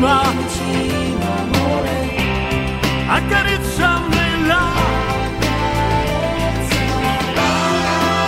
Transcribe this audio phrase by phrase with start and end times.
[0.00, 0.22] L'anima,
[3.06, 4.62] accarezzamela.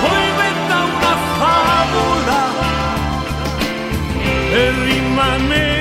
[0.03, 2.41] Poi inventa una favola
[4.51, 5.76] per rimanere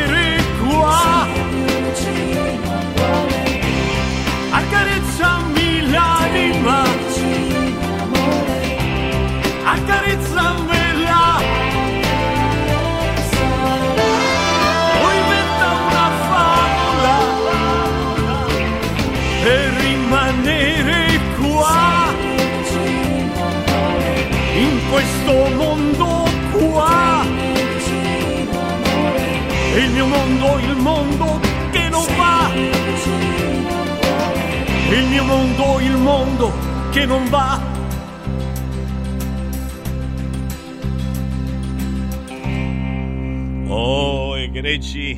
[44.66, 45.14] Egregi,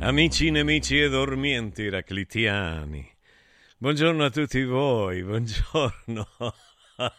[0.00, 3.10] amici, nemici e dormienti iraclitiani,
[3.78, 6.28] buongiorno a tutti voi, buongiorno.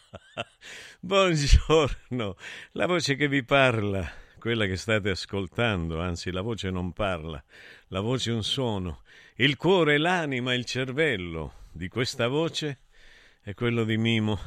[1.01, 2.35] buongiorno,
[2.73, 7.43] la voce che vi parla, quella che state ascoltando, anzi la voce non parla,
[7.87, 9.01] la voce è un suono,
[9.37, 12.81] il cuore, l'anima, il cervello di questa voce
[13.41, 14.39] è quello di Mimo,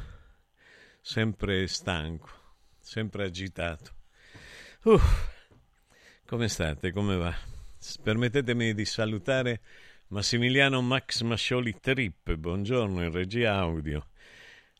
[1.01, 2.29] sempre stanco,
[2.79, 3.91] sempre agitato.
[4.83, 5.39] Uff.
[6.31, 6.93] Come state?
[6.93, 7.35] Come va?
[8.01, 9.59] Permettetemi di salutare
[10.07, 14.07] Massimiliano Max Mascioli Trip, buongiorno in regia audio.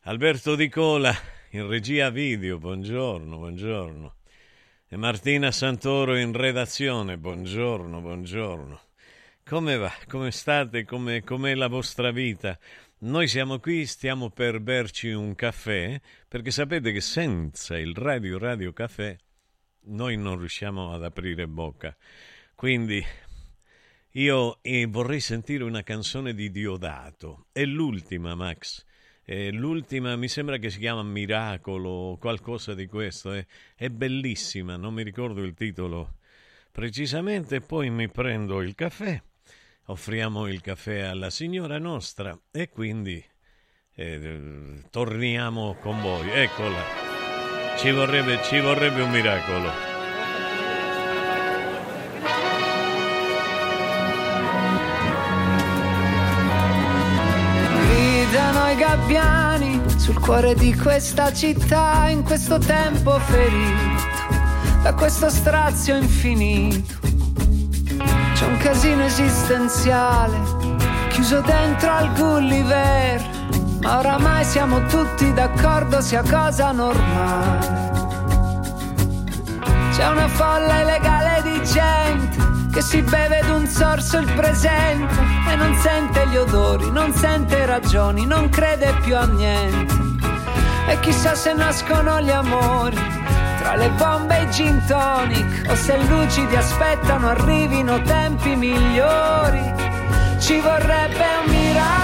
[0.04, 1.14] Alberto Di Cola
[1.50, 4.14] in regia video, buongiorno, buongiorno.
[4.88, 8.80] E Martina Santoro in redazione, buongiorno, buongiorno.
[9.44, 9.92] come va?
[10.08, 10.86] Come state?
[10.86, 12.58] Come, com'è la vostra vita?
[13.00, 18.72] Noi siamo qui, stiamo per berci un caffè, perché sapete che senza il Radio Radio
[18.72, 19.14] Caffè
[19.84, 21.96] noi non riusciamo ad aprire bocca.
[22.54, 23.04] Quindi
[24.12, 27.46] io eh, vorrei sentire una canzone di Diodato.
[27.52, 28.84] È l'ultima, Max.
[29.24, 33.32] È l'ultima, mi sembra che si chiama Miracolo o qualcosa di questo.
[33.32, 33.46] È,
[33.76, 36.16] è bellissima, non mi ricordo il titolo
[36.70, 37.60] precisamente.
[37.60, 39.20] Poi mi prendo il caffè,
[39.86, 43.24] offriamo il caffè alla signora nostra e quindi
[43.94, 46.28] eh, torniamo con voi.
[46.30, 47.11] Eccola.
[47.76, 49.90] Ci vorrebbe, ci vorrebbe un miracolo.
[58.72, 64.10] i gabbiani sul cuore di questa città in questo tempo ferito
[64.82, 66.98] da questo strazio infinito.
[68.32, 70.38] C'è un casino esistenziale
[71.10, 73.22] chiuso dentro al Gulliver,
[73.82, 77.90] ma oramai siamo tutti d'accordo sia cosa normale.
[79.92, 82.40] C'è una folla illegale di gente
[82.72, 85.14] che si beve d'un sorso il presente
[85.50, 89.94] e non sente gli odori, non sente ragioni, non crede più a niente.
[90.86, 93.20] E chissà se nascono gli amori
[93.62, 99.72] tra le bombe e i gin tonic o se lucidi aspettano arrivino tempi migliori.
[100.38, 102.01] Ci vorrebbe un miracolo,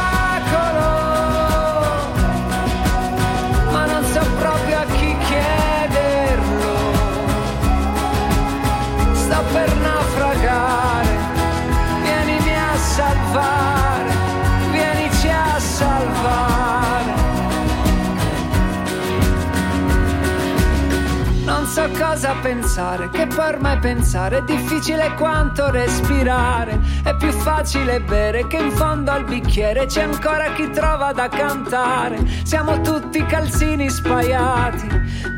[22.29, 26.79] cosa pensare, che ormai pensare è difficile quanto respirare.
[27.03, 32.19] È più facile bere che in fondo al bicchiere c'è ancora chi trova da cantare.
[32.43, 34.89] Siamo tutti calzini spaiati,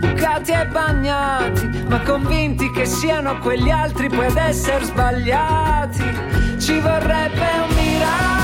[0.00, 6.58] bucati e bagnati, ma convinti che siano quegli altri ad essere sbagliati.
[6.58, 8.39] Ci vorrebbe un miracolo,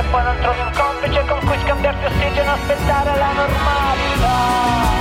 [0.00, 4.99] se poi non trovi un complice con cui scambiarti ossigeno, aspettare la normalità.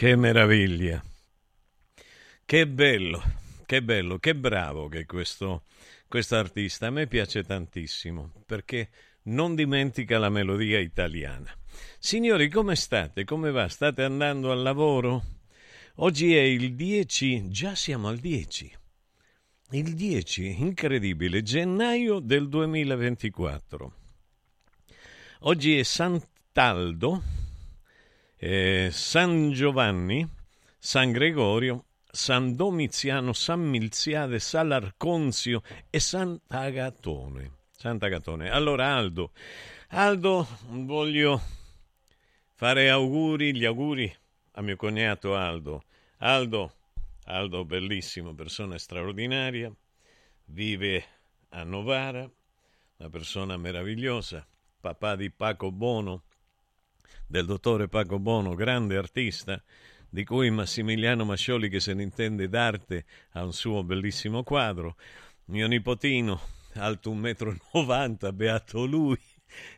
[0.00, 1.04] Che meraviglia!
[2.46, 3.22] Che bello,
[3.66, 5.62] che bello, che bravo che questo
[6.30, 6.86] artista.
[6.86, 8.88] A me piace tantissimo perché
[9.24, 11.54] non dimentica la melodia italiana.
[11.98, 13.24] Signori, come state?
[13.24, 13.68] Come va?
[13.68, 15.22] State andando al lavoro?
[15.96, 18.74] Oggi è il 10, già siamo al 10.
[19.72, 23.94] Il 10, incredibile, gennaio del 2024.
[25.40, 27.39] Oggi è Sant'Aldo,
[28.42, 30.26] eh, San Giovanni,
[30.78, 37.58] San Gregorio, San Domiziano, San Milziade, Sant'Arconzio e Sant'Agatone.
[37.70, 38.48] Sant'Agatone.
[38.48, 39.32] Allora Aldo,
[39.88, 41.40] Aldo, voglio
[42.54, 44.10] fare auguri, gli auguri
[44.52, 45.84] a mio cognato Aldo.
[46.18, 46.76] Aldo,
[47.24, 49.70] Aldo bellissimo, persona straordinaria,
[50.46, 51.04] vive
[51.50, 52.28] a Novara,
[52.96, 54.46] una persona meravigliosa,
[54.80, 56.22] papà di Paco Bono,
[57.30, 59.62] del dottore Paco Bono, grande artista,
[60.08, 64.96] di cui Massimiliano Mascioli, che se ne intende d'arte, ha un suo bellissimo quadro.
[65.44, 66.40] Mio nipotino,
[66.74, 69.16] alto 1,90 m, beato lui,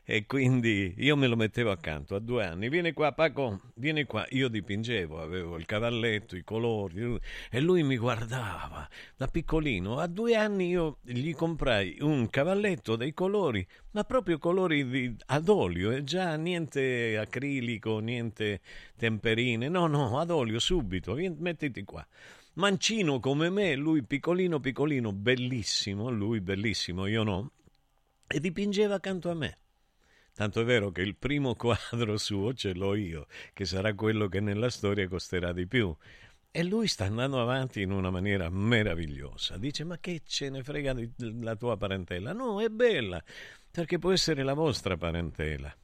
[0.04, 2.68] e quindi io me lo mettevo accanto a due anni.
[2.68, 4.26] Vieni qua, Paco, vieni qua.
[4.30, 7.18] Io dipingevo, avevo il cavalletto, i colori,
[7.50, 9.98] e lui mi guardava da piccolino.
[9.98, 15.48] A due anni io gli comprai un cavalletto dei colori, ma proprio colori di, ad
[15.48, 18.60] olio, e già niente acrilico, niente
[18.96, 19.68] temperine.
[19.68, 21.14] No, no, ad olio subito.
[21.14, 22.06] Vieni, mettiti qua.
[22.54, 27.52] Mancino come me, lui piccolino, piccolino, bellissimo, lui bellissimo, io no,
[28.26, 29.58] e dipingeva accanto a me.
[30.34, 34.40] Tanto è vero che il primo quadro suo ce l'ho io, che sarà quello che
[34.40, 35.94] nella storia costerà di più.
[36.50, 39.56] E lui sta andando avanti in una maniera meravigliosa.
[39.56, 40.94] Dice: Ma che ce ne frega
[41.40, 42.32] la tua parentela?
[42.32, 43.22] No, è bella,
[43.70, 45.74] perché può essere la vostra parentela.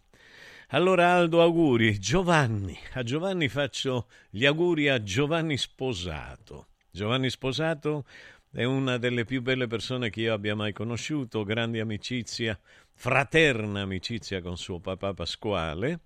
[0.73, 1.99] Allora Aldo, auguri.
[1.99, 6.69] Giovanni, a Giovanni faccio gli auguri a Giovanni Sposato.
[6.91, 8.05] Giovanni Sposato
[8.51, 12.59] è una delle più belle persone che io abbia mai conosciuto, grande amicizia,
[12.95, 16.01] fraterna amicizia con suo papà Pasquale,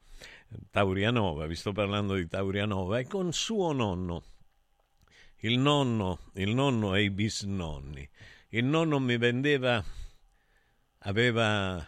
[0.71, 4.25] Taurianova, vi sto parlando di Taurianova, e con suo nonno.
[5.39, 8.09] Il nonno, il nonno e i bisnonni.
[8.51, 9.83] Il nonno mi vendeva,
[10.99, 11.85] aveva,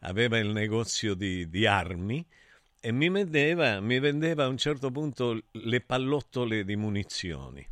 [0.00, 2.24] aveva il negozio di, di armi
[2.80, 7.66] e mi vendeva, mi vendeva a un certo punto le pallottole di munizioni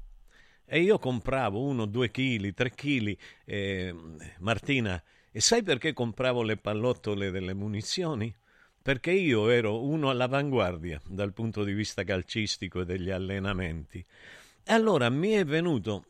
[0.67, 3.17] e io compravo uno, due chili, tre chili.
[3.45, 3.95] Eh,
[4.41, 8.35] Martina, e sai perché compravo le pallottole delle munizioni?
[8.83, 14.05] Perché io ero uno all'avanguardia dal punto di vista calcistico e degli allenamenti.
[14.67, 16.07] Allora mi è venuto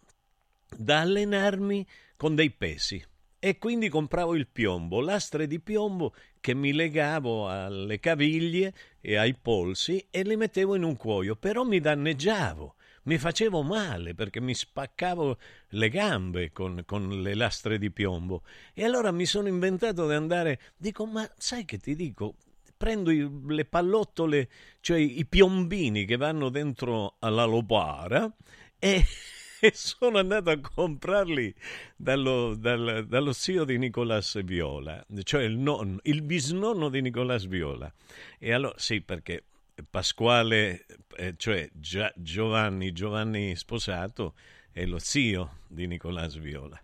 [0.77, 1.87] da allenarmi
[2.17, 3.03] con dei pesi
[3.39, 9.35] e quindi compravo il piombo, lastre di piombo che mi legavo alle caviglie e ai
[9.35, 12.76] polsi e li mettevo in un cuoio, però mi danneggiavo
[13.07, 15.39] mi facevo male perché mi spaccavo
[15.71, 18.43] le gambe con, con, le lastre di piombo.
[18.75, 22.37] E allora mi sono inventato di andare, dico, ma sai che ti dico?
[22.77, 24.49] Prendo i, le pallottole,
[24.81, 28.31] cioè i piombini che vanno dentro alla lopara
[28.79, 29.05] e,
[29.61, 31.55] e sono andato a comprarli
[31.97, 37.91] dallo, dal, dallo zio di Nicolas Viola, cioè il, nonno, il bisnonno di Nicolas Viola.
[38.39, 39.45] E allora, sì, perché
[39.91, 41.69] Pasquale, eh, cioè
[42.15, 44.35] Giovanni, Giovanni sposato,
[44.71, 46.81] è lo zio di Nicolás Viola.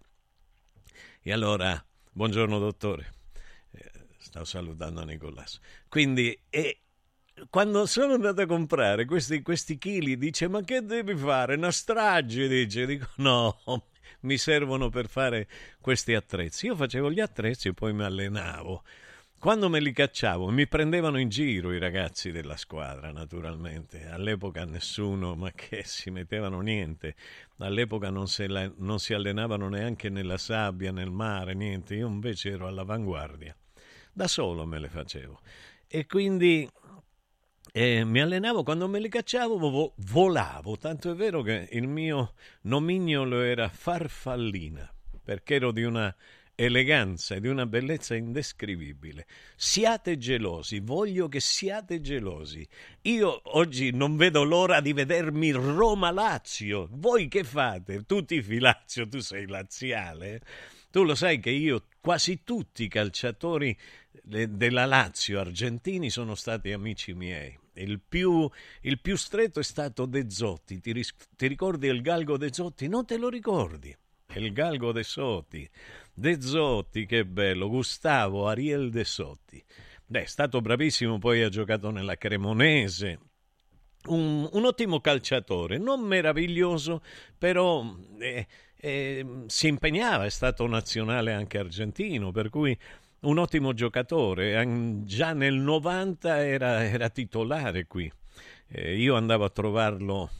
[1.23, 1.83] E allora,
[2.13, 3.13] buongiorno dottore,
[3.73, 5.59] eh, stavo salutando Nicolás.
[5.89, 6.83] Quindi, eh,
[7.49, 11.55] quando sono andato a comprare questi, questi chili, dice, ma che devi fare?
[11.55, 12.87] Una strage, dice.
[12.87, 13.59] Dico, no,
[14.21, 15.49] mi servono per fare
[15.81, 16.67] questi attrezzi.
[16.67, 18.83] Io facevo gli attrezzi e poi mi allenavo.
[19.43, 24.07] Quando me li cacciavo mi prendevano in giro i ragazzi della squadra, naturalmente.
[24.07, 27.17] All'epoca nessuno, ma che si mettevano niente.
[27.59, 31.97] All'epoca non, la, non si allenavano neanche nella sabbia, nel mare, niente.
[31.97, 33.53] Io invece ero all'avanguardia.
[34.13, 35.41] Da solo me le facevo.
[35.89, 36.71] E quindi
[37.73, 40.77] eh, mi allenavo, quando me li cacciavo vo- volavo.
[40.77, 44.89] Tanto è vero che il mio nomignolo era Farfallina,
[45.21, 46.15] perché ero di una
[46.55, 49.27] eleganza e di una bellezza indescrivibile.
[49.57, 52.67] Siate gelosi, voglio che siate gelosi.
[53.03, 56.89] Io oggi non vedo l'ora di vedermi Roma-Lazio.
[56.93, 58.05] Voi che fate?
[58.05, 60.43] Tu tifi Lazio, tu sei laziale.
[60.91, 63.77] Tu lo sai che io, quasi tutti i calciatori
[64.23, 67.59] della Lazio argentini sono stati amici miei.
[67.75, 68.49] Il più,
[68.83, 70.81] il più stretto è stato De Zotti.
[70.81, 71.03] Ti,
[71.35, 72.89] ti ricordi il galgo De Zotti?
[72.89, 73.97] Non te lo ricordi?
[74.35, 75.69] Il galgo De Zotti.
[76.15, 79.63] De Zotti, che bello, Gustavo Ariel De Zotti.
[80.07, 83.19] Beh, è stato bravissimo, poi ha giocato nella Cremonese.
[84.05, 87.03] Un, un ottimo calciatore, non meraviglioso,
[87.39, 87.85] però
[88.19, 88.47] eh,
[88.77, 92.77] eh, si impegnava, è stato nazionale anche argentino, per cui
[93.21, 95.03] un ottimo giocatore.
[95.05, 98.11] Già nel 90 era, era titolare qui.
[98.69, 100.31] Eh, io andavo a trovarlo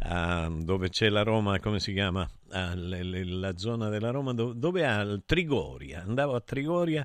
[0.00, 2.28] a, dove c'è la Roma, come si chiama?
[2.54, 6.02] La zona della Roma dove, dove Trigoria.
[6.02, 7.04] Andavo a Trigoria,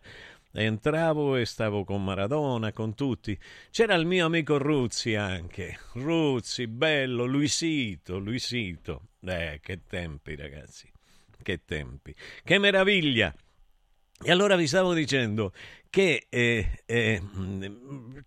[0.52, 3.36] entravo e stavo con Maradona, con tutti.
[3.72, 5.80] C'era il mio amico Ruzzi anche.
[5.94, 9.08] Ruzzi, bello, Luisito, Luisito.
[9.22, 10.88] Eh, che tempi, ragazzi.
[11.42, 12.14] Che tempi.
[12.44, 13.34] Che meraviglia.
[14.22, 15.54] E allora vi stavo dicendo
[15.90, 17.22] che eh, eh,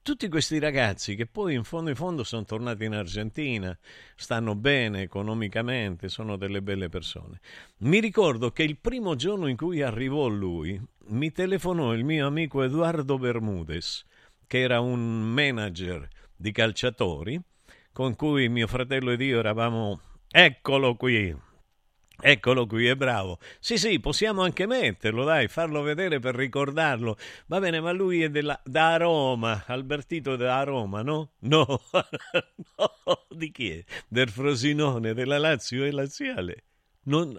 [0.01, 3.79] tutti questi ragazzi che poi in fondo in fondo sono tornati in Argentina,
[4.17, 7.41] stanno bene economicamente, sono delle belle persone.
[7.81, 12.63] Mi ricordo che il primo giorno in cui arrivò lui, mi telefonò il mio amico
[12.63, 14.03] Eduardo Bermudez,
[14.47, 17.39] che era un manager di calciatori,
[17.93, 20.01] con cui mio fratello ed io eravamo...
[20.31, 21.52] Eccolo qui!
[22.25, 23.41] Eccolo qui, è bravo.
[23.59, 27.17] Sì, sì, possiamo anche metterlo, dai, farlo vedere per ricordarlo.
[27.47, 31.33] Va bene, ma lui è della, da Roma, Albertito da Roma, no?
[31.41, 31.67] No,
[32.79, 33.85] no, di chi è?
[34.07, 36.63] Del Frosinone, della Lazio e Laziale.
[37.07, 37.37] Non...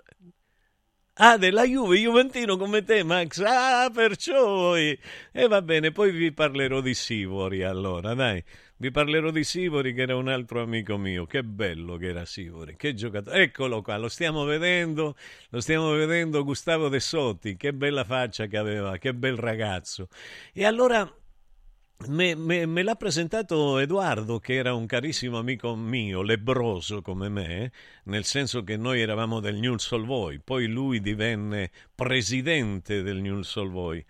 [1.18, 3.40] Ah, della Juve, Juventino come te, Max.
[3.40, 4.76] Ah, perciò.
[4.76, 5.00] E
[5.48, 8.44] va bene, poi vi parlerò di Sivori allora, dai.
[8.84, 11.26] Vi parlerò di Sivori che era un altro amico mio.
[11.26, 13.44] Che bello che era Sivori, che giocatore.
[13.44, 15.16] Eccolo qua, lo stiamo vedendo,
[15.52, 20.10] lo stiamo vedendo Gustavo De Sotti, che bella faccia che aveva, che bel ragazzo.
[20.52, 21.10] E allora
[22.08, 27.72] me, me, me, l'ha presentato Edoardo, che era un carissimo amico mio, lebroso come me,
[28.04, 34.04] nel senso che noi eravamo del News Solvoi, poi lui divenne presidente del News Solvoi.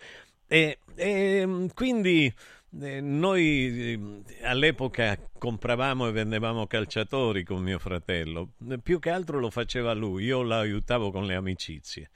[0.48, 2.34] E, e quindi
[2.82, 9.50] eh, noi eh, all'epoca compravamo e vendevamo calciatori con mio fratello, più che altro lo
[9.50, 12.10] faceva lui, io lo aiutavo con le amicizie.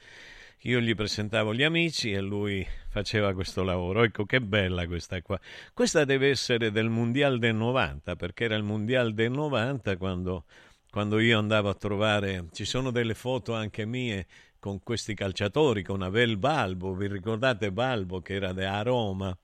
[0.62, 4.04] Io gli presentavo gli amici e lui faceva questo lavoro.
[4.04, 5.40] Ecco che bella questa qua.
[5.72, 10.46] Questa deve essere del Mondial del 90, perché era il Mondial del 90 quando,
[10.90, 12.48] quando io andavo a trovare.
[12.52, 14.26] Ci sono delle foto anche mie
[14.60, 16.96] con questi calciatori, con Abel Balbo.
[16.96, 19.38] Vi ricordate Balbo che era della Roma?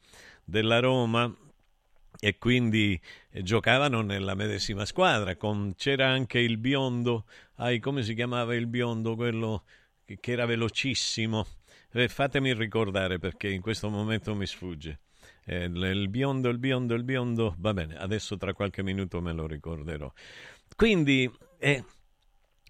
[0.43, 1.33] Della Roma
[2.19, 3.00] e quindi
[3.31, 5.35] eh, giocavano nella medesima squadra.
[5.35, 9.63] Con, c'era anche il biondo, ai, come si chiamava il biondo, quello
[10.05, 11.45] che, che era velocissimo.
[11.91, 15.00] Eh, fatemi ricordare perché in questo momento mi sfugge.
[15.45, 17.55] Eh, il biondo, il biondo, il biondo.
[17.59, 20.12] Va bene, adesso tra qualche minuto me lo ricorderò.
[20.75, 21.83] Quindi eh,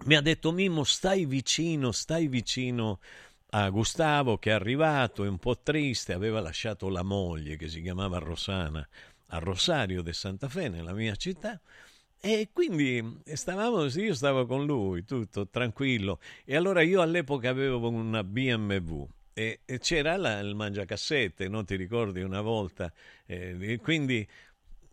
[0.05, 2.99] mi ha detto Mimmo, stai vicino, stai vicino
[3.55, 7.81] a Gustavo che è arrivato, è un po' triste, aveva lasciato la moglie che si
[7.81, 8.87] chiamava Rosana
[9.27, 11.59] a Rosario de Santa Fe, nella mia città,
[12.19, 16.19] e quindi stavamo, io stavo con lui, tutto tranquillo.
[16.45, 21.75] E allora io all'epoca avevo una BMW e, e c'era la, il mangiacassette, non ti
[21.75, 22.91] ricordi una volta?
[23.25, 24.27] Eh, quindi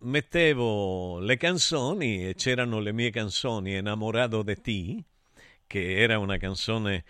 [0.01, 5.03] mettevo le canzoni e c'erano le mie canzoni, Enamorado de ti,
[5.67, 7.05] che era una canzone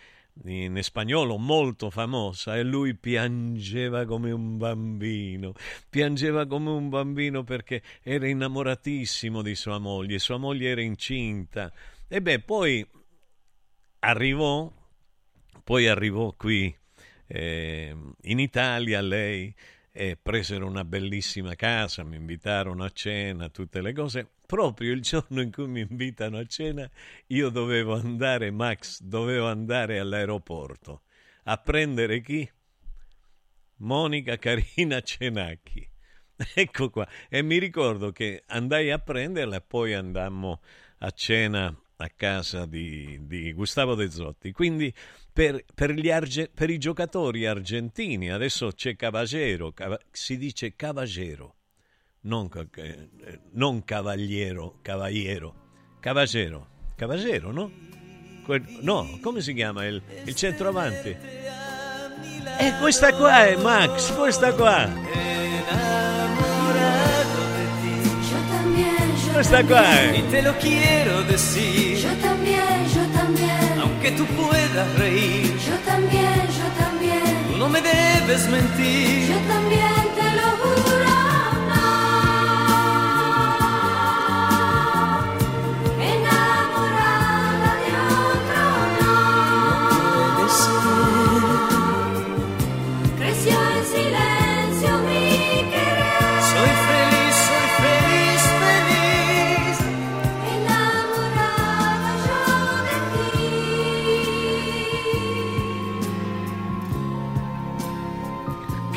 [0.44, 5.53] in spagnolo molto famosa e lui piangeva come un bambino,
[5.88, 11.72] piangeva come un bambino perché era innamoratissimo di sua moglie, sua moglie era incinta.
[12.09, 12.87] E beh, poi
[14.00, 14.72] arrivò,
[15.62, 16.74] poi arrivò qui
[17.26, 19.55] eh, in Italia lei
[19.92, 24.29] e presero una bellissima casa, mi invitarono a cena, tutte le cose.
[24.50, 26.90] Proprio il giorno in cui mi invitano a cena,
[27.28, 31.02] io dovevo andare, Max, dovevo andare all'aeroporto
[31.44, 32.50] a prendere chi?
[33.76, 35.88] Monica Carina Cenacchi.
[36.52, 37.06] Ecco qua.
[37.28, 40.60] E mi ricordo che andai a prenderla e poi andammo
[40.98, 44.50] a cena a casa di, di Gustavo De Zotti.
[44.50, 44.92] Quindi
[45.32, 51.54] per, per, arge, per, i giocatori argentini adesso c'è Cavagero, cava, si dice Cavagero,
[52.22, 53.09] non, eh,
[53.52, 55.54] non Cavaliero, Cavaliero,
[56.00, 57.70] Cavagero, Cavagero, no?
[58.44, 61.09] Que, no, come si chiama il, il centroavanti?
[61.09, 64.88] E eh, questa qua è Max, questa qua.
[69.33, 70.18] Questa qua è.
[70.18, 71.96] Y te lo quiero decir.
[71.96, 73.80] Yo también, yo también.
[73.80, 75.56] Aunque tú puedas reír.
[75.66, 77.59] Yo también, yo también.
[77.59, 79.30] No me debes mentir.
[79.30, 80.89] Yo también te lo juro.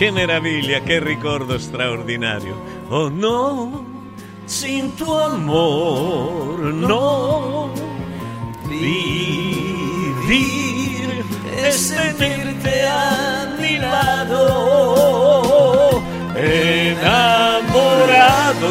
[0.03, 2.61] Che meraviglia, che ricordo straordinario.
[2.89, 3.85] Oh no,
[4.43, 7.71] sin tu amor, no.
[8.67, 10.03] Vivir
[11.55, 14.43] es tenerte a mi lado,
[16.35, 17.63] enamorado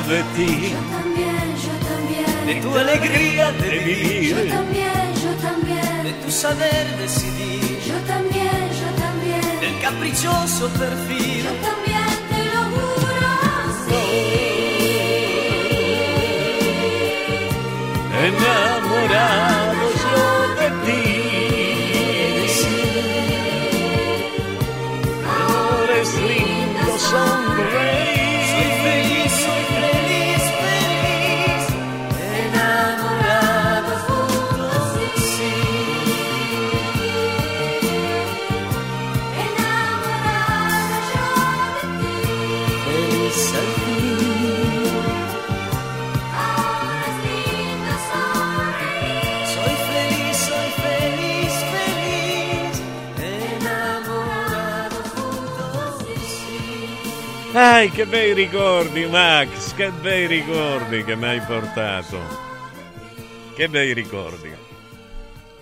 [0.02, 0.74] de ti.
[2.44, 4.36] De tu alegría de vivir.
[6.04, 7.62] De tu saber decidir.
[9.82, 10.42] Yo también, yo también.
[10.42, 11.44] Del caprichoso perfil.
[11.44, 13.30] Yo también te lo juro,
[13.88, 14.04] sí.
[18.26, 19.71] Enamorados
[57.54, 62.18] Ai, che bei ricordi, Max, che bei ricordi che mi hai portato.
[63.54, 64.50] Che bei ricordi.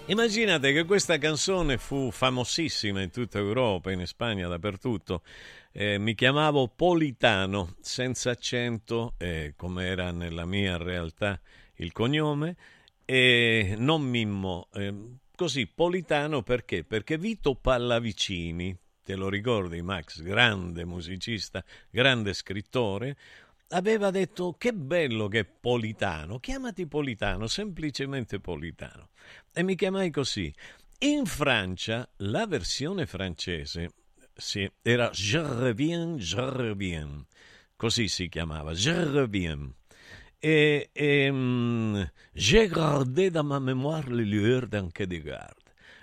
[0.07, 5.23] Immaginate che questa canzone fu famosissima in tutta Europa, in Spagna, dappertutto.
[5.73, 11.41] Eh, mi chiamavo Politano, senza accento, eh, come era nella mia realtà
[11.79, 12.57] il cognome,
[13.05, 14.69] e non Mimmo.
[14.75, 14.95] Eh,
[15.35, 16.85] così, Politano perché?
[16.85, 18.79] Perché Vito Pallavicini,
[19.11, 23.17] te lo ricordi Max, grande musicista, grande scrittore,
[23.71, 29.09] aveva detto che bello che è Politano, chiamati Politano, semplicemente Politano.
[29.53, 30.55] E mi chiamai così.
[31.01, 33.95] In Francia la versione francese
[34.33, 37.25] sì, era Je reviens, je reviens,
[37.75, 39.75] così si chiamava, Je reviens.
[40.41, 45.57] Et, et hum, j'ai gardé dans ma mémoire les lueurs d'un de garde.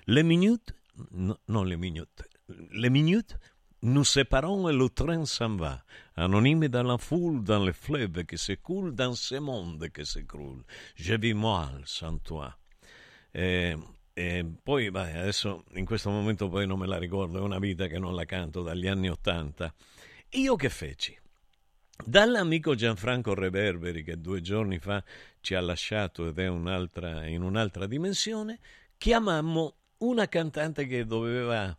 [0.08, 0.74] Les minutes,
[1.12, 2.28] non, non les minutes,
[2.72, 3.36] les minutes,
[3.82, 5.84] nous séparons et le train s'en va,
[6.16, 10.64] anonyme dans la foule, dans le fleuve qui s'écoule, dans ce monde qui s'écroule.
[10.96, 12.58] Je vis mal sans toi.
[13.32, 13.78] E,
[14.16, 17.88] e poi, beh, adesso in questo momento poi non me la ricordo, è una vita
[17.88, 19.74] che non la canto dagli anni Ottanta.
[20.32, 21.18] Io che feci?
[22.04, 25.04] Dall'amico Gianfranco Reverberi, che due giorni fa
[25.40, 28.60] ci ha lasciato ed è un'altra, in un'altra dimensione,
[28.98, 31.76] chiamammo una cantante che doveva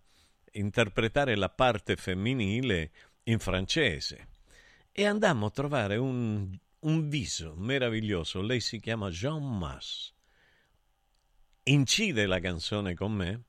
[0.58, 2.90] interpretare la parte femminile
[3.24, 4.28] in francese
[4.92, 8.42] e andammo a trovare un, un viso meraviglioso.
[8.42, 10.12] Lei si chiama Jean Mas.
[11.64, 13.42] Incide la canzone con me.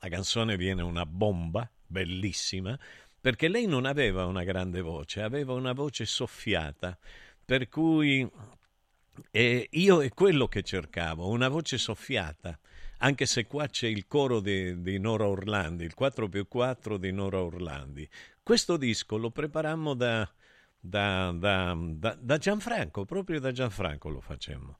[0.00, 2.78] La canzone viene una bomba, bellissima,
[3.20, 6.96] perché lei non aveva una grande voce, aveva una voce soffiata,
[7.44, 8.28] per cui
[9.30, 12.58] eh, io è quello che cercavo, una voce soffiata,
[12.98, 17.12] anche se qua c'è il coro di, di Nora Orlandi, il 4 più 4 di
[17.12, 18.08] Nora Orlandi.
[18.42, 20.28] Questo disco lo preparammo da,
[20.80, 21.76] da, da,
[22.18, 24.78] da, Gianfranco, proprio da Gianfranco lo facemmo.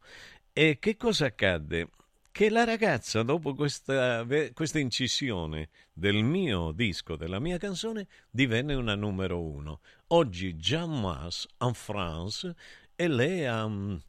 [0.52, 1.90] E che cosa accadde?
[2.31, 8.94] Che la ragazza, dopo questa, questa incisione del mio disco, della mia canzone, divenne una
[8.94, 9.81] numero uno.
[10.09, 12.54] Oggi Jean Mas en France
[12.94, 14.00] e lei um,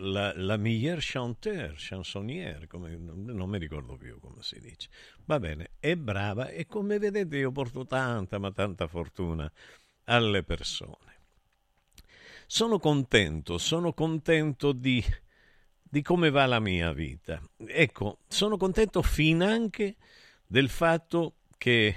[0.00, 4.88] la, la meilleure chanteur, chansonnière, come, non mi ricordo più come si dice.
[5.24, 9.50] Va bene, è brava e come vedete io porto tanta, ma tanta fortuna
[10.04, 11.14] alle persone.
[12.46, 15.02] Sono contento, sono contento di,
[15.82, 17.40] di come va la mia vita.
[17.56, 19.96] Ecco, sono contento finanche
[20.46, 21.96] del fatto che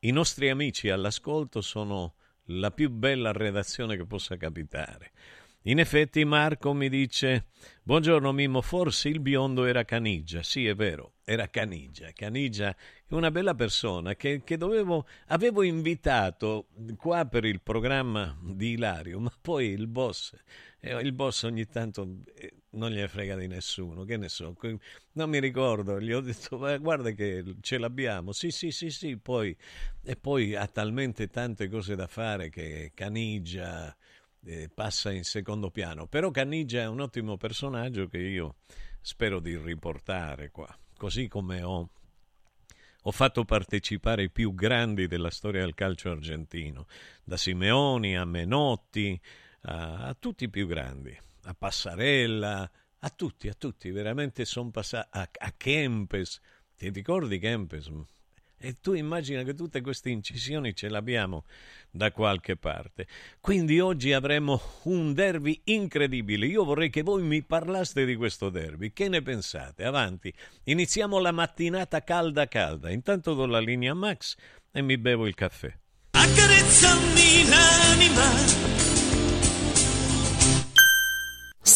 [0.00, 2.14] i nostri amici all'ascolto sono
[2.50, 5.12] la più bella redazione che possa capitare.
[5.62, 7.46] In effetti Marco mi dice
[7.82, 10.42] Buongiorno Mimmo, forse il biondo era Canigia.
[10.42, 12.12] Sì, è vero, era Canigia.
[12.12, 18.72] Canigia è una bella persona che, che dovevo, avevo invitato qua per il programma di
[18.72, 20.32] Ilario, ma poi il boss,
[20.80, 24.54] eh, il boss ogni tanto eh, non gliene frega di nessuno, che ne so,
[25.12, 29.56] non mi ricordo, gli ho detto guarda che ce l'abbiamo, sì sì sì sì, poi,
[30.04, 33.94] e poi ha talmente tante cose da fare che Canigia
[34.44, 36.06] eh, passa in secondo piano.
[36.06, 38.56] Però Caniggia è un ottimo personaggio che io
[39.00, 41.88] spero di riportare qua, così come ho,
[43.02, 46.86] ho fatto partecipare i più grandi della storia del calcio argentino,
[47.24, 49.18] da Simeoni a Menotti,
[49.62, 52.70] a, a tutti i più grandi, a Passarella,
[53.00, 56.40] a tutti, a tutti, veramente sono passati a, a Kempes.
[56.76, 57.90] Ti ricordi Kempes?
[58.60, 61.44] E tu immagina che tutte queste incisioni ce le abbiamo
[61.90, 63.06] da qualche parte.
[63.40, 66.46] Quindi oggi avremo un derby incredibile.
[66.46, 68.92] Io vorrei che voi mi parlaste di questo derby.
[68.92, 69.84] Che ne pensate?
[69.84, 70.32] Avanti.
[70.64, 72.90] Iniziamo la mattinata calda calda.
[72.90, 74.36] Intanto do la linea Max
[74.72, 75.72] e mi bevo il caffè.
[76.10, 78.87] Accarezzami l'anima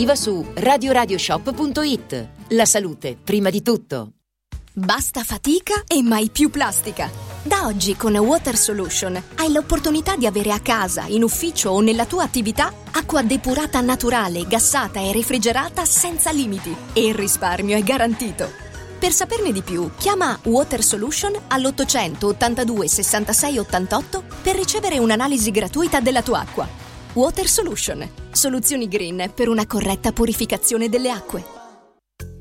[0.00, 2.28] esclusiva su radioradioshop.it.
[2.48, 4.12] La salute, prima di tutto.
[4.72, 7.10] Basta fatica e mai più plastica.
[7.42, 12.06] Da oggi con Water Solution hai l'opportunità di avere a casa, in ufficio o nella
[12.06, 18.48] tua attività acqua depurata naturale, gassata e refrigerata senza limiti e il risparmio è garantito.
[18.98, 26.00] Per saperne di più, chiama Water Solution all'800 82 66 88 per ricevere un'analisi gratuita
[26.00, 26.89] della tua acqua.
[27.12, 31.59] Water Solution, soluzioni green per una corretta purificazione delle acque.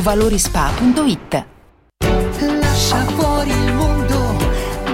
[0.00, 1.44] valorispa.it.
[2.60, 4.36] Lascia fuori il mondo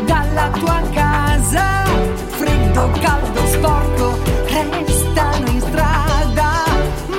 [0.04, 1.84] dalla tua casa.
[2.28, 6.64] Freddo, caldo, sporco, restano in strada.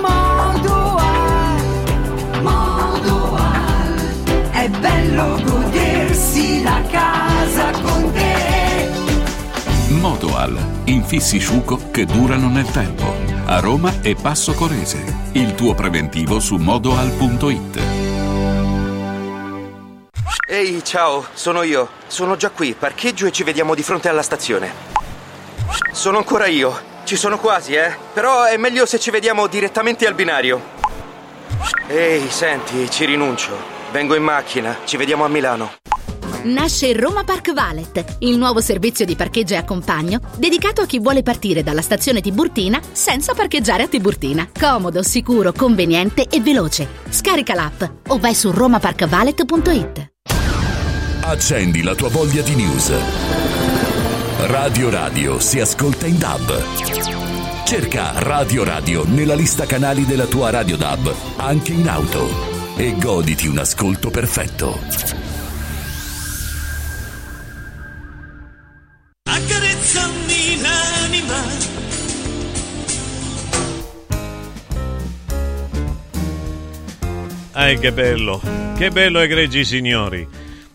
[0.02, 1.62] Modoal,
[2.42, 3.96] Modoal.
[4.52, 8.90] È bello godersi la casa con te.
[9.90, 13.14] Modoal, infissi sciuco che durano nel tempo.
[13.46, 15.04] A Roma e Passo Corese.
[15.34, 17.80] Il tuo preventivo su modoal.it.
[20.48, 21.90] Ehi, ciao, sono io.
[22.08, 24.72] Sono già qui, parcheggio e ci vediamo di fronte alla stazione.
[25.92, 26.94] Sono ancora io.
[27.04, 27.96] Ci sono quasi, eh.
[28.14, 30.74] Però è meglio se ci vediamo direttamente al binario.
[31.88, 33.74] Ehi, senti, ci rinuncio.
[33.92, 35.74] Vengo in macchina, ci vediamo a Milano.
[36.44, 41.24] Nasce Roma Park Valet, il nuovo servizio di parcheggio e accompagno dedicato a chi vuole
[41.24, 44.50] partire dalla stazione Tiburtina senza parcheggiare a Tiburtina.
[44.58, 46.88] Comodo, sicuro, conveniente e veloce.
[47.10, 50.12] Scarica l'app o vai su romaparkvalet.it.
[51.22, 52.94] Accendi la tua voglia di news.
[54.48, 57.64] Radio Radio si ascolta in DAB.
[57.66, 62.30] Cerca Radio Radio nella lista canali della tua Radio DAB, anche in auto,
[62.78, 65.35] e goditi un ascolto perfetto.
[77.58, 78.42] Ah, che bello,
[78.76, 80.28] che bello egregi signori.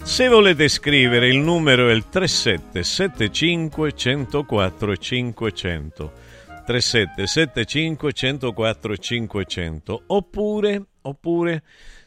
[0.02, 6.12] Se volete scrivere il numero è il 3775 104 500.
[6.64, 11.62] 3775 104 500 oppure, oppure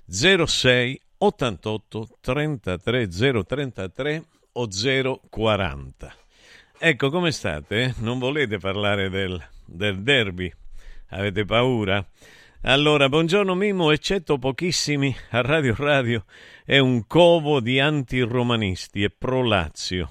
[0.07, 3.07] 06 88 33
[3.45, 4.67] 033 o
[5.29, 6.15] 040.
[6.79, 7.93] Ecco, come state?
[7.99, 10.51] Non volete parlare del, del derby?
[11.09, 12.03] Avete paura?
[12.65, 16.23] Allora, buongiorno Mimo, eccetto pochissimi a Radio Radio,
[16.63, 20.09] è un covo di antiromanisti e pro-Lazio.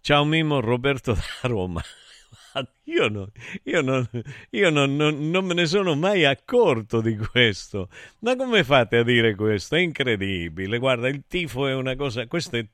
[0.00, 1.82] Ciao Mimo, Roberto da Roma.
[2.84, 3.30] Io, no,
[3.64, 4.08] io, non,
[4.50, 7.88] io non, non, non, me ne sono mai accorto di questo.
[8.20, 9.76] Ma come fate a dire questo?
[9.76, 10.78] È incredibile.
[10.78, 12.26] Guarda, il tifo è una cosa.
[12.26, 12.66] Questo è,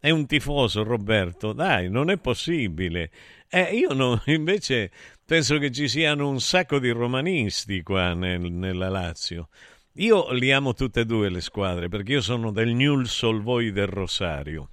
[0.00, 1.52] è un tifoso, Roberto.
[1.52, 3.10] Dai, non è possibile.
[3.52, 4.92] Eh, io no, invece
[5.24, 9.48] penso che ci siano un sacco di romanisti qua nel, nella Lazio.
[9.94, 13.72] Io li amo tutte e due le squadre perché io sono del Newell's Old Boys
[13.72, 14.70] del Rosario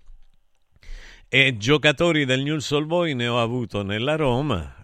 [1.30, 4.76] e giocatori del Newell's Old Boys ne ho avuto nella Roma,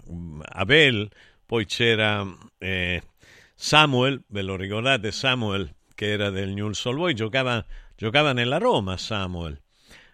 [0.42, 1.10] Abel,
[1.46, 2.26] poi c'era
[2.58, 3.02] eh,
[3.56, 7.64] Samuel, ve lo ricordate Samuel che era del Newell's Old Boys, giocava,
[7.96, 9.62] giocava nella Roma Samuel,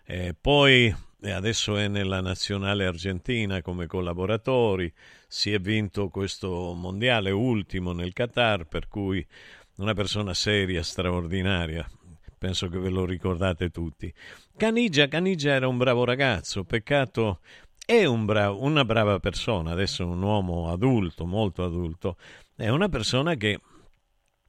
[0.05, 4.91] eh, poi adesso è nella nazionale argentina come collaboratori,
[5.27, 9.25] si è vinto questo mondiale ultimo nel Qatar, per cui
[9.75, 11.89] una persona seria, straordinaria,
[12.37, 14.13] penso che ve lo ricordate tutti.
[14.55, 17.39] Canigia, Canigia era un bravo ragazzo, peccato
[17.85, 22.17] è un bravo, una brava persona, adesso è un uomo adulto, molto adulto,
[22.55, 23.59] è una persona che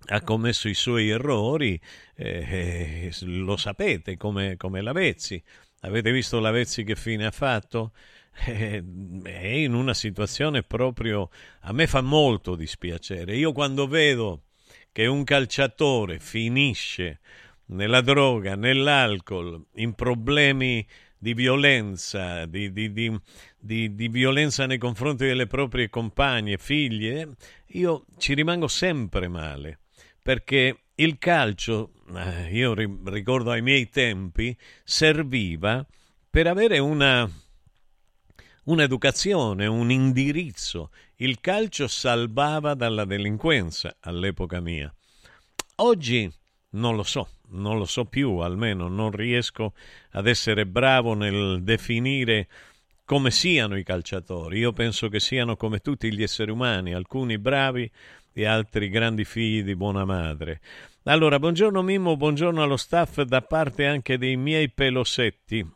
[0.06, 1.80] ha commesso i suoi errori,
[2.14, 5.42] eh, eh, lo sapete come, come Lavezzi.
[5.80, 7.92] Avete visto Lavezzi che fine ha fatto?
[8.46, 8.82] Eh,
[9.24, 11.30] è in una situazione proprio...
[11.62, 13.36] A me fa molto dispiacere.
[13.36, 14.44] Io quando vedo
[14.92, 17.18] che un calciatore finisce
[17.66, 20.86] nella droga, nell'alcol, in problemi
[21.18, 27.34] di violenza, di, di, di, di, violenza nei confronti delle proprie compagne, figlie,
[27.72, 29.80] io ci rimango sempre male
[30.22, 35.86] perché il calcio, eh, io ricordo ai miei tempi, serviva
[36.28, 37.28] per avere una,
[38.64, 40.90] un'educazione, un indirizzo.
[41.16, 44.92] Il calcio salvava dalla delinquenza all'epoca mia.
[45.76, 46.30] Oggi
[46.70, 49.74] non lo so, non lo so più, almeno non riesco
[50.12, 52.48] ad essere bravo nel definire
[53.04, 54.58] come siano i calciatori.
[54.58, 57.90] Io penso che siano come tutti gli esseri umani, alcuni bravi
[58.32, 60.60] e altri grandi figli di buona madre.
[61.04, 65.66] Allora, buongiorno Mimmo, buongiorno allo staff da parte anche dei miei pelosetti.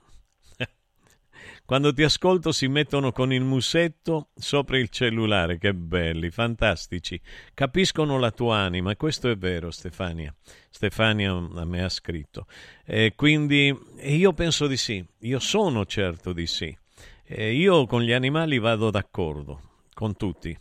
[1.64, 7.18] Quando ti ascolto si mettono con il musetto sopra il cellulare, che belli, fantastici.
[7.54, 10.32] Capiscono la tua anima, questo è vero Stefania.
[10.68, 12.46] Stefania a me ha scritto.
[12.84, 16.76] E quindi io penso di sì, io sono certo di sì.
[17.24, 19.62] E io con gli animali vado d'accordo,
[19.94, 20.54] con tutti.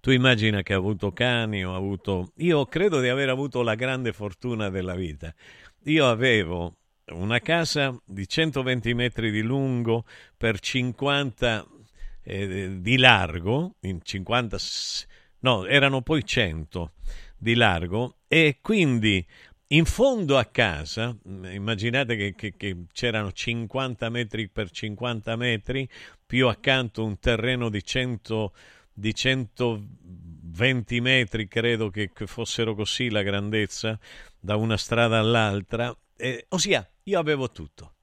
[0.00, 2.32] Tu immagina che ho avuto cani, ho avuto...
[2.36, 5.34] Io credo di aver avuto la grande fortuna della vita.
[5.84, 6.76] Io avevo
[7.12, 10.04] una casa di 120 metri di lungo
[10.36, 11.66] per 50
[12.22, 14.56] eh, di largo, in 50,
[15.40, 16.92] no, erano poi 100
[17.36, 19.26] di largo e quindi
[19.72, 25.88] in fondo a casa, immaginate che, che, che, c'erano 50 metri per 50 metri,
[26.26, 28.52] più accanto un terreno di 100,
[29.00, 33.98] di 120 metri, credo che, fossero così la grandezza,
[34.38, 37.94] da una strada all'altra, eh, ossia io avevo tutto.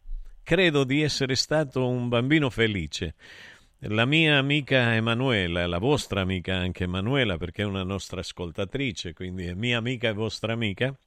[0.42, 3.14] Credo di essere stato un bambino felice.
[3.82, 9.46] La mia amica Emanuela, la vostra amica anche Emanuela, perché è una nostra ascoltatrice, quindi
[9.46, 10.98] è mia amica e vostra amica,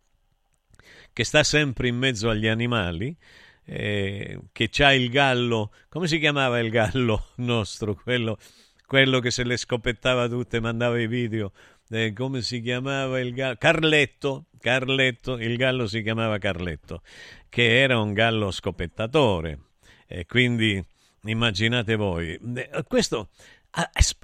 [1.13, 3.17] che sta sempre in mezzo agli animali,
[3.65, 8.39] eh, che c'ha il gallo, come si chiamava il gallo nostro, quello,
[8.91, 11.53] quello che se le scopettava tutte mandava i video,
[11.91, 13.55] eh, come si chiamava il gallo?
[13.57, 17.03] Carletto, Carletto, il gallo si chiamava Carletto,
[17.49, 19.61] che era un gallo scopettatore.
[20.09, 20.85] E quindi
[21.23, 23.29] immaginate voi, eh, questo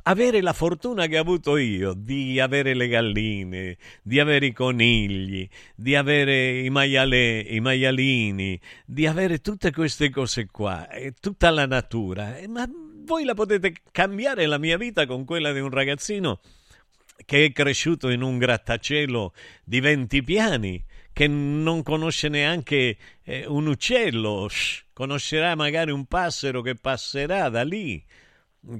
[0.02, 5.48] avere la fortuna che ho avuto io di avere le galline, di avere i conigli,
[5.76, 11.66] di avere i, maiale, i maialini, di avere tutte queste cose qua, e tutta la
[11.66, 12.68] natura, eh, ma
[13.06, 16.40] voi la potete cambiare la mia vita con quella di un ragazzino
[17.24, 19.32] che è cresciuto in un grattacielo
[19.64, 26.60] di 20 piani, che non conosce neanche eh, un uccello, Shh, conoscerà magari un passero
[26.60, 28.04] che passerà da lì,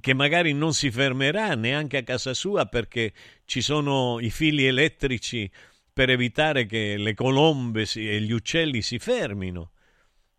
[0.00, 3.12] che magari non si fermerà neanche a casa sua perché
[3.46, 5.50] ci sono i fili elettrici
[5.92, 9.70] per evitare che le colombe si, e gli uccelli si fermino,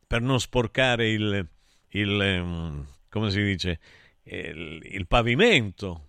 [0.05, 1.47] per non sporcare il,
[1.89, 3.79] il um, come si dice,
[4.23, 6.07] il, il pavimento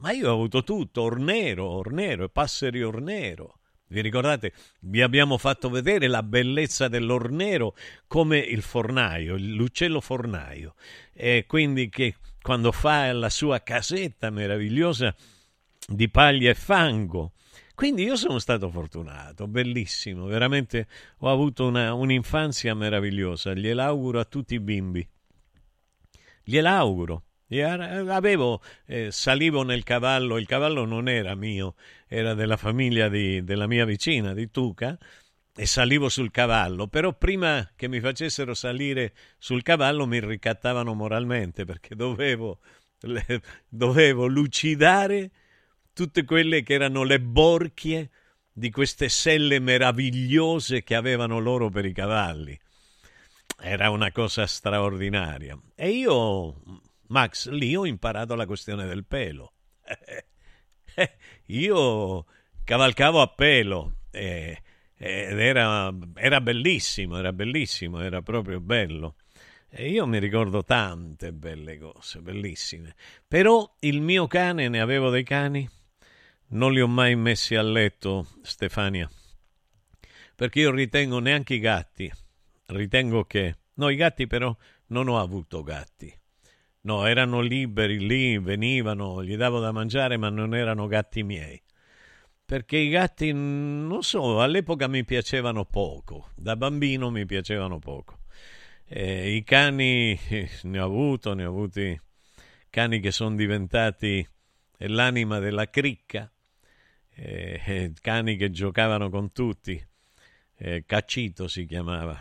[0.00, 3.58] ma io ho avuto tutto, ornero, ornero, e passeri ornero.
[3.88, 4.52] Vi ricordate?
[4.80, 7.74] Vi abbiamo fatto vedere la bellezza dell'ornero
[8.06, 10.74] come il fornaio, l'uccello fornaio.
[11.12, 15.14] E quindi che quando fa la sua casetta meravigliosa
[15.86, 17.32] di paglia e fango.
[17.74, 20.86] Quindi io sono stato fortunato, bellissimo, veramente
[21.18, 23.52] ho avuto una, un'infanzia meravigliosa.
[23.52, 25.06] Gliel'auguro a tutti i bimbi.
[26.50, 27.22] Gliel'auguro.
[27.52, 31.76] Avevo, eh, salivo nel cavallo, il cavallo non era mio,
[32.08, 34.98] era della famiglia di, della mia vicina, di Tuca,
[35.54, 41.64] e salivo sul cavallo, però prima che mi facessero salire sul cavallo mi ricattavano moralmente
[41.64, 42.58] perché dovevo,
[43.00, 45.30] le, dovevo lucidare
[45.92, 48.10] tutte quelle che erano le borchie
[48.52, 52.58] di queste selle meravigliose che avevano loro per i cavalli.
[53.60, 55.58] Era una cosa straordinaria.
[55.74, 56.62] E io
[57.08, 59.52] Max, lì ho imparato la questione del pelo.
[61.46, 62.24] Io
[62.64, 64.62] cavalcavo a pelo eh,
[64.96, 69.16] ed era, era bellissimo, era bellissimo, era proprio bello.
[69.72, 72.94] E io mi ricordo tante belle cose, bellissime.
[73.26, 75.68] Però il mio cane, ne avevo dei cani,
[76.48, 79.08] non li ho mai messi a letto, Stefania.
[80.34, 82.12] Perché io ritengo neanche i gatti.
[82.70, 83.56] Ritengo che...
[83.74, 84.54] No, i gatti però
[84.88, 86.12] non ho avuto gatti.
[86.82, 91.60] No, erano liberi lì, venivano, gli davo da mangiare, ma non erano gatti miei.
[92.44, 98.20] Perché i gatti, non so, all'epoca mi piacevano poco, da bambino mi piacevano poco.
[98.86, 100.18] Eh, I cani
[100.62, 102.00] ne ho avuto, ne ho avuti
[102.70, 104.26] cani che sono diventati
[104.78, 106.30] l'anima della cricca,
[107.14, 109.80] eh, cani che giocavano con tutti.
[110.56, 112.20] Eh, Caccito si chiamava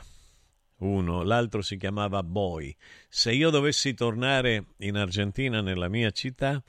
[0.79, 2.75] uno, l'altro si chiamava Boy.
[3.07, 6.61] Se io dovessi tornare in Argentina, nella mia città,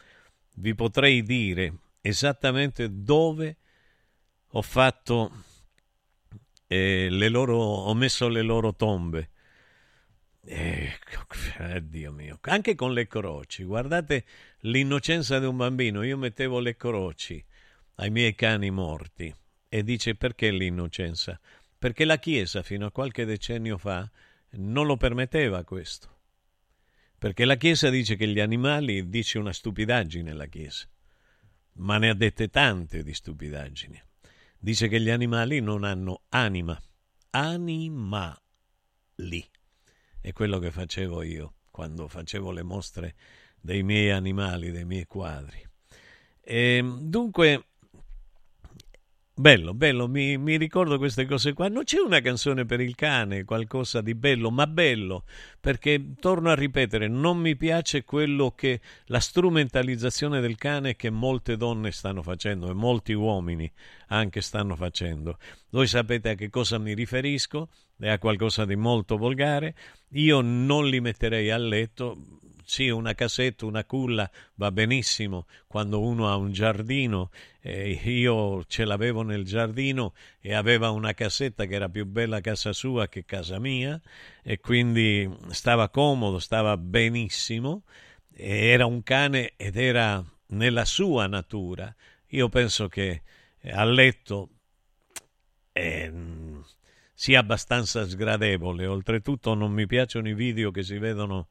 [0.56, 3.56] vi potrei dire esattamente dove
[4.48, 5.44] ho fatto
[6.66, 9.30] eh, le loro, ho messo le loro tombe.
[10.42, 10.98] Eh,
[11.82, 14.24] Dio mio, anche con le croci, guardate
[14.61, 16.02] l'innocenza di un bambino.
[16.02, 17.44] Io mettevo le croci
[17.96, 19.32] ai miei cani morti
[19.68, 21.38] e dice perché l'innocenza?
[21.80, 24.06] Perché la Chiesa fino a qualche decennio fa
[24.50, 26.18] non lo permetteva questo.
[27.16, 30.86] Perché la Chiesa dice che gli animali dice una stupidaggine la Chiesa,
[31.76, 33.98] ma ne ha dette tante di stupidaggini.
[34.58, 36.78] Dice che gli animali non hanno anima,
[37.30, 38.36] animali.
[40.20, 43.14] È quello che facevo io quando facevo le mostre
[43.58, 45.66] dei miei animali, dei miei quadri.
[46.42, 47.68] E dunque
[49.41, 51.68] Bello, bello, mi, mi, ricordo queste cose qua.
[51.68, 55.24] Non c'è una canzone per il cane, qualcosa di bello, ma bello,
[55.59, 61.57] perché torno a ripetere, non mi piace quello che la strumentalizzazione del cane che molte
[61.57, 63.72] donne stanno facendo e molti uomini
[64.09, 65.38] anche stanno facendo.
[65.70, 69.74] Voi sapete a che cosa mi riferisco, è a qualcosa di molto volgare.
[70.11, 72.39] Io non li metterei a letto,
[72.70, 77.30] sì, una casetta, una culla va benissimo quando uno ha un giardino.
[77.60, 82.72] Eh, io ce l'avevo nel giardino e aveva una casetta che era più bella casa
[82.72, 84.00] sua che casa mia
[84.44, 87.82] e quindi stava comodo, stava benissimo.
[88.32, 91.92] Era un cane ed era nella sua natura.
[92.28, 93.22] Io penso che
[93.64, 94.48] a letto
[95.72, 96.12] eh,
[97.14, 98.86] sia abbastanza sgradevole.
[98.86, 101.48] Oltretutto non mi piacciono i video che si vedono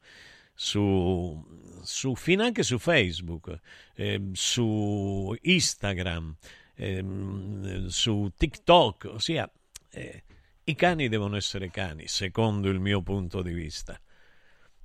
[0.62, 1.42] su,
[1.82, 3.58] su finanche su Facebook,
[3.94, 6.36] eh, su Instagram,
[6.74, 9.50] eh, su TikTok, ossia
[9.90, 10.22] eh,
[10.64, 13.98] i cani devono essere cani, secondo il mio punto di vista.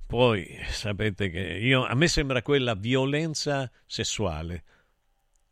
[0.06, 4.64] Poi sapete che io, a me sembra quella violenza sessuale,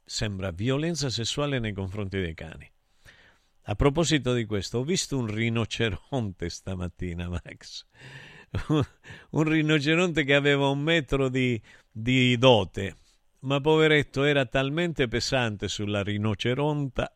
[0.03, 2.73] sembra violenza sessuale nei confronti dei cani.
[3.65, 7.87] A proposito di questo, ho visto un rinoceronte stamattina, Max
[9.31, 12.97] un rinoceronte che aveva un metro di, di dote,
[13.41, 17.15] ma poveretto era talmente pesante sulla rinoceronta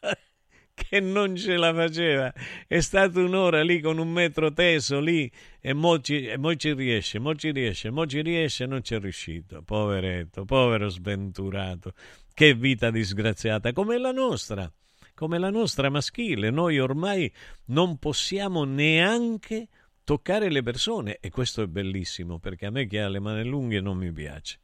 [0.74, 2.32] che non ce la faceva.
[2.66, 5.30] È stato un'ora lì con un metro teso lì
[5.60, 9.00] e mo ci, e mo ci riesce, mo ci riesce, mo ci riesce non c'è
[9.00, 9.62] riuscito.
[9.62, 11.92] Poveretto, povero sventurato.
[12.32, 14.70] Che vita disgraziata, come la nostra,
[15.14, 16.50] come la nostra maschile.
[16.50, 17.32] Noi ormai
[17.66, 19.68] non possiamo neanche
[20.06, 23.80] toccare le persone e questo è bellissimo perché a me che ha le mani lunghe
[23.80, 24.60] non mi piace.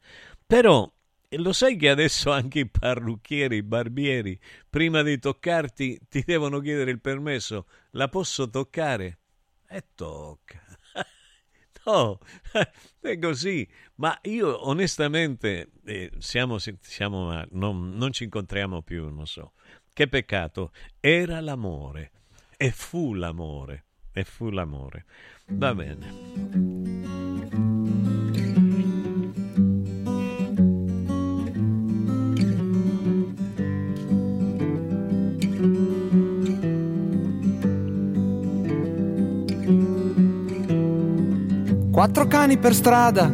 [0.47, 0.89] Però
[1.31, 4.39] lo sai che adesso anche i parrucchieri, i barbieri,
[4.69, 9.19] prima di toccarti ti devono chiedere il permesso, la posso toccare?
[9.67, 10.61] E tocca.
[11.85, 12.19] No,
[13.01, 13.67] è così.
[13.95, 19.51] Ma io onestamente, eh, siamo, siamo non, non ci incontriamo più, non so.
[19.91, 20.71] Che peccato.
[21.01, 22.11] Era l'amore.
[22.55, 23.83] E fu l'amore.
[24.13, 25.05] E fu l'amore.
[25.51, 26.21] Va bene.
[41.91, 43.31] Quattro cani per strada.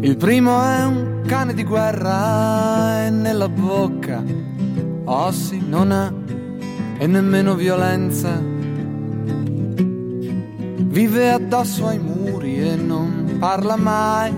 [0.00, 4.22] Il primo è un cane di guerra e nella bocca
[5.04, 6.12] ossi non ha
[6.98, 8.56] e nemmeno violenza
[10.98, 14.32] vive addosso ai muri e non parla mai.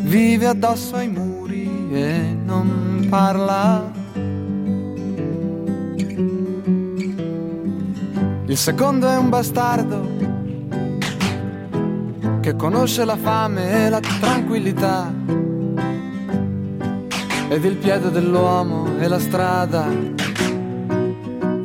[0.00, 3.92] Vive addosso ai muri e non parla.
[8.46, 10.08] Il secondo è un bastardo
[12.40, 15.12] che conosce la fame e la tranquillità
[17.50, 20.27] ed il piede dell'uomo e la strada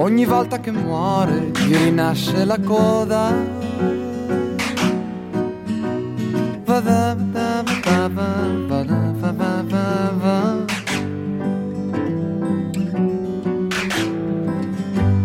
[0.03, 3.33] Ogni volta che muore gli rinasce la coda.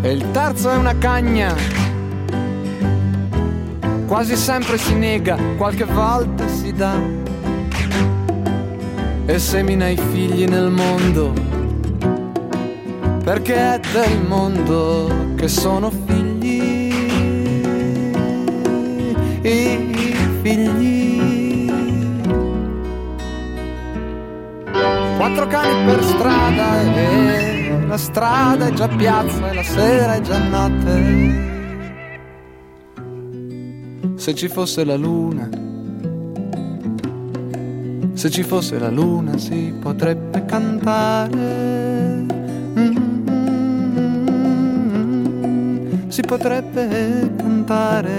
[0.01, 1.53] E il terzo è una cagna.
[4.07, 6.95] Quasi sempre si nega, qualche volta si dà.
[9.27, 11.48] E semina i figli nel mondo
[13.29, 16.91] perché è del mondo che sono figli,
[19.43, 21.71] i figli.
[25.19, 30.39] Quattro cani per strada e la strada è già piazza e la sera è già
[30.49, 31.47] notte.
[34.15, 35.51] Se ci fosse la luna,
[38.15, 41.88] Se ci fosse la luna si potrebbe cantare.
[46.19, 48.11] Si potrebbe cantare.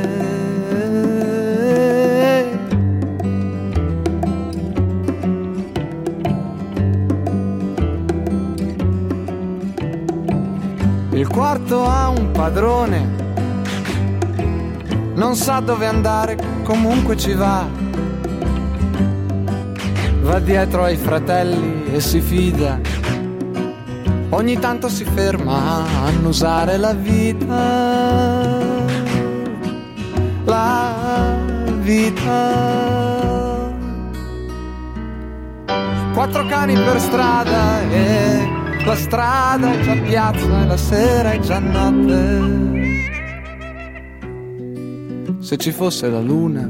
[11.09, 13.09] Il quarto ha un padrone,
[15.15, 17.67] non sa dove andare, comunque ci va.
[20.21, 22.88] Va dietro ai fratelli e si fida.
[24.39, 28.57] Ogni tanto si ferma a annusare la vita.
[30.45, 31.35] La
[31.81, 33.73] vita.
[36.13, 38.47] Quattro cani per strada e
[38.85, 42.77] la strada è già piazza e la sera è già notte.
[45.41, 46.69] Se ci fosse la luna,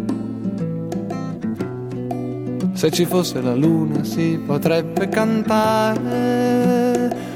[2.73, 6.78] se ci fosse la luna si potrebbe cantare.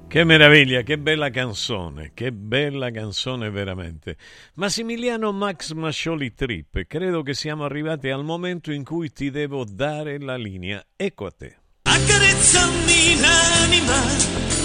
[0.08, 4.18] Che meraviglia, che bella canzone, che bella canzone veramente.
[4.56, 10.20] Massimiliano Max Mascioli Trip, credo che siamo arrivati al momento in cui ti devo dare
[10.20, 10.82] la linea.
[10.96, 11.58] Ecco a te.
[11.84, 14.65] Accarezzami l'anima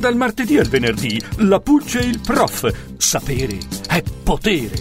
[0.00, 2.72] Dal martedì al venerdì, la Pulce e il prof.
[2.96, 4.74] Sapere è potere.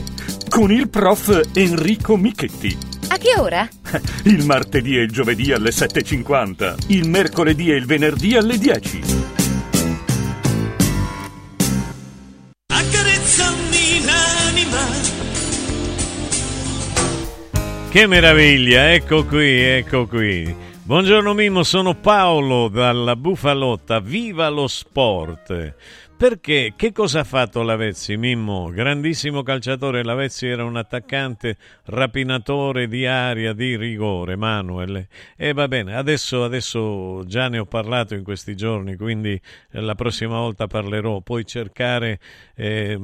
[0.47, 2.77] Con il prof Enrico Michetti.
[3.09, 3.67] A che ora?
[4.23, 6.85] Il martedì e il giovedì alle 7.50.
[6.87, 9.01] Il mercoledì e il venerdì alle 10.
[12.67, 14.87] Accarezzami l'anima
[17.89, 20.68] Che meraviglia, ecco qui, ecco qui.
[20.89, 25.75] Buongiorno Mimmo, sono Paolo dalla Bufalotta, viva lo sport!
[26.17, 26.73] Perché?
[26.75, 28.71] Che cosa ha fatto Lavezzi, Mimmo?
[28.71, 35.07] Grandissimo calciatore, Lavezzi era un attaccante rapinatore di aria, di rigore, Manuel.
[35.37, 39.39] E va bene, adesso, adesso già ne ho parlato in questi giorni, quindi
[39.71, 41.21] eh, la prossima volta parlerò.
[41.21, 42.19] Puoi cercare,
[42.55, 42.99] eh,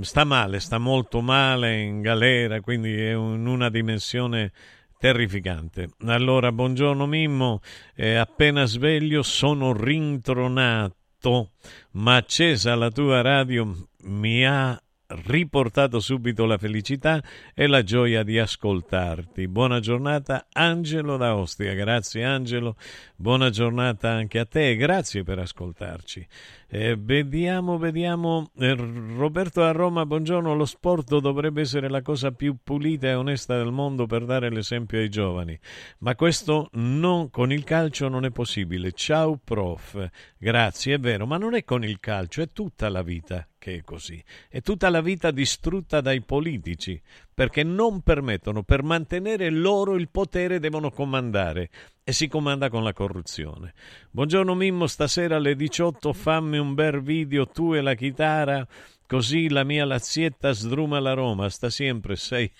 [0.00, 4.50] sta male, sta molto male, in galera, quindi è in una dimensione
[4.98, 5.90] terrificante.
[6.06, 7.60] Allora, buongiorno Mimmo,
[7.94, 11.52] eh, appena sveglio sono rintronato,
[11.92, 17.22] ma accesa la tua radio mi ha riportato subito la felicità
[17.54, 19.48] e la gioia di ascoltarti.
[19.48, 21.72] Buona giornata Angelo da Ostia.
[21.72, 22.76] Grazie Angelo,
[23.16, 26.26] buona giornata anche a te e grazie per ascoltarci.
[26.68, 28.50] Eh, vediamo, vediamo.
[28.58, 30.54] Eh, Roberto a Roma, buongiorno.
[30.54, 34.98] Lo sport dovrebbe essere la cosa più pulita e onesta del mondo per dare l'esempio
[34.98, 35.58] ai giovani,
[36.00, 38.92] ma questo non, con il calcio non è possibile.
[38.92, 40.06] Ciao prof,
[40.36, 43.84] grazie, è vero, ma non è con il calcio, è tutta la vita che è
[43.84, 44.22] così.
[44.48, 47.00] È tutta la vita distrutta dai politici,
[47.32, 51.68] perché non permettono, per mantenere loro il potere devono comandare
[52.02, 53.74] e si comanda con la corruzione.
[54.10, 58.66] Buongiorno Mimmo, stasera alle 18 fammi un bel video tu e la chitarra,
[59.06, 62.50] così la mia lazietta sdruma la Roma, sta sempre sei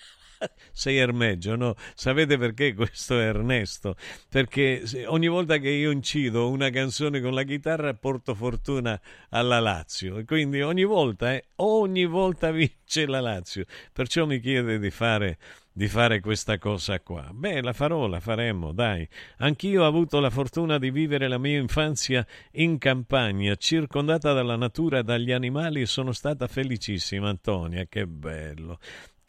[0.71, 1.75] sei Ermeggio, no?
[1.95, 3.95] Sapete perché questo è Ernesto?
[4.29, 10.17] Perché ogni volta che io incido una canzone con la chitarra porto fortuna alla Lazio
[10.17, 13.65] e quindi ogni volta, eh, ogni volta vince la Lazio.
[13.91, 15.37] Perciò mi chiede di fare
[15.79, 17.29] di fare questa cosa qua.
[17.31, 19.07] Beh, la farò, la faremo, dai.
[19.37, 24.99] Anch'io ho avuto la fortuna di vivere la mia infanzia in campagna, circondata dalla natura
[24.99, 28.77] e dagli animali e sono stata felicissima, Antonia, che bello.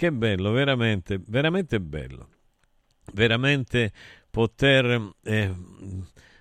[0.00, 2.28] Che bello, veramente, veramente bello.
[3.12, 3.92] Veramente
[4.30, 5.10] poter...
[5.22, 5.54] Eh,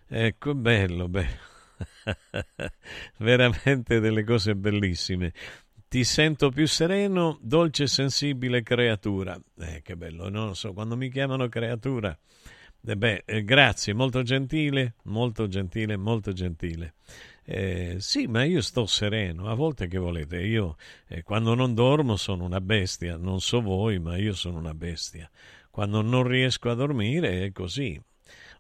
[0.07, 1.41] ecco, bello, bello.
[3.20, 5.34] veramente delle cose bellissime.
[5.89, 9.38] Ti sento più sereno, dolce e sensibile creatura.
[9.57, 12.18] Eh, che bello, non lo so, quando mi chiamano creatura.
[12.82, 16.93] Eh beh, eh, grazie, molto gentile, molto gentile, molto gentile.
[17.52, 19.50] Eh, sì, ma io sto sereno.
[19.50, 20.76] A volte che volete, io
[21.08, 23.18] eh, quando non dormo sono una bestia.
[23.18, 25.28] Non so voi, ma io sono una bestia.
[25.72, 28.00] Quando non riesco a dormire è così.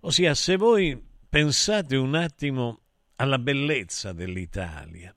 [0.01, 2.79] Ossia, se voi pensate un attimo
[3.17, 5.15] alla bellezza dell'Italia,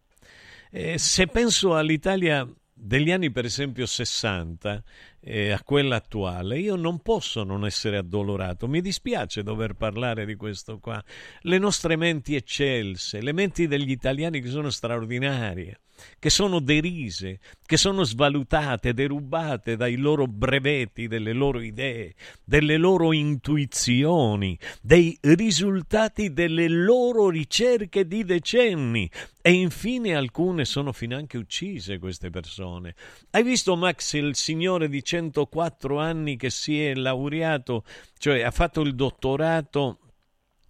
[0.71, 2.47] eh, se penso all'Italia
[2.93, 4.83] degli anni per esempio 60
[5.21, 8.69] eh, a quella attuale, io non posso non essere addolorato.
[8.69, 11.03] Mi dispiace dover parlare di questo qua.
[11.41, 15.81] Le nostre menti eccelse, le menti degli italiani che sono straordinarie
[16.19, 23.13] che sono derise, che sono svalutate, derubate dai loro brevetti, delle loro idee, delle loro
[23.13, 29.11] intuizioni, dei risultati delle loro ricerche di decenni.
[29.41, 32.95] E infine alcune sono finanche uccise queste persone.
[33.31, 37.85] Hai visto Max, il signore di 104 anni che si è laureato,
[38.19, 39.99] cioè ha fatto il dottorato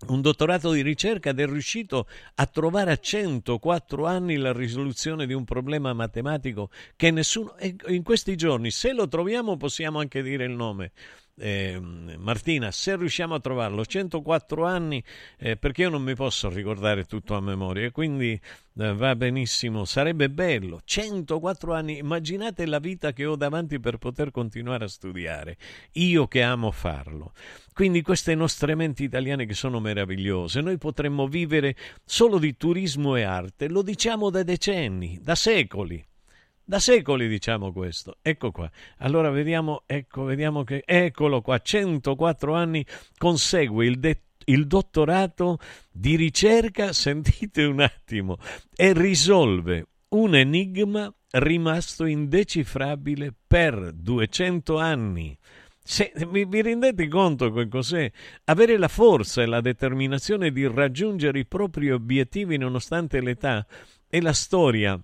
[0.09, 5.33] un dottorato di ricerca ed è riuscito a trovare a 104 anni la risoluzione di
[5.33, 7.55] un problema matematico che nessuno...
[7.87, 10.93] in questi giorni, se lo troviamo, possiamo anche dire il nome
[11.37, 15.03] eh, Martina, se riusciamo a trovarlo, 104 anni,
[15.39, 18.39] eh, perché io non mi posso ricordare tutto a memoria, quindi
[18.79, 24.31] eh, va benissimo, sarebbe bello, 104 anni, immaginate la vita che ho davanti per poter
[24.31, 25.57] continuare a studiare,
[25.93, 27.33] io che amo farlo.
[27.73, 31.75] Quindi queste nostre menti italiane che sono meravigliose, noi potremmo vivere
[32.05, 36.05] solo di turismo e arte, lo diciamo da decenni, da secoli.
[36.73, 38.17] Da secoli diciamo questo.
[38.23, 38.71] Ecco qua.
[39.01, 42.83] Allora vediamo, ecco, vediamo che eccolo qua, 104 anni
[43.19, 45.59] consegue il detto il dottorato
[45.91, 48.39] di ricerca, sentite un attimo,
[48.75, 55.37] e risolve un enigma rimasto indecifrabile per 200 anni.
[55.79, 58.11] Se, vi, vi, rendete conto che cos'è?
[58.45, 63.67] Avere la forza e la determinazione di raggiungere i propri obiettivi nonostante l'età
[64.09, 64.99] e la storia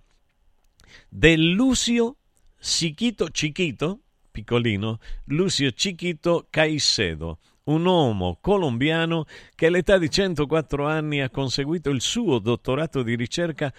[1.09, 2.16] del Lucio
[2.61, 11.30] Chiquito, Chiquito, piccolino, Lucio Chiquito Caicedo, un uomo colombiano che all'età di 104 anni ha
[11.30, 13.72] conseguito il suo dottorato di ricerca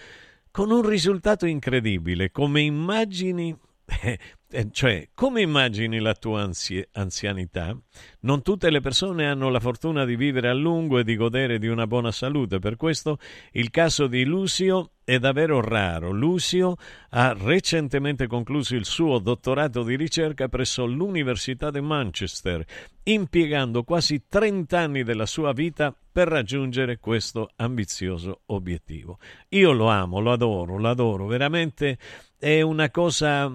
[0.50, 3.56] con un risultato incredibile, come immagini
[4.52, 7.76] eh, cioè, come immagini la tua anzi- anzianità?
[8.20, 11.66] Non tutte le persone hanno la fortuna di vivere a lungo e di godere di
[11.66, 12.58] una buona salute.
[12.58, 13.18] Per questo
[13.52, 16.12] il caso di Lucio è davvero raro.
[16.12, 16.76] Lucio
[17.10, 22.64] ha recentemente concluso il suo dottorato di ricerca presso l'Università di Manchester,
[23.02, 29.18] impiegando quasi 30 anni della sua vita per raggiungere questo ambizioso obiettivo.
[29.48, 31.98] Io lo amo, lo adoro, lo adoro, veramente
[32.38, 33.52] è una cosa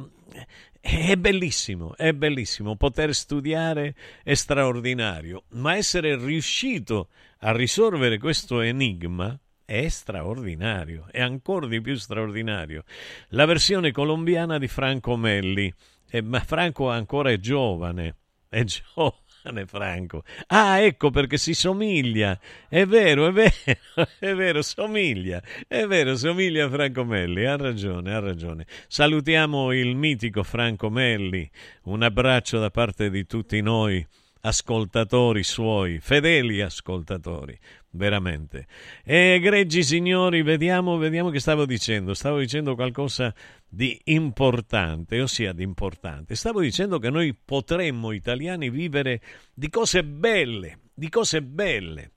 [0.82, 7.08] è bellissimo, è bellissimo poter studiare, è straordinario, ma essere riuscito
[7.40, 12.84] a risolvere questo enigma è straordinario, è ancora di più straordinario.
[13.30, 15.74] La versione colombiana di Franco Melli,
[16.10, 18.16] eh, ma Franco ancora è giovane,
[18.48, 19.24] è giovane.
[19.68, 20.24] Franco.
[20.48, 22.40] Ah, ecco perché si somiglia.
[22.68, 23.52] È vero, è vero,
[24.18, 25.40] è vero, somiglia.
[25.68, 27.46] È vero, somiglia a Franco Melli.
[27.46, 28.66] Ha ragione, ha ragione.
[28.88, 31.48] Salutiamo il mitico Franco Melli.
[31.84, 34.04] Un abbraccio da parte di tutti noi
[34.46, 37.58] ascoltatori suoi, fedeli ascoltatori
[37.92, 38.68] veramente.
[39.04, 42.14] E egregi signori, vediamo, vediamo che stavo dicendo.
[42.14, 43.34] Stavo dicendo qualcosa
[43.68, 46.36] di importante, ossia di importante.
[46.36, 49.22] Stavo dicendo che noi potremmo, italiani, vivere
[49.54, 52.12] di cose belle, di cose belle,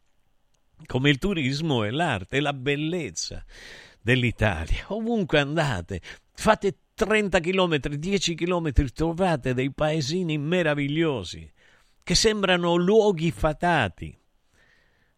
[0.85, 3.43] come il turismo e l'arte e la bellezza
[4.03, 4.85] dell'Italia.
[4.89, 6.03] Ovunque andate,
[6.33, 11.51] fate 30 km, 10 km, trovate dei paesini meravigliosi
[12.09, 14.19] che sembrano luoghi fatati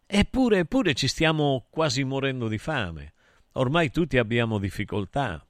[0.05, 3.13] Eppure, eppure ci stiamo quasi morendo di fame.
[3.53, 5.41] Ormai tutti abbiamo difficoltà.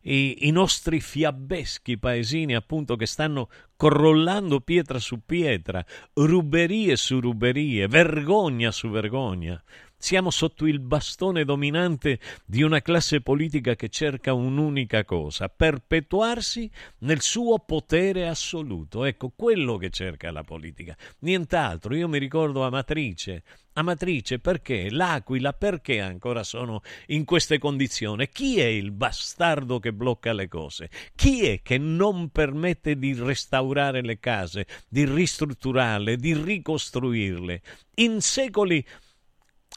[0.00, 7.86] I, I, nostri fiabbeschi paesini, appunto, che stanno crollando pietra su pietra, ruberie su ruberie,
[7.86, 9.62] vergogna su vergogna.
[10.02, 16.70] Siamo sotto il bastone dominante di una classe politica che cerca un'unica cosa, perpetuarsi
[17.00, 19.04] nel suo potere assoluto.
[19.04, 21.94] Ecco, quello che cerca la politica, nient'altro.
[21.94, 23.42] Io mi ricordo Amatrice.
[23.74, 24.90] Amatrice, perché?
[24.90, 28.26] L'Aquila, perché ancora sono in queste condizioni?
[28.30, 30.88] Chi è il bastardo che blocca le cose?
[31.14, 37.62] Chi è che non permette di restaurare le case, di ristrutturarle, di ricostruirle?
[37.96, 38.82] In secoli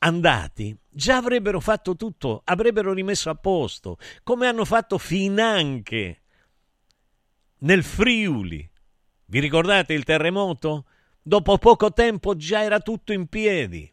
[0.03, 6.21] andati già avrebbero fatto tutto, avrebbero rimesso a posto, come hanno fatto finanche
[7.59, 8.69] nel Friuli.
[9.25, 10.85] Vi ricordate il terremoto?
[11.21, 13.91] Dopo poco tempo già era tutto in piedi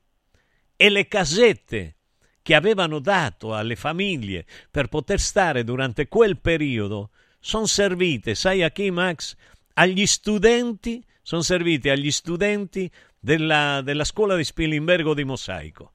[0.77, 1.97] e le casette
[2.43, 8.71] che avevano dato alle famiglie per poter stare durante quel periodo sono servite, sai a
[8.71, 9.37] chi Max?
[9.75, 15.93] Agli studenti, sono servite agli studenti della, della scuola di Spilimbergo di Mosaico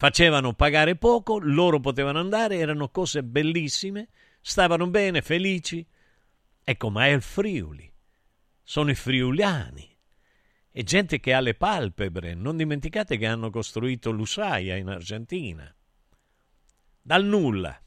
[0.00, 4.08] facevano pagare poco, loro potevano andare, erano cose bellissime,
[4.40, 5.86] stavano bene, felici.
[6.64, 7.92] Ecco, ma è il Friuli,
[8.62, 9.94] sono i friuliani,
[10.70, 15.70] è gente che ha le palpebre, non dimenticate che hanno costruito l'Usaia in Argentina.
[17.02, 17.78] Dal nulla,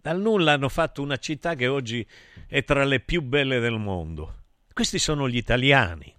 [0.00, 2.06] dal nulla hanno fatto una città che oggi
[2.46, 4.44] è tra le più belle del mondo.
[4.72, 6.14] Questi sono gli italiani.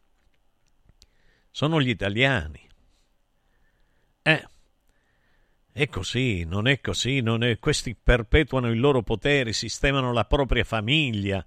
[1.50, 2.68] Sono gli italiani.
[4.24, 4.48] Eh,
[5.78, 7.60] è così, non è così, non è...
[7.60, 11.46] questi perpetuano il loro potere, sistemano la propria famiglia,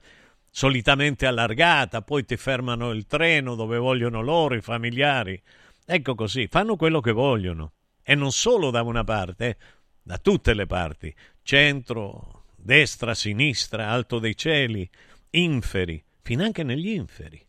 [0.48, 5.42] solitamente allargata, poi ti fermano il treno dove vogliono loro, i familiari.
[5.84, 7.72] Ecco così, fanno quello che vogliono.
[8.04, 9.56] E non solo da una parte, eh,
[10.00, 11.12] da tutte le parti,
[11.42, 14.88] centro, destra, sinistra, alto dei cieli,
[15.30, 17.44] inferi, finanche negli inferi.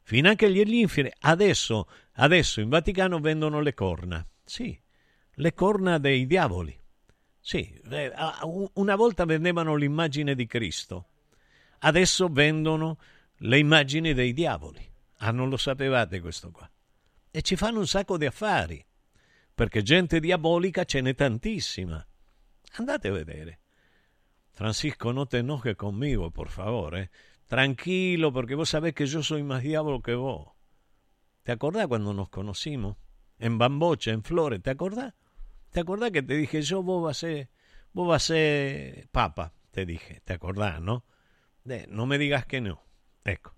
[0.00, 1.12] Finanche negli inferi.
[1.20, 4.26] Adesso, adesso in Vaticano vendono le corna.
[4.42, 4.80] Sì,
[5.38, 6.78] le corna dei diavoli.
[7.40, 8.12] Sì, eh,
[8.74, 11.08] una volta vendevano l'immagine di Cristo,
[11.80, 12.98] adesso vendono
[13.36, 14.84] le immagini dei diavoli.
[15.18, 16.68] Ah, non lo sapevate questo qua.
[17.30, 18.84] E ci fanno un sacco di affari,
[19.54, 22.04] perché gente diabolica ce n'è tantissima.
[22.72, 23.60] Andate a vedere.
[24.50, 26.96] Francisco, no te enojes conmigo, por favor.
[26.96, 27.10] Eh.
[27.46, 30.48] Tranquilo, porque vos sabés que yo soy más diablo que vos.
[31.42, 32.96] ¿Te cuando nos conocimos?
[33.38, 35.14] En Bambocha, en Flores, ¿te acordás?
[35.76, 37.50] ¿Te acordás que te dije yo, vos vas a ser,
[37.92, 39.52] vos vas a ser papa?
[39.72, 41.04] Te dije, ¿te acordás, no?
[41.88, 42.82] no me digas que no.
[43.26, 43.54] Ecco.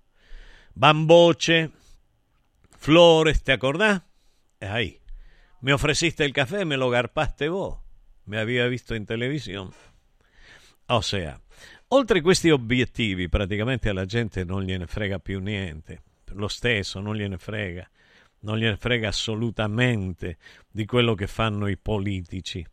[0.74, 1.70] Bamboche,
[2.76, 4.02] Flores, ¿te acordás?
[4.58, 5.00] Ahí.
[5.60, 7.78] Me ofreciste il caffè, me lo garpaste vos.
[8.24, 9.70] Me había visto in televisione.
[10.88, 11.40] O sea,
[11.86, 16.02] oltre questi obiettivi, praticamente alla gente non gliene frega più niente.
[16.34, 17.88] Lo stesso, non gliene frega
[18.40, 20.38] non gliene frega assolutamente
[20.70, 22.64] di quello che fanno i politici.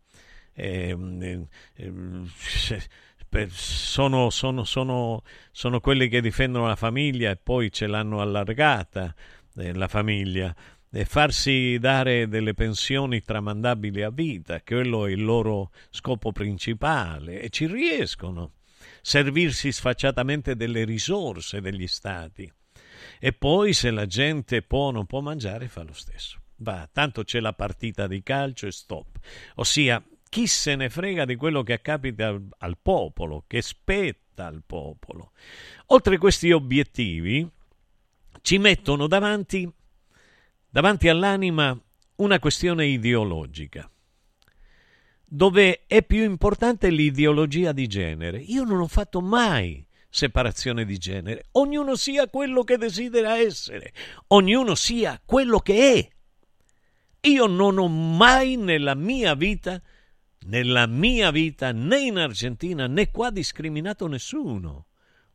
[0.53, 7.87] Eh, eh, eh, sono, sono, sono, sono, quelli che difendono la famiglia e poi ce
[7.87, 9.13] l'hanno allargata
[9.57, 10.55] eh, la famiglia.
[10.91, 17.49] e farsi dare delle pensioni tramandabili a vita, quello è il loro scopo principale e
[17.49, 18.53] ci riescono.
[19.01, 22.49] Servirsi sfacciatamente delle risorse degli stati.
[23.19, 26.41] E poi se la gente può o non può mangiare fa lo stesso.
[26.57, 29.19] Va, tanto c'è la partita di calcio e stop.
[29.55, 34.63] Ossia, chi se ne frega di quello che capita al, al popolo, che spetta al
[34.65, 35.31] popolo.
[35.87, 37.49] Oltre questi obiettivi,
[38.41, 39.69] ci mettono davanti,
[40.69, 41.77] davanti all'anima
[42.17, 43.89] una questione ideologica,
[45.25, 48.37] dove è più importante l'ideologia di genere.
[48.39, 49.85] Io non ho fatto mai
[50.15, 51.47] separazione di genere.
[51.51, 53.91] Ognuno sia quello che desidera essere,
[54.27, 56.09] ognuno sia quello che è.
[57.27, 59.81] Io non ho mai nella mia vita,
[60.45, 64.85] nella mia vita, né in Argentina né qua discriminato nessuno.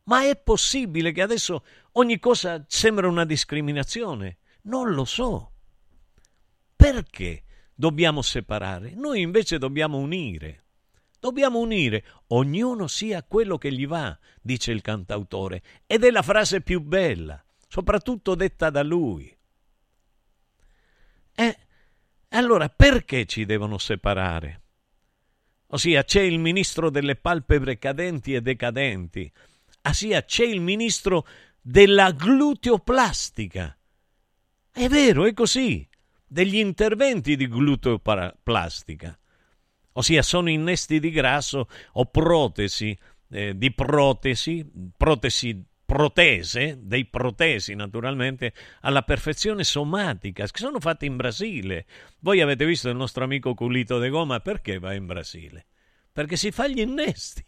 [0.05, 1.63] Ma è possibile che adesso
[1.93, 4.39] ogni cosa sembra una discriminazione?
[4.63, 5.51] Non lo so.
[6.75, 7.43] Perché
[7.75, 8.95] dobbiamo separare?
[8.95, 10.63] Noi invece dobbiamo unire.
[11.21, 16.61] Dobbiamo unire, ognuno sia quello che gli va, dice il cantautore, ed è la frase
[16.61, 19.31] più bella, soprattutto detta da lui.
[21.35, 21.57] Eh,
[22.29, 24.61] allora perché ci devono separare?
[25.67, 29.31] Ossia, c'è il ministro delle palpebre cadenti e decadenti,
[29.83, 31.27] ossia c'è il ministro
[31.61, 33.77] della gluteoplastica.
[34.71, 35.87] È vero, è così,
[36.25, 39.15] degli interventi di gluteoplastica.
[39.93, 42.97] Ossia, sono innesti di grasso o protesi,
[43.29, 44.65] eh, di protesi,
[44.95, 51.85] protesi protese, dei protesi naturalmente, alla perfezione somatica, che sono fatte in Brasile.
[52.19, 55.65] Voi avete visto il nostro amico Culito de Goma, perché va in Brasile?
[56.09, 57.43] Perché si fa gli innesti.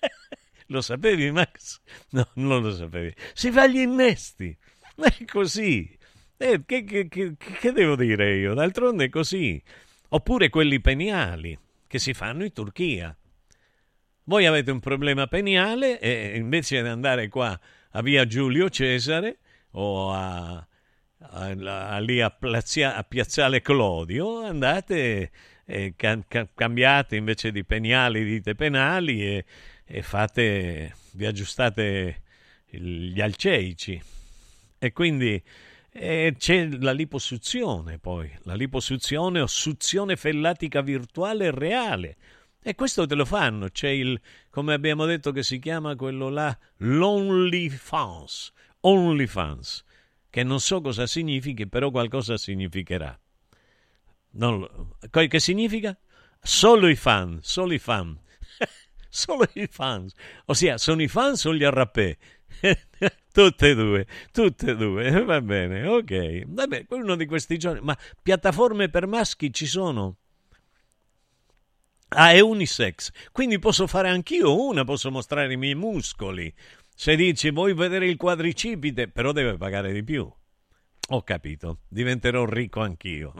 [0.66, 1.80] lo sapevi, Max?
[2.10, 3.14] No, non lo sapevi.
[3.32, 4.56] Si fa gli innesti.
[4.96, 5.96] È così.
[6.36, 8.54] Eh, che, che, che, che devo dire io?
[8.54, 9.60] D'altronde è così.
[10.10, 11.56] Oppure quelli peniali
[11.88, 13.16] che si fanno in Turchia.
[14.24, 17.58] Voi avete un problema peniale e invece di andare qua
[17.92, 19.38] a via Giulio Cesare
[19.72, 20.64] o a,
[21.18, 25.30] a, a lì a, Plazia, a, Piazzale Clodio, andate
[25.64, 29.44] e can, can, cambiate invece di peniali dite penali e,
[29.84, 32.22] e fate, vi aggiustate
[32.68, 34.00] gli alceici.
[34.78, 35.42] E quindi
[35.90, 42.16] eh, c'è la liposuzione poi, la liposuzione o suzione fellatica virtuale e reale
[42.60, 44.20] e questo te lo fanno, c'è il,
[44.50, 49.84] come abbiamo detto che si chiama quello là, l'OnlyFans, OnlyFans,
[50.28, 53.18] che non so cosa significhi, però qualcosa significherà.
[54.32, 54.68] Non,
[55.10, 55.96] che significa?
[56.40, 58.18] Solo i fan, solo i fan.
[59.08, 60.12] solo i fans.
[60.46, 62.16] Ossia, sono i fans o gli arrapè?
[63.38, 66.42] tutte e due, tutte e due, va bene, ok.
[66.44, 70.16] Vabbè, uno di questi giorni, ma piattaforme per maschi ci sono?
[72.08, 76.52] Ah, è unisex, quindi posso fare anch'io una, posso mostrare i miei muscoli.
[76.92, 80.28] Se dici vuoi vedere il quadricipite, però deve pagare di più.
[81.10, 83.34] Ho capito, diventerò ricco anch'io.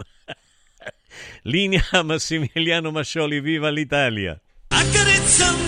[1.43, 4.41] Linea Massimiliano Mascioli, viva l'Italia!
[4.69, 5.68] Accarezzami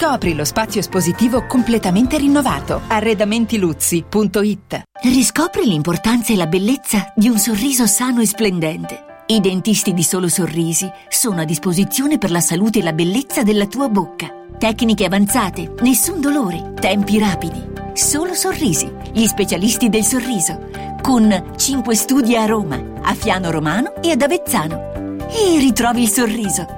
[0.00, 2.82] Scopri lo spazio espositivo completamente rinnovato.
[2.86, 9.24] Arredamentiluzzi.it Riscopri l'importanza e la bellezza di un sorriso sano e splendente.
[9.26, 13.66] I dentisti di Solo Sorrisi sono a disposizione per la salute e la bellezza della
[13.66, 14.32] tua bocca.
[14.56, 17.60] Tecniche avanzate, nessun dolore, tempi rapidi.
[17.92, 20.68] Solo Sorrisi, gli specialisti del sorriso,
[21.02, 25.26] con 5 studi a Roma, a Fiano Romano e ad Avezzano.
[25.28, 26.77] E ritrovi il sorriso.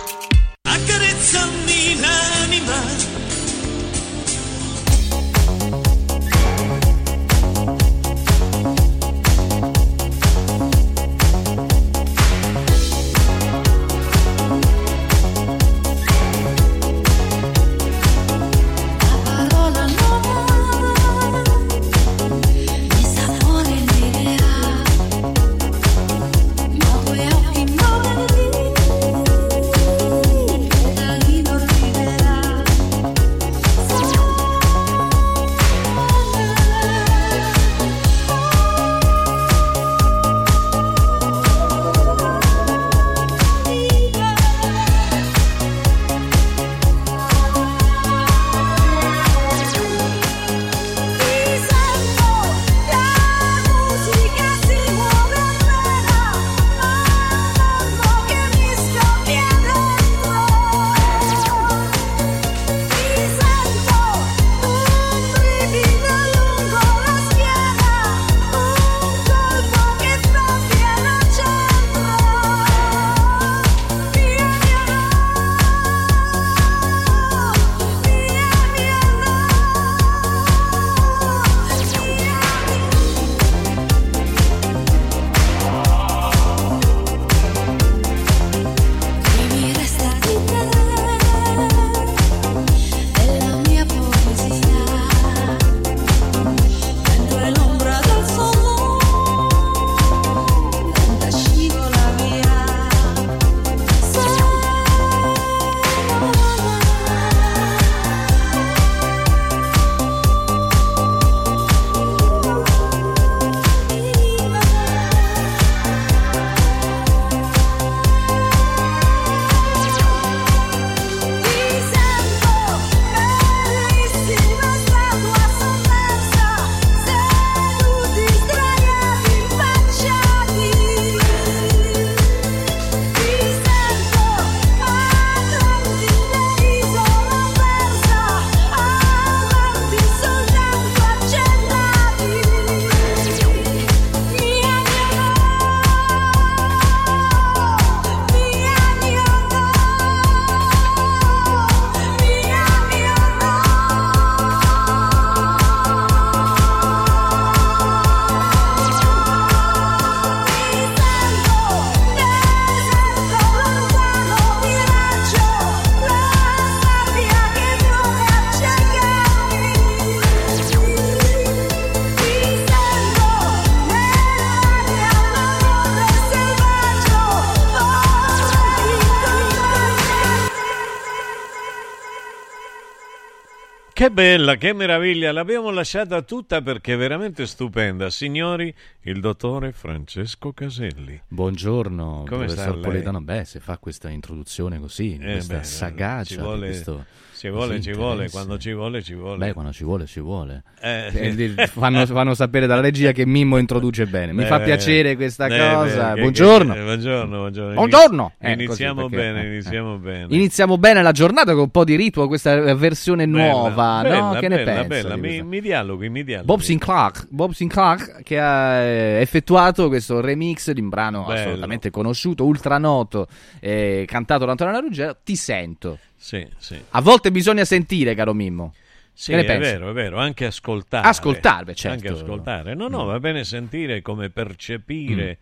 [184.01, 188.09] Che bella, che meraviglia, l'abbiamo lasciata tutta perché è veramente stupenda.
[188.09, 191.00] Signori, il dottore Francesco Caselli.
[191.35, 192.81] Buongiorno, Come sta professor lei?
[192.83, 193.21] Poletano.
[193.21, 197.05] Beh, se fa questa introduzione così, Eh, questa beh, sagacia, ci vuole- questo
[197.41, 199.37] ci vuole, ci vuole, quando ci vuole, ci vuole.
[199.47, 200.61] Beh, quando ci vuole, ci vuole.
[200.79, 201.09] Eh.
[201.57, 204.31] Eh, fanno, fanno sapere dalla regia che Mimmo introduce bene.
[204.33, 206.13] Mi Eh, fa piacere questa eh, cosa.
[206.13, 206.75] buongiorno.
[206.75, 207.73] eh, buongiorno, buongiorno.
[207.73, 208.33] Buongiorno.
[208.37, 210.25] Eh, Iniziamo così, perché- bene, iniziamo bene.
[210.29, 214.27] Iniziamo bene la giornata con un po' di ritmo, questa versione nuova, Bella, no?
[214.27, 215.07] bella, Che ne bella, pensa?
[215.07, 215.15] bella.
[215.15, 216.45] Mi, mi dialoghi, mi dialoghi.
[216.47, 221.39] Bob Sinclair, Bob Sinclair che ha effettuato questo remix di un brano Bello.
[221.39, 223.27] assolutamente conosciuto, ultranoto,
[223.59, 225.99] eh, cantato da Antonio Ruggero, Ti sento.
[226.15, 226.79] Sì, sì.
[226.91, 228.73] A volte bisogna sentire, caro Mimmo.
[229.13, 229.69] Sì, è pensi?
[229.71, 231.05] vero, è vero, anche ascoltare.
[231.07, 232.07] Ascoltare, certo.
[232.07, 232.73] Anche ascoltare.
[232.73, 233.07] No, no, Mm.
[233.07, 235.37] va bene sentire come percepire eh,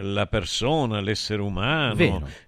[0.00, 1.94] la persona, l'essere umano,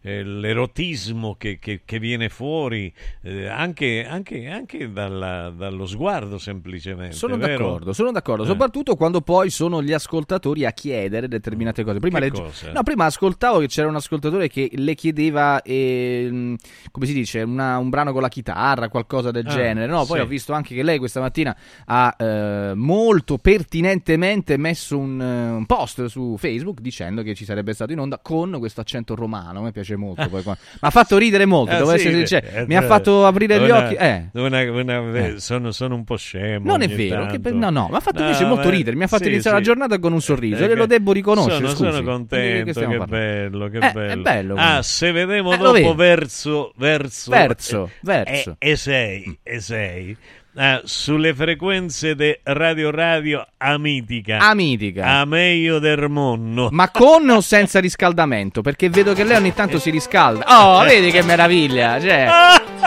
[0.03, 2.93] eh, l'erotismo che, che- che viene fuori,
[3.23, 7.15] eh, anche, anche- anche dalla- dallo sguardo semplicemente.
[7.15, 8.47] Sono d'accordo, sono d'accordo, Eh.
[8.47, 11.99] soprattutto quando poi sono gli ascoltatori a chiedere determinate cose.
[12.01, 12.73] Prima, legge- cose?
[12.73, 16.57] no, prima ascoltavo che c'era un ascoltatore che le chiedeva, ehm,
[16.91, 19.87] come si dice, una- un brano con la chitarra, qualcosa del Ah, genere.
[19.87, 20.25] No, poi sì.
[20.25, 25.67] ho visto anche che lei questa mattina ha eh, molto pertinentemente messo un, eh, un
[25.67, 29.61] post su Facebook dicendo che ci sarebbe stato in onda con questo accento romano.
[29.61, 30.27] A me piace molto.
[30.29, 32.47] poi Mi ha fatto ridere molto, Ah, devo sì, essere sincero.
[32.49, 33.95] eh, Mi ha eh, fatto aprire gli una- occhi.
[33.95, 34.29] Eh.
[34.33, 35.35] una- una- Eh.
[35.39, 36.65] sono, sono un po' scemo.
[36.65, 38.97] Non è vero, che no, no, mi ha fatto No, invece molto beh, ridere.
[38.97, 39.63] Mi ha fatto sì, iniziare sì.
[39.63, 41.55] la giornata con un sorriso Eh, e lo che- devo riconoscere.
[41.57, 41.85] Sono, scusi.
[41.91, 43.05] sono che contento, che parlando?
[43.07, 44.23] bello, che Eh, bello.
[44.23, 44.55] Bello.
[44.57, 48.51] Ah, se vedremo Eh, dopo verso, verso, Verso, eh, verso.
[48.51, 48.55] Mm.
[48.59, 50.17] E, e sei, e sei.
[50.59, 54.39] Ah, sulle frequenze di Radio Radio Amitica.
[54.39, 55.05] Amitica.
[55.19, 56.69] A meglio del mondo.
[56.71, 58.63] Ma con o senza riscaldamento?
[58.63, 60.45] Perché vedo che lei ogni tanto si riscalda.
[60.47, 62.01] Oh, vedi che meraviglia!
[62.01, 62.27] Cioè,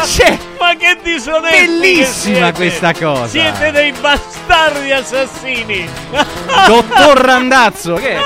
[0.03, 2.51] Cioè, Ma che disonesti che bellissima siete.
[2.53, 3.27] questa cosa.
[3.27, 5.85] Siete dei bastardi assassini.
[6.67, 8.17] Dottor Randazzo, che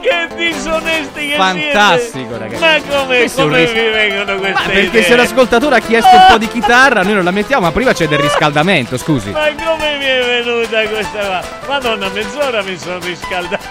[0.00, 2.38] Che disonesti che Fantastico, siete.
[2.38, 2.60] ragazzi.
[2.88, 5.02] Ma come, come ris- vi vengono queste Ma perché idee?
[5.02, 8.06] se l'ascoltatore ha chiesto un po' di chitarra, noi non la mettiamo, ma prima c'è
[8.06, 9.30] del riscaldamento, scusi.
[9.30, 11.42] Ma come mi è venuta questa qua?
[11.66, 13.64] Madonna, mezz'ora mi sono riscaldato.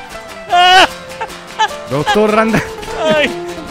[1.87, 2.75] Dottor Randazzo.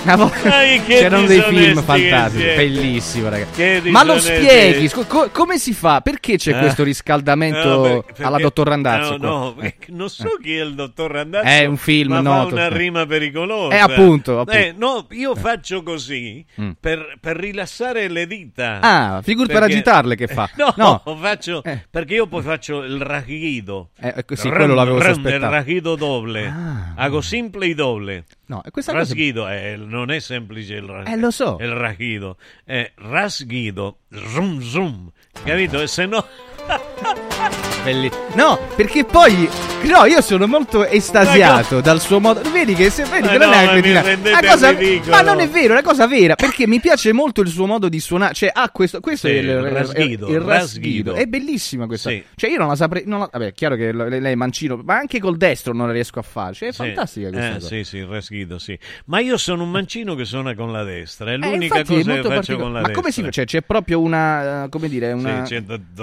[0.07, 3.91] Una volta- Ai, che C'erano dei film fantastici, bellissimo, ragazzi.
[3.91, 6.01] Ma lo spieghi, co- come si fa?
[6.01, 6.59] Perché c'è Eh.
[6.61, 9.17] questo riscaldamento No, per- perché- alla dottor Randazzo?
[9.17, 9.75] No, no, Eh.
[9.89, 11.47] non so chi è il dottor Randazzo.
[11.47, 12.55] È un film ma noto.
[12.55, 13.75] una rima pericolosa.
[13.75, 14.53] Eh, appunto, appunto.
[14.59, 16.71] Eh, no, io faccio così Mm.
[16.81, 18.79] per, per rilassare le dita.
[18.81, 20.49] Ah, figuri per Perché- agitarle che fa.
[20.57, 21.03] No, No.
[21.21, 23.91] faccio perché io poi faccio il ragido.
[24.01, 25.51] Eh, ecco, sì, quello l'avevo il sospettato.
[25.51, 26.47] ragido doble.
[26.47, 26.93] Ah.
[26.97, 28.25] Hago simple y doble.
[28.49, 29.05] No, questa cosa...
[29.05, 31.17] Rasghido eh, non è semplice il ragido.
[31.17, 31.57] Eh, lo so.
[31.61, 35.11] Il ragido è rasghido, zoom zoom.
[35.45, 35.81] Capito?
[35.81, 36.25] E se no
[37.87, 39.49] Belli- No, perché poi.
[39.85, 42.41] No, io sono molto estasiato dal suo modo.
[42.51, 44.01] Vedi che se vedi Ma che non no, è ma cretina.
[44.03, 44.75] Una cosa-.
[45.09, 46.35] Ma non è vero, è una cosa vera.
[46.35, 48.35] Perché mi piace molto il suo modo di suonare.
[48.35, 48.99] Cioè, ha questo.
[49.01, 51.15] Questo Sì, è il, il rasghido, il rasghido.
[51.15, 52.11] È bellissima questa.
[52.11, 52.23] Sì.
[52.35, 53.05] Cioè, io non la saprei.
[53.07, 55.93] non la- Vabbè, è chiaro che lei è mancino, ma anche col destro non la
[55.93, 56.55] riesco a fare.
[56.55, 56.79] Cioè, è Sì.
[56.79, 57.67] fantastica questa Eh, cosa.
[57.69, 58.77] Sì, sì, il rasghido, sì.
[59.07, 62.01] Ma io sono un mancino che suona con la destra, è Eh, l'unica è cosa
[62.03, 62.95] che molto faccio con la Ma destra.
[63.01, 63.31] come si fa?
[63.31, 64.65] Cioè, c'è proprio una.
[64.65, 65.45] eh, come dire, una.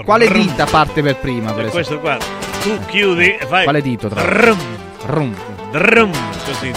[0.05, 1.51] Quale dita parte per prima?
[1.51, 1.73] Per esempio?
[1.74, 2.18] Questo qua,
[2.62, 3.64] tu chiudi e fai...
[3.64, 4.22] Quale dito, tra?
[4.22, 4.60] Drum,
[5.06, 5.36] Rum.
[5.72, 6.12] drum,
[6.45, 6.72] così.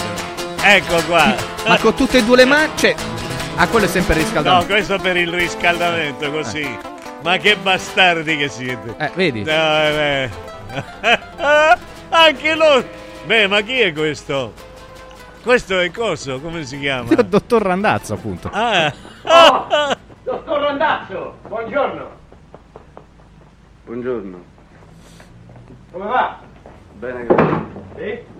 [0.63, 1.35] Ecco qua.
[1.67, 2.71] Ma con tutte e due le mani.
[2.75, 2.95] Cioè.
[3.57, 4.73] Ah, quello è sempre il No, riscaldamento.
[4.73, 6.77] questo per il riscaldamento, così.
[7.21, 8.95] Ma che bastardi che siete.
[8.97, 9.43] Eh, vedi?
[9.43, 10.29] No, eh,
[11.01, 11.19] beh.
[12.09, 12.83] Anche loro.
[13.25, 14.51] Beh, ma chi è questo?
[15.43, 17.13] Questo è coso, come si chiama?
[17.21, 18.49] Dottor Randazzo, appunto.
[18.51, 18.91] Ah.
[20.23, 22.09] Dottor Randazzo, buongiorno.
[23.85, 24.55] Buongiorno.
[25.91, 26.39] Come va?
[26.99, 27.65] Bene, grazie.
[27.95, 28.35] Sì?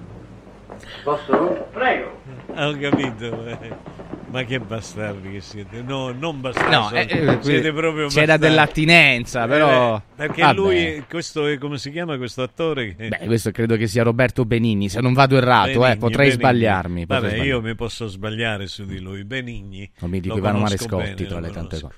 [1.03, 1.67] Posso?
[1.71, 2.21] Prego.
[2.55, 3.45] Ho capito.
[3.47, 3.95] eh.
[4.29, 5.81] Ma che bastardi che siete.
[5.81, 6.69] No, non bastardi.
[6.75, 8.39] No, eh, eh, siete proprio c'era bastardi.
[8.47, 9.95] dell'attinenza, però.
[9.95, 10.53] Eh, perché Vabbè.
[10.55, 12.93] lui, questo è come si chiama questo attore?
[12.95, 13.07] Che...
[13.07, 14.89] Beh, questo credo che sia Roberto Benigni.
[14.89, 16.33] Se non vado errato, eh, Benigni, potrei Benigni.
[16.43, 17.05] sbagliarmi.
[17.05, 17.47] potrei Vabbè, sbagliarmi.
[17.47, 19.23] io mi posso sbagliare su di lui.
[19.23, 19.89] Benigni.
[19.99, 21.95] Non mi dico Ivano Marescotti bene, tra le tante cose.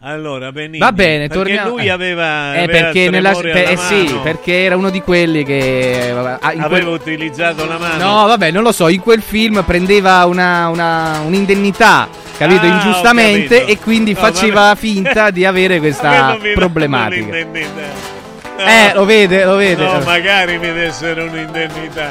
[0.00, 0.78] Allora, Benigni.
[0.78, 1.70] Va bene, perché torniamo.
[1.70, 1.90] lui eh.
[1.90, 6.38] aveva, Eh, aveva perché nella tremore eh, sì, perché era uno di quelli che ah,
[6.40, 8.04] aveva quel- utilizzato la mano.
[8.04, 12.06] No, vabbè, non lo so, in quel film prendeva una, una- un'indennità,
[12.36, 13.72] capito, Ah, ingiustamente capito.
[13.72, 17.34] e quindi No, faceva ma- finta di avere questa problematica.
[17.34, 18.16] l'indennità?
[18.56, 18.64] No.
[18.64, 19.82] Eh, lo vede, lo vede.
[19.84, 22.08] No, magari mi dessero un'indennità.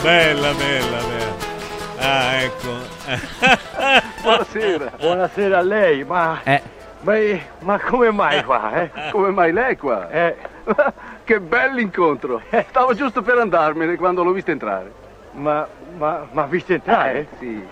[0.00, 1.34] Bella, bella, bella.
[1.98, 2.84] Ah, ecco.
[4.22, 4.92] Buonasera.
[5.00, 6.62] Buonasera a lei, ma Eh.
[6.98, 7.14] Ma,
[7.58, 8.90] ma come mai qua, eh?
[9.12, 10.08] Come mai lei qua?
[10.10, 10.36] Eh.
[11.24, 12.42] che bell'incontro.
[12.68, 14.92] Stavo giusto per andarmene quando l'ho vista entrare.
[15.32, 17.20] Ma, ma, ma ha visto entrare?
[17.20, 17.70] Eh, sì.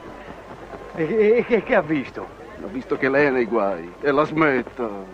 [0.96, 2.30] E, e- che, che ha visto?
[2.62, 5.04] Ho visto che lei è nei guai e la smetta.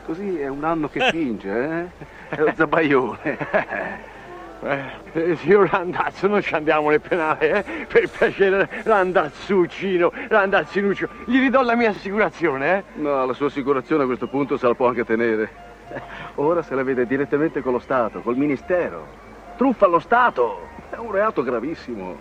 [0.00, 2.06] Così è un anno che finge, eh?
[2.28, 3.38] È lo zabaione.
[4.64, 7.86] Eh, signor Randazzo, non ci andiamo nel penale, eh?
[7.86, 11.08] Per piacere, Randazzuccino, Randazzinuccio.
[11.24, 12.82] Gli ridò la mia assicurazione, eh?
[13.00, 15.50] No, la sua assicurazione a questo punto se la può anche tenere.
[16.36, 19.06] Ora se la vede direttamente con lo Stato, col Ministero.
[19.56, 20.68] Truffa allo Stato!
[20.90, 22.16] È un reato gravissimo.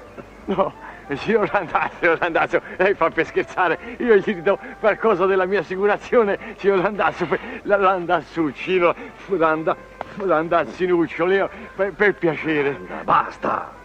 [0.46, 0.74] No,
[1.18, 3.78] signor Randazzo, Randazzo, lei fa per scherzare.
[3.98, 8.94] Io gli ridò qualcosa della mia assicurazione, signor Randazzo, per, la, Randazzuccino,
[9.30, 9.76] Randa,
[10.18, 12.78] Randazzinuccio, Leo, per, per piacere.
[13.04, 13.81] Basta!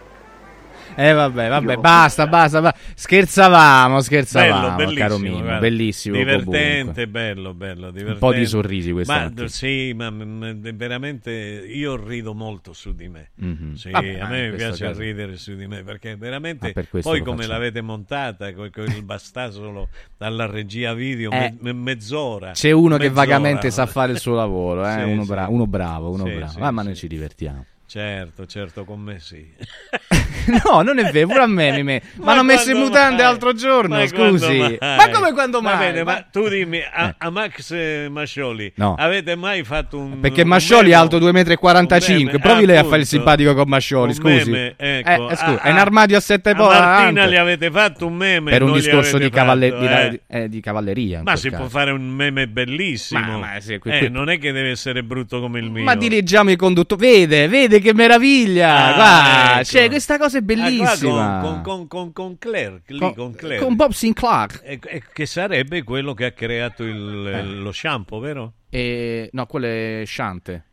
[0.99, 2.79] Eh vabbè, vabbè, basta, basta, basta.
[2.95, 5.59] Scherzavamo, scherzavamo, Bello, bellissimo, caro Mimmo, guarda.
[5.59, 7.07] bellissimo Divertente, comunque.
[7.07, 8.11] bello, bello, divertente.
[8.25, 13.09] Un po' di sorrisi questa Ma sì, ma ma veramente io rido molto su di
[13.09, 13.29] me.
[13.35, 13.73] Mhm.
[13.75, 17.21] Sì, Vabbè, a me piace caso- ridere su di me perché veramente Ma per poi
[17.21, 17.53] come facciamo.
[17.53, 22.51] l'avete montata con il bastasolo dalla regia video Eh, me- mezz'ora.
[22.53, 23.25] C'è uno che Mezz'ora.
[23.25, 24.93] vagamente sa fare il suo lavoro, eh?
[25.05, 25.27] Sì, uno, sì.
[25.29, 26.59] bra- uno bravo, uno Sì, bravo.
[26.59, 27.65] Ah, ma noi ci divertiamo.
[27.85, 29.47] Certo, certo, con me sì.
[30.65, 33.53] No, non è vero, pure a me, mi me- Ma hanno messo in mutande l'altro
[33.53, 34.77] giorno, Ma scusi.
[34.79, 35.77] Ma come quando mai?
[35.77, 38.95] bene, Ma- ma tu dimmi, a, a Max eh, Mascioli, No.
[38.97, 42.39] avete mai fatto un Perché un Mascioli è alto 2,45 Un m.
[42.39, 44.49] Provi lei a fare il simpatico con Mascioli, scusi.
[44.49, 45.29] meme, ecco.
[45.29, 46.79] Eh, scusi, Ah, è un ah, armadio a sette a volte.
[46.79, 50.43] Martina gli avete fatto un meme Per un discorso di, cavalle- fatto, di- eh?
[50.43, 51.21] eh, di cavalleria.
[51.23, 51.61] Ma si caso.
[51.63, 53.39] può fare un meme bellissimo.
[53.39, 55.83] Ma- sì, qui- Eh, qui- non è che deve essere brutto come il mio.
[55.83, 56.95] Ma dirigiamo i conduttori.
[56.97, 58.75] Vede, vede che meraviglia.
[58.87, 59.63] Ah, Guarda, ecco.
[59.65, 61.39] cioè, questa cosa Ah, qua bellissima.
[61.41, 63.63] con, con, con, con Claire, lì Con- Claire.
[63.63, 64.59] con Bob Sinclair.
[64.63, 67.43] E- e che sarebbe quello che ha creato il- Eh.
[67.43, 68.53] lo shampoo, vero?
[68.69, 70.63] E, no, quello è Shante.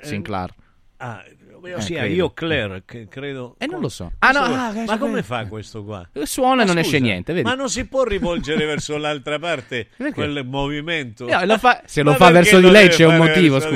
[0.00, 0.50] Eh, Sinclair.
[0.98, 1.22] Ah,
[1.62, 3.54] Eh, sì, io Claire, che credo...
[3.58, 4.12] E non lo so.
[4.20, 6.08] Ah, no, ah, ma come fa questo qua?
[6.22, 7.44] Suona e non esce scusa, niente, vedi?
[7.46, 11.26] Ma non si può rivolgere verso l'altra parte quel movimento?
[11.28, 13.68] No, lo fa- se lo Ma fa verso di lei c'è un motivo, verso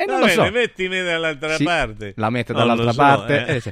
[0.00, 0.04] me?
[0.04, 0.50] Eh, non Va lo so.
[0.50, 2.12] mettimi dall'altra Sì, parte.
[2.16, 3.54] la mette Non dall'altra so, parte, eh.
[3.56, 3.70] eh, sì.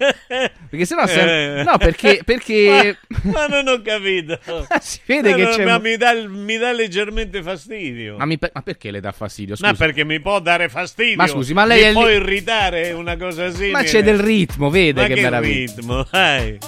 [0.71, 1.63] Perché sennò sem- Eh.
[1.65, 4.39] no, perché- perché- Ma, ma non ho capito.
[4.81, 8.17] si vede Ma che no, c'è Ma mi dà, mi dà leggermente fastidio.
[8.19, 9.57] Ma, mi- ma perché le dà fastidio?
[9.61, 9.81] Ma Scusi.
[9.83, 11.17] perché mi può dare fastidio.
[11.17, 13.73] Ma scusi, ma lei mi è può lì- irritare una cosa simile.
[13.73, 15.73] Ma c'è del ritmo, vede Ma che, che meraviglia.
[15.75, 16.59] ritmo, dai.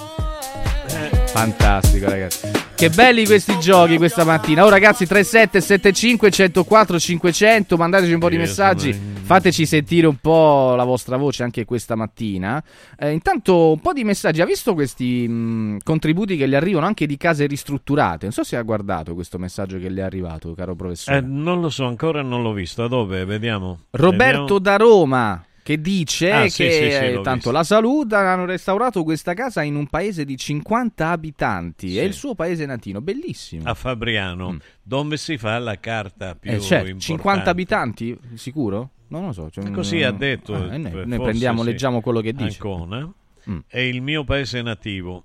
[1.27, 2.60] Fantastico, ragazzi.
[2.81, 4.65] Che belli questi giochi questa mattina.
[4.65, 7.77] Oh, ragazzi, 3775 104 500.
[7.77, 8.91] Mandateci un po' di messaggi.
[8.91, 12.59] Fateci sentire un po' la vostra voce anche questa mattina.
[12.97, 14.41] Eh, intanto, un po' di messaggi.
[14.41, 18.23] Ha visto questi mh, contributi che gli arrivano anche di case ristrutturate?
[18.23, 21.19] Non so se ha guardato questo messaggio che le è arrivato, caro professore.
[21.19, 22.81] Eh, non lo so, ancora non l'ho visto.
[22.81, 23.25] Da dove?
[23.25, 23.81] Vediamo.
[23.91, 24.59] Roberto Vediamo.
[24.59, 27.51] da Roma che dice Ah, che sì, sì, sì, eh, tanto visto.
[27.51, 32.33] la saluta hanno restaurato questa casa in un paese di 50 abitanti è il suo
[32.35, 36.55] paese natino bellissimo A Fabriano, dove si fa la carta più Mm.
[36.55, 36.99] Eh, certo, importante.
[37.05, 38.89] 50 abitanti sicuro?
[39.07, 40.53] non lo so cioè, Così mm, ha detto.
[40.55, 43.13] ah, eh, noi, forse noi prendiamo leggiamo quello che dice Ancona
[43.49, 43.57] Mm.
[43.67, 45.23] è il mio paese nativo.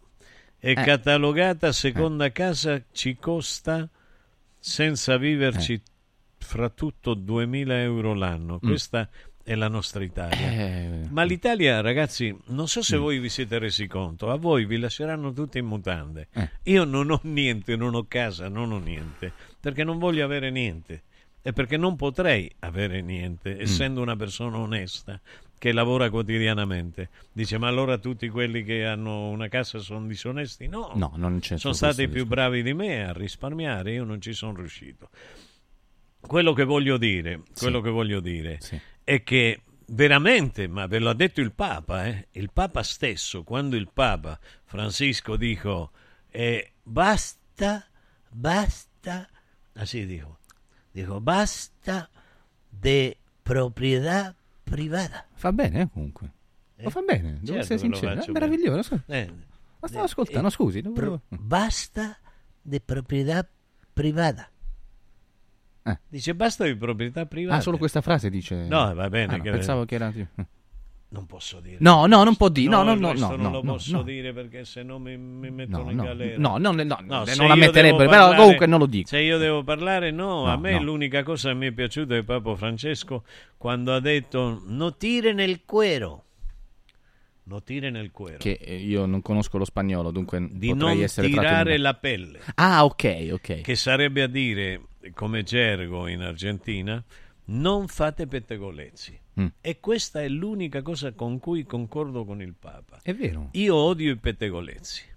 [0.59, 0.75] È Eh.
[0.75, 3.87] catalogata seconda casa, ci costa
[4.59, 5.83] senza viverci Eh.
[6.39, 8.55] fra tutto 2000 euro l'anno.
[8.55, 8.69] Mm.
[8.69, 9.09] Questa
[9.47, 10.51] è la nostra Italia.
[10.51, 12.83] Eh, Ma l'Italia, ragazzi, non so Mm.
[12.83, 16.27] se voi vi siete resi conto, a voi vi lasceranno tutti in mutande.
[16.33, 16.51] Eh.
[16.65, 21.03] Io non ho niente, non ho casa, non ho niente, perché non voglio avere niente
[21.43, 23.07] e perché non potrei avere Mm.
[23.07, 25.21] niente, essendo una persona onesta
[25.59, 27.09] che lavora quotidianamente.
[27.33, 30.67] Dice, ma allora tutti quelli che hanno una casa sono disonesti?
[30.67, 32.27] No, no non c'è sono stati più discorso.
[32.35, 35.09] bravi di me a risparmiare, io non ci sono riuscito.
[36.21, 38.59] Quello che voglio dire, quello che voglio dire
[39.07, 43.89] è che veramente, ma ve l'ha detto il Papa, eh, il Papa stesso, quando il
[43.93, 45.93] Papa Francisco dijo
[46.33, 47.87] eh, basta,
[48.29, 49.29] basta,
[49.75, 50.39] así dijo,
[50.91, 52.11] dijo basta
[52.69, 54.35] de proprietà
[54.65, 55.25] privata.
[55.35, 56.33] fa bene eh, comunque
[56.79, 59.03] lo fa bene devo Certo essere sincero è meraviglioso scusi.
[59.07, 59.33] Eh,
[59.79, 62.19] ma stavo ascoltando scusi pro- basta
[62.61, 63.47] de proprietà
[63.95, 64.51] privata.
[65.87, 65.99] Eh.
[66.09, 67.59] Dice basta di proprietà privata.
[67.59, 69.35] ah solo questa frase dice No, va bene.
[69.35, 70.13] Ah, no, che- pensavo che era
[71.09, 71.77] Non posso dire.
[71.81, 72.69] No, no, non può dire.
[72.69, 74.03] No, no, no, questo no, non no, lo no, posso no.
[74.03, 76.39] dire perché se no mi, mi mettono No, in no, galera.
[76.39, 79.07] no, no, no, no, se non la metterebbero, però comunque non lo dico.
[79.09, 80.83] Se io devo parlare, no, No, a me no.
[80.83, 83.25] l'unica cosa che mi è piaciuta è Papa Francesco
[83.57, 86.25] quando ha detto no tire nel cuero.
[87.45, 88.39] No tire nel cuero.
[88.39, 92.41] Che eh, io non conosco lo spagnolo, dunque di potrei non essere tirare la pelle.
[92.57, 93.61] Ah, ok, ok.
[93.61, 94.81] Che sarebbe a dire
[95.15, 97.03] come gergo in Argentina,
[97.47, 99.21] non fate pettegolezzi.
[99.41, 99.47] Mm.
[99.61, 103.01] E questa è l'unica cosa con cui concordo con il Papa.
[103.03, 103.49] È vero.
[103.53, 105.15] Io odio i pettegolezzi.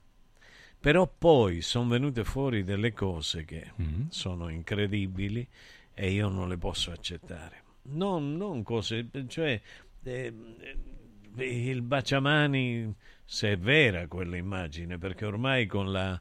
[0.80, 4.08] Però poi sono venute fuori delle cose che Mm.
[4.10, 5.46] sono incredibili
[5.94, 7.64] e io non le posso accettare.
[7.84, 9.60] Non, non cose, cioè
[10.04, 10.34] eh,
[11.38, 12.94] il baciamani,
[13.26, 16.20] se è vera quella immagine, perché ormai con, la,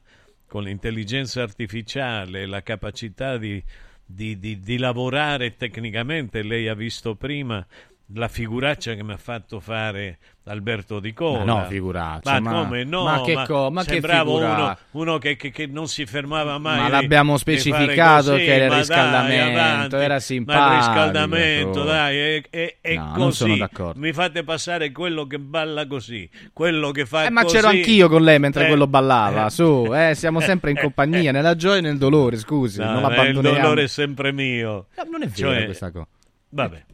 [0.49, 3.63] con l'intelligenza artificiale, la capacità di,
[4.03, 7.65] di, di, di lavorare tecnicamente, lei ha visto prima
[8.15, 11.43] la figuraccia che mi ha fatto fare Alberto Di Cola.
[11.45, 13.03] Ma no, figuraccia, Ma, ma- come no?
[13.03, 16.79] ma che co- ma che uno, uno che, che- che non si fermava mai.
[16.79, 19.95] Ma di- l'abbiamo specificato così, che era il riscaldamento, avanti.
[19.97, 23.19] era Ma il simpatico, riscaldamento, dai, è, è- è No, così.
[23.19, 23.99] non sono d'accordo.
[23.99, 27.55] Mi fate passare quello che balla così, quello che fa Eh, ma così.
[27.57, 29.45] c'ero anch'io con lei mentre Eh, quello ballava.
[29.45, 29.49] eh.
[29.51, 32.37] Su, eh, siamo sempre in compagnia, nella gioia e nel dolore.
[32.37, 33.59] Scusi, No, non ma il l'abbandoniamo.
[33.59, 34.87] dolore è sempre mio.
[35.11, 36.07] non è vero Cioè, questa cosa.
[36.51, 36.85] Vabbè.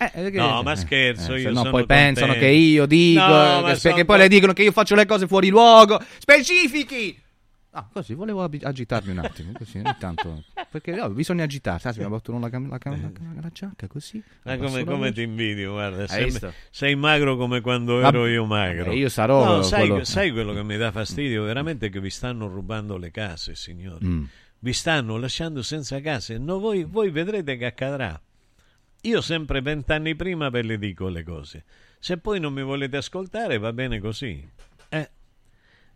[0.00, 2.38] Eh, che- No, ma eh, scherzo, eh, io se no poi pensano contento.
[2.46, 5.04] che io dico, No, eh, che, son che poi le dicono che io faccio le
[5.04, 6.00] cose fuori luogo.
[6.18, 7.20] Specifichi!
[7.72, 10.42] Ah, così volevo abi- agitarmi un attimo, così ogni tanto.
[10.70, 11.86] Perché no, bisogna agitarsi.
[11.86, 13.00] Ah, mi ha battuto la, cam- la, cam-
[13.34, 14.20] la, la giacca così.
[14.42, 16.32] Ma come, come ti invidio, guarda, sei,
[16.70, 18.84] sei magro come quando ero io magro.
[18.86, 21.44] Vabbè, io sarò No, sai, quello- sai quello che mi dà fastidio?
[21.44, 24.04] Veramente che vi stanno rubando le case, signori.
[24.06, 24.24] Mm.
[24.58, 26.38] Vi stanno lasciando senza case.
[26.38, 28.20] No, voi, voi vedrete che accadrà.
[29.04, 31.64] Io sempre vent'anni prima ve le dico le cose.
[31.98, 34.46] Se poi non mi volete ascoltare, va bene così.
[34.90, 35.10] Eh.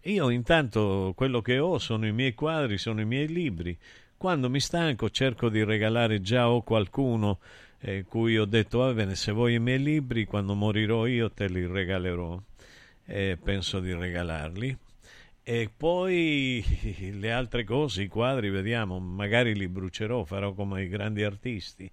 [0.05, 3.77] Io intanto quello che ho sono i miei quadri, sono i miei libri.
[4.17, 7.41] Quando mi stanco cerco di regalare già o qualcuno
[7.81, 11.47] eh, cui ho detto va bene, se vuoi i miei libri, quando morirò io te
[11.49, 12.41] li regalerò.
[13.05, 14.75] E penso di regalarli.
[15.43, 16.65] E poi
[17.21, 21.91] le altre cose, i quadri, vediamo, magari li brucerò, farò come i grandi artisti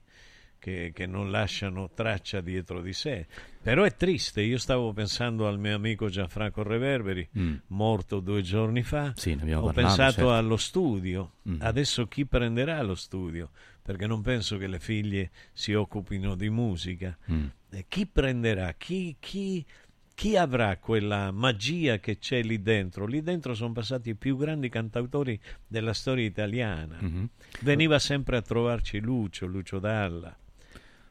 [0.62, 3.26] che, che non lasciano traccia dietro di sé.
[3.64, 7.56] Però è triste, io stavo pensando al mio amico Gianfranco Reverberi, Mm.
[7.68, 10.34] morto due giorni fa, Sì, ho parlato, pensato certo.
[10.34, 11.56] allo studio, Mm.
[11.62, 13.50] adesso chi prenderà lo studio?
[13.82, 17.18] Perché non penso che le figlie si occupino di musica.
[17.32, 17.46] Mm.
[17.88, 18.74] Chi prenderà?
[18.78, 19.66] Chi, chi,
[20.14, 23.08] chi avrà quella magia che c'è lì dentro?
[23.08, 26.98] Lì dentro sono passati i più grandi cantautori della storia italiana.
[27.00, 27.30] Mhm.
[27.62, 30.30] Veniva sempre a trovarci Lucio, Lucio Dalla.
[30.30, 31.11] Tra Hai l'altro,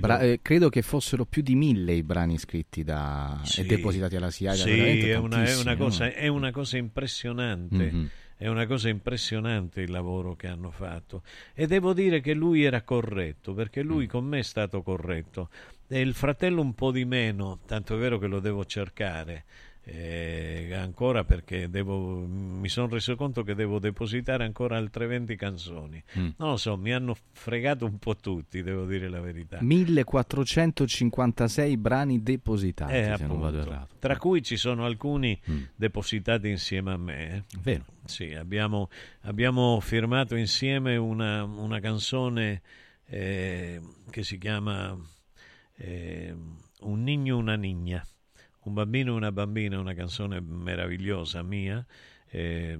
[0.00, 3.60] Bra- eh, credo che fossero più di mille i brani scritti da, Sì.
[3.60, 4.56] e depositati alla SIAE.
[4.56, 5.76] Sì, è una, è una no?
[5.78, 7.90] cosa, è una cosa impressionante.
[7.92, 8.08] Mhm.
[8.40, 11.22] È una cosa impressionante il lavoro che hanno fatto.
[11.54, 14.08] E devo dire che lui era corretto, perché lui Mm.
[14.08, 15.50] con me è stato corretto.
[15.88, 19.44] E il fratello un po' di meno, tanto è vero che lo devo cercare.
[19.90, 26.02] Eh, ancora perché devo, mi sono reso conto che devo depositare ancora altre 20 canzoni.
[26.18, 26.28] Mm.
[26.36, 29.60] Non lo so, mi hanno fregato un po' tutti, devo dire la verità.
[29.62, 33.74] 1456 brani depositati, Eh, se non vado appunto.
[33.76, 33.94] errato.
[33.98, 35.62] Tra cui ci sono alcuni Mm.
[35.74, 37.34] depositati insieme a me.
[37.36, 37.42] eh.
[37.62, 37.84] Vero.
[38.04, 38.88] Sì, abbiamo,
[39.22, 42.62] abbiamo firmato insieme una, una canzone
[43.06, 44.96] eh, che si chiama
[45.76, 46.34] eh,
[46.80, 48.06] Un nigno, una nigna.
[48.68, 51.84] Un bambino e una bambina, una canzone meravigliosa mia.
[52.28, 52.76] Eh,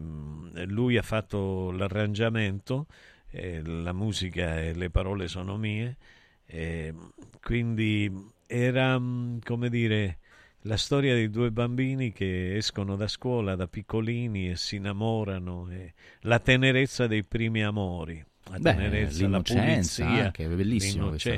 [0.66, 2.86] lui ha fatto l'arrangiamento,
[3.30, 5.96] eh, la musica e le parole sono mie.
[6.44, 6.92] Eh,
[7.40, 8.12] quindi
[8.46, 10.18] era, mm, come dire,
[10.62, 15.68] la storia di due bambini che escono da scuola da piccolini e si innamorano,
[16.20, 21.30] la tenerezza dei primi amori, la Beh, la l'innocenza pulizia, anche, è bellissimo questa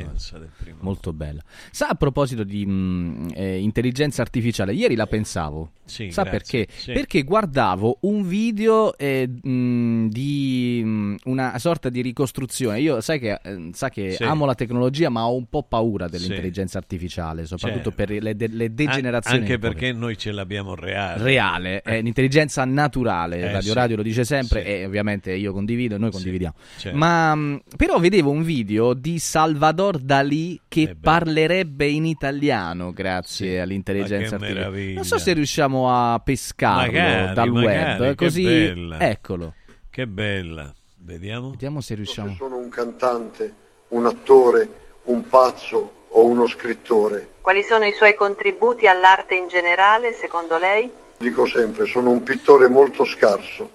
[0.81, 1.43] Molto bella.
[1.71, 5.73] Sa a proposito di mh, eh, intelligenza artificiale, ieri la pensavo.
[5.85, 6.39] Sì, Sa grazie.
[6.65, 6.67] perché?
[6.73, 6.93] Sì.
[6.93, 12.81] Perché guardavo un video eh, mh, di mh, una sorta di ricostruzione.
[12.81, 14.23] Io sai che, eh, sa che Sì.
[14.23, 18.05] amo la tecnologia, ma ho un po' paura dell'intelligenza artificiale, soprattutto Certo.
[18.05, 19.41] per le, de- le degenerazioni.
[19.41, 21.23] Anche perché noi ce l'abbiamo reale.
[21.23, 23.39] reale, è l'intelligenza naturale.
[23.39, 23.75] Eh, Radio.
[23.75, 26.55] Radio lo dice sempre e ovviamente io condivido e noi condividiamo.
[26.79, 26.97] certo.
[27.01, 33.53] Ma mh, però vedevo un video di Salvador Dalì che Eh parlerebbe in italiano grazie
[33.55, 33.57] Sì.
[33.57, 34.55] all'intelligenza artificiale.
[34.67, 34.95] meraviglia.
[34.97, 39.01] Non so se riusciamo a pescarlo Magari, dal magari, web, che così bella.
[39.01, 39.55] eccolo.
[39.89, 40.73] Che bella.
[40.99, 41.51] Vediamo.
[41.51, 42.35] Vediamo se riusciamo.
[42.37, 43.55] Sono un cantante,
[43.89, 44.69] un attore,
[45.05, 47.31] un pazzo o uno scrittore.
[47.41, 50.91] Quali sono i suoi contributi all'arte in generale, secondo lei?
[51.17, 53.71] Dico sempre, sono un pittore molto scarso,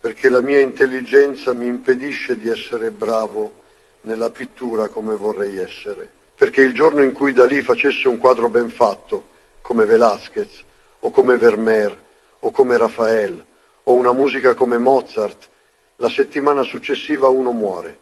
[0.00, 3.62] perché la mia intelligenza mi impedisce di essere bravo
[4.02, 6.10] nella pittura come vorrei essere.
[6.34, 9.28] Perché il giorno in cui Dalì facesse un quadro ben fatto,
[9.62, 10.64] come Velázquez,
[11.00, 12.04] o come Vermeer,
[12.40, 13.44] o come Raphael,
[13.84, 15.48] o una musica come Mozart,
[15.96, 17.98] la settimana successiva uno muore.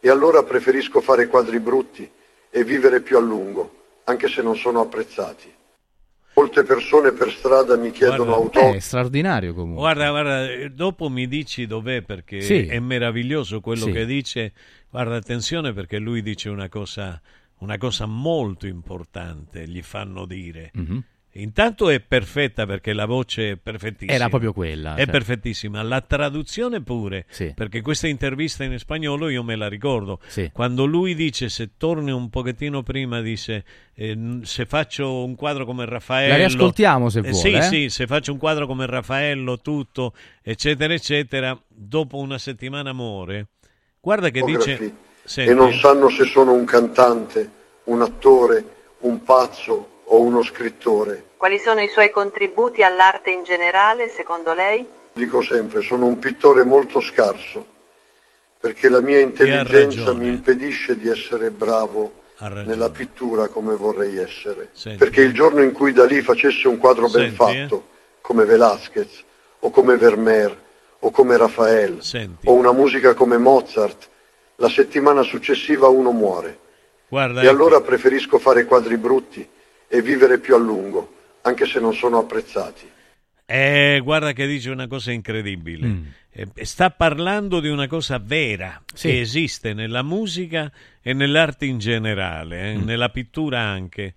[0.00, 2.08] E allora preferisco fare quadri brutti
[2.50, 3.70] e vivere più a lungo,
[4.04, 5.52] anche se non sono apprezzati.
[6.38, 8.76] Molte persone per strada mi chiedono autografi.
[8.76, 9.80] È straordinario comunque.
[9.80, 12.66] Guarda, guarda, dopo mi dici dov'è perché Sì.
[12.66, 13.92] è meraviglioso quello Sì.
[13.92, 14.52] che dice.
[14.88, 17.20] Guarda, attenzione perché lui dice una cosa,
[17.58, 20.70] una cosa molto importante, gli fanno dire.
[20.74, 21.02] Mhm.
[21.32, 24.12] Intanto è perfetta perché la voce è perfettissima.
[24.12, 25.12] Era proprio quella, È cioè.
[25.12, 25.82] perfettissima.
[25.82, 27.26] La traduzione pure.
[27.28, 27.52] Sì.
[27.54, 30.20] Perché questa intervista in spagnolo io me la ricordo.
[30.26, 30.50] Sì.
[30.52, 33.64] Quando lui dice, se torni un pochettino prima, dice,
[33.94, 36.30] eh, se faccio un quadro come Raffaello...
[36.30, 37.62] La riascoltiamo, se Eh, vuole, Sì, eh.
[37.62, 43.48] sì, se faccio un quadro come Raffaello, tutto, eccetera, eccetera, dopo una settimana muore.
[44.00, 44.72] Guarda che dice...
[44.72, 45.06] Autografi.
[45.28, 47.50] Senti, e non sanno se sono un cantante,
[47.84, 48.64] un attore,
[49.00, 51.24] un pazzo o uno scrittore.
[51.36, 54.86] Quali sono i suoi contributi all'arte in generale, secondo lei?
[55.12, 57.66] Dico sempre, sono un pittore molto scarso,
[58.60, 64.70] perché la mia intelligenza mi impedisce di essere bravo nella pittura come vorrei essere.
[64.72, 64.98] Senti.
[64.98, 67.86] Perché il giorno in cui Dalì facesse un quadro ben Senti, fatto,
[68.20, 69.24] come Velázquez,
[69.60, 70.56] o come Vermeer,
[71.00, 72.46] o come Raffaele, Senti.
[72.48, 74.08] o una musica come Mozart,
[74.56, 76.58] la settimana successiva uno muore.
[77.08, 79.48] guarda, E ecco, allora preferisco fare quadri brutti
[79.88, 82.88] e vivere più a lungo, anche se non sono apprezzati.
[83.50, 85.86] Eh, guarda che dice una cosa incredibile.
[85.86, 86.04] Mm.
[86.30, 89.08] Eh, sta parlando di una cosa vera Sì.
[89.08, 90.70] che esiste nella musica
[91.00, 92.84] e nell'arte in generale, eh, Mm.
[92.84, 94.14] nella pittura anche.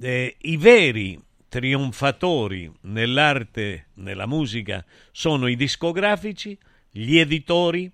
[0.00, 1.18] Eh, I veri
[1.48, 6.56] trionfatori nell'arte, nella musica, sono i discografici,
[6.90, 7.90] gli editori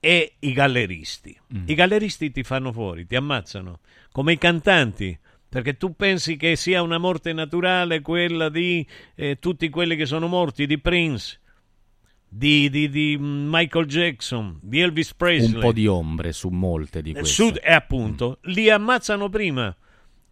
[0.00, 1.38] e i galleristi.
[1.54, 1.64] Mm.
[1.68, 3.80] I galleristi ti fanno fuori, ti ammazzano,
[4.12, 5.18] come i cantanti.
[5.54, 10.26] Perché tu pensi che sia una morte naturale quella di eh, tutti quelli che sono
[10.26, 11.38] morti, di Prince,
[12.28, 15.54] di, di- di mm, Michael Jackson, di Elvis Presley.
[15.54, 17.34] Un po' di ombre su molte di Eh, queste.
[17.42, 19.72] Sud- e appunto, li ammazzano prima.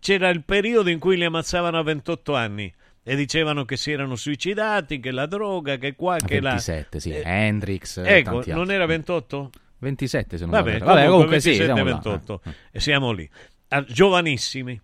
[0.01, 2.75] C'era il periodo in cui li ammazzavano a 28 anni
[3.05, 6.51] e dicevano che si erano suicidati, che la droga, che qua, che là.
[6.51, 7.11] 27, sì.
[7.11, 9.51] Eh, Hendrix, Ecco, non era 28?
[9.79, 11.11] 27 se non Vabbè, errato.
[11.11, 11.95] comunque, sì, 27 siamo là.
[11.95, 12.55] 28 Eh, eh.
[12.73, 13.29] e siamo lì
[13.69, 14.81] Ah, giovanissimi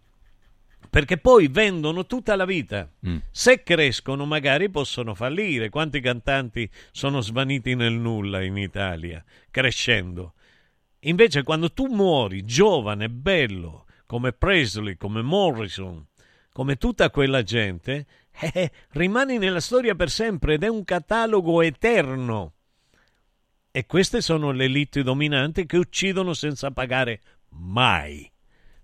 [0.90, 3.16] perché poi vendono tutta la vita Mm.
[3.30, 10.34] se crescono magari possono fallire quanti cantanti sono svaniti nel nulla in Italia crescendo
[11.00, 16.04] invece quando tu muori giovane bello come Presley come Morrison
[16.52, 18.06] come tutta quella gente
[18.52, 22.54] eh, rimani nella storia per sempre ed è un catalogo eterno
[23.70, 27.20] e queste sono le elite dominanti che uccidono senza pagare
[27.50, 28.28] mai.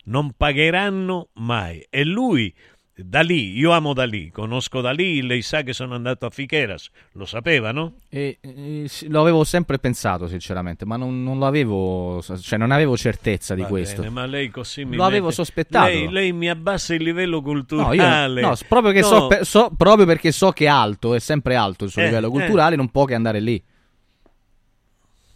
[0.05, 1.85] Non pagheranno mai.
[1.91, 2.53] E lui,
[2.97, 7.95] Dalì, io amo Dalì, conosco Dalì, lei sa che sono andato a Figueras, lo sapevano?
[8.09, 12.97] E, eh, sì, lo avevo sempre pensato, sinceramente, ma non, non l'avevo, cioè non avevo
[12.97, 14.03] certezza di Va questo.
[14.03, 15.87] bene, ma lei così mi Lo avevo mette- sospettato.
[15.89, 18.41] Lei, lei mi abbassa il livello No, io culturale.
[18.41, 21.85] no, proprio, che No, so, so- proprio perché so che è alto, è sempre alto
[21.87, 22.31] il suo Eh, livello eh.
[22.31, 23.61] culturale, non può che andare lì.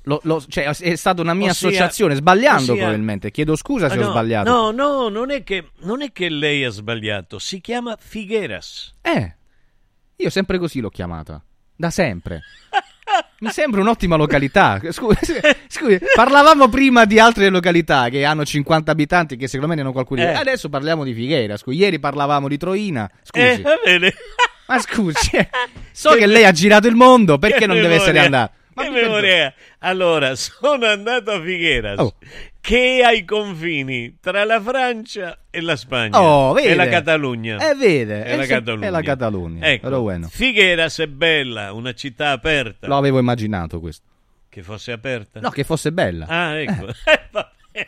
[0.09, 3.31] Lo- lo- cioè, è stata una mia Ossia- associazione, sbagliando ossia- probabilmente.
[3.31, 4.51] Chiedo scusa se Ah, ho no, sbagliato.
[4.51, 8.95] No, no, non è, che, non è che lei ha sbagliato, si chiama Figueras.
[9.03, 9.35] Eh,
[10.17, 11.43] io sempre così l'ho chiamata.
[11.77, 12.41] Da sempre.
[13.41, 14.81] Mi sembra un'ottima località.
[14.91, 15.35] Scusi,
[15.69, 19.93] scusi, parlavamo prima di altre località che hanno 50 abitanti, che secondo me ne hanno
[19.93, 20.23] qualcuno.
[20.23, 20.33] Eh.
[20.33, 21.57] Adesso parliamo di Figueira.
[21.57, 23.09] Scusi, ieri parlavamo di Troina.
[23.23, 23.45] Scusi.
[23.45, 24.13] Eh, va bene.
[24.67, 25.31] Ma scusi,
[25.93, 28.53] so che lei ha girato il mondo, perché non deve essere andato?
[28.85, 29.55] Ma memoria.
[29.81, 32.15] Allora, sono andato a Figueras, Oh.
[32.61, 36.21] che è ai confini tra la Francia e la Spagna.
[36.21, 36.69] Oh, vede.
[36.69, 37.71] E la Catalogna.
[37.71, 38.87] Eh, vede, la è se- Catalogna.
[38.87, 39.67] è la Catalogna.
[39.67, 40.29] Ecco, bueno.
[40.29, 42.87] Figueras è bella, una città aperta.
[42.87, 44.07] Lo avevo immaginato questo.
[44.49, 45.41] Che fosse aperta?
[45.41, 46.27] No, che fosse bella.
[46.27, 46.87] Ah, ecco.
[47.71, 47.87] Eh.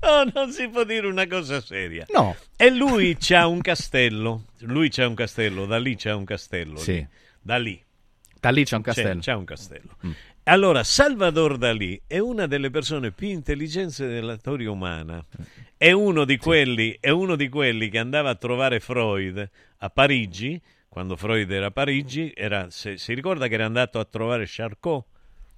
[0.00, 2.06] Oh, non si può dire una cosa seria.
[2.12, 2.34] No.
[2.56, 4.46] E lui c'ha un castello.
[4.60, 6.78] Lui c'ha un castello, da lì c'è un castello.
[6.78, 6.92] Sì.
[6.94, 7.08] lì.
[7.42, 7.80] Da lì.
[8.40, 9.20] Da lì c'è un C'è- castello.
[9.20, 9.96] C'è, un castello.
[10.06, 10.10] Mm.
[10.44, 15.22] Allora, Salvador Dalì è una delle persone più intelligenti della storia umana.
[15.76, 19.48] È uno, di quelli, è uno di quelli che andava a trovare Freud
[19.78, 24.04] a Parigi, quando Freud era a Parigi, era- se- si ricorda che era andato a
[24.04, 25.04] trovare Charcot?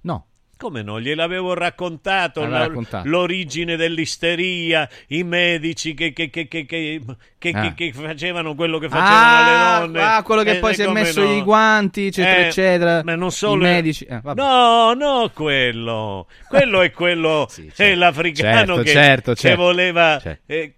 [0.01, 0.27] No.
[0.55, 0.99] Come no?
[1.01, 3.07] Gliel'avevo raccontato, la- raccontato.
[3.09, 7.01] l'origine dell'isteria, i medici che, che- che- che- che-
[7.37, 7.73] che- Ah.
[7.73, 10.01] che facevano quello che facevano Ah, alle donne.
[10.01, 11.33] ah, quello che Eh, poi si è messo no?
[11.35, 13.01] i guanti, eccetera, Eh, eccetera.
[13.03, 14.05] Ma non solo I medici.
[14.05, 14.21] eh.
[14.35, 16.27] No, no, quello.
[16.47, 19.61] Quello è quello, è l'africano Certo, che, certo, certo.
[19.61, 20.19] voleva...
[20.21, 20.53] Certo.
[20.53, 20.73] eh,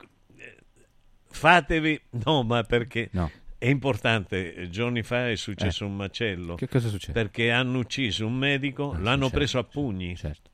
[1.31, 1.99] fatevi...
[2.25, 3.09] No, ma perché...
[3.11, 3.29] No.
[3.65, 5.87] È importante, eh, giorni fa è successo Eh.
[5.87, 6.55] un macello.
[6.55, 7.13] Che cosa succede?
[7.13, 10.49] Perché hanno ucciso un medico, Ah, l'hanno certo, preso a pugni certo.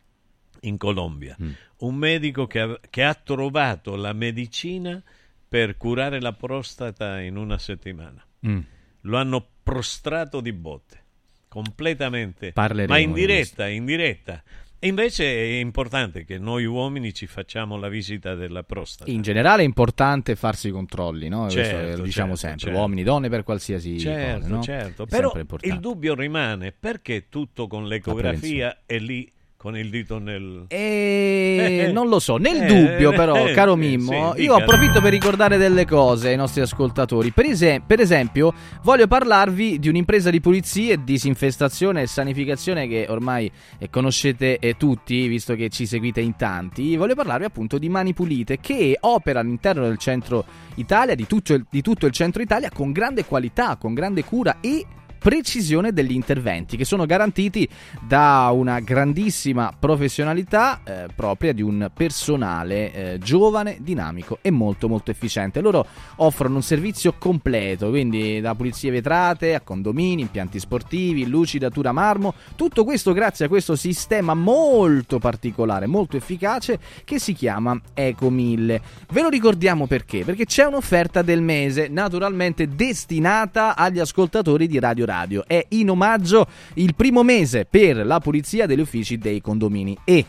[0.62, 1.36] in Colombia.
[1.42, 1.52] Mm.
[1.80, 5.02] Un medico che ha, che ha trovato la medicina
[5.48, 8.26] per curare la prostata in una settimana.
[8.48, 8.60] Mm.
[9.02, 11.00] Lo hanno prostrato di botte,
[11.48, 12.54] completamente.
[12.54, 14.42] Parleremo ma in di diretta, in diretta.
[14.84, 19.12] E invece è importante che noi uomini ci facciamo la visita della prostata.
[19.12, 21.48] In generale è importante farsi i controlli, no?
[21.52, 22.80] Certo, lo diciamo certo, sempre, certo.
[22.80, 24.64] uomini, donne per qualsiasi Certo, cosa, no?
[24.64, 25.04] certo.
[25.04, 29.32] È Però il dubbio rimane, perché tutto con l'ecografia e lì
[29.62, 30.66] con il dito nel...
[30.70, 35.02] E non lo so, nel Eh, dubbio però, eh, caro eh, Mimmo, sì, io approfitto
[35.02, 37.30] per ricordare delle cose ai nostri ascoltatori.
[37.30, 43.52] Per, ese- per esempio, voglio parlarvi di un'impresa di pulizie, disinfestazione e sanificazione che ormai
[43.78, 46.96] eh, conoscete eh, tutti, visto che ci seguite in tanti.
[46.96, 50.44] Voglio parlarvi appunto di Mani Pulite, che opera all'interno del centro
[50.76, 54.58] Italia, di tutto il, di tutto il centro Italia, con grande qualità, con grande cura
[54.60, 54.84] e
[55.22, 57.70] precisione degli interventi che sono garantiti
[58.02, 65.12] da una grandissima professionalità eh, propria di un personale eh, giovane, dinamico e molto molto
[65.12, 65.62] efficiente.
[65.62, 65.86] Loro
[66.16, 72.84] offrono un servizio completo, quindi da pulizie vetrate a condomini, impianti sportivi, lucidatura marmo, tutto
[72.84, 78.82] questo grazie a questo sistema molto particolare, molto efficace che si chiama Eco 1000.
[79.12, 80.24] Ve lo ricordiamo perché?
[80.24, 85.11] Perché c'è un'offerta del mese, naturalmente destinata agli ascoltatori di Radio Radio.
[85.46, 90.26] È in omaggio il primo mese per la pulizia degli uffici dei condomini e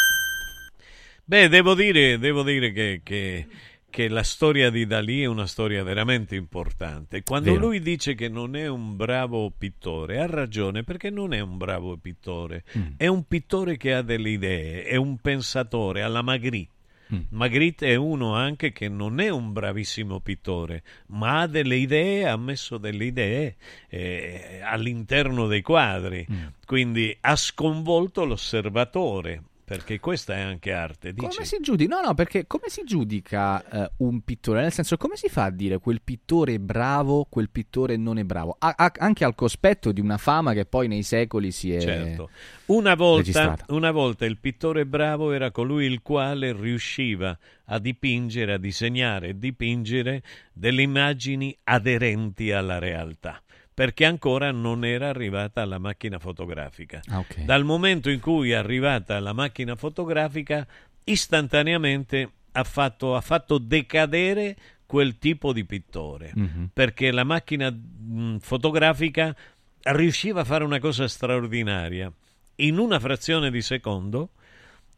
[1.27, 3.47] Beh, devo dire, devo dire che, che-
[3.89, 7.23] che la storia di Dalì è una storia veramente importante.
[7.23, 7.65] Quando Vero.
[7.67, 11.95] lui dice che non è un bravo pittore, ha ragione perché non è un bravo
[11.97, 12.81] pittore, Mm.
[12.97, 16.73] è un pittore che ha delle idee, è un pensatore, alla Magritte.
[17.13, 17.19] Mm.
[17.29, 22.37] Magritte è uno anche che non è un bravissimo pittore, ma ha delle idee, ha
[22.37, 23.55] messo delle idee
[23.89, 26.45] eh, all'interno dei quadri, Mm.
[26.65, 31.11] quindi ha sconvolto l'osservatore, perché questa è anche arte.
[31.11, 31.27] Dici?
[31.27, 31.95] Come si giudica?
[31.95, 34.61] No, no, perché come si giudica eh, un pittore?
[34.61, 38.23] Nel senso, come si fa a dire quel pittore è bravo, quel pittore non è
[38.23, 38.55] bravo?
[38.59, 41.81] A- a- anche al cospetto di una fama che poi nei secoli si è.
[41.81, 42.29] Certo.
[42.67, 47.35] Una volta, una volta il pittore bravo era colui il quale riusciva
[47.65, 50.21] a dipingere, a disegnare e dipingere
[50.53, 53.41] delle immagini aderenti alla realtà.
[53.75, 57.01] Perché ancora non era arrivata la macchina fotografica.
[57.07, 57.41] Ah, ok.
[57.41, 60.65] Dal momento in cui è arrivata la macchina fotografica,
[61.03, 66.31] istantaneamente ha fatto, ha fatto decadere quel tipo di pittore.
[66.33, 66.69] Mhm.
[66.73, 69.35] Perché la macchina mh, fotografica
[69.81, 72.09] riusciva a fare una cosa straordinaria.
[72.57, 74.29] In una frazione di secondo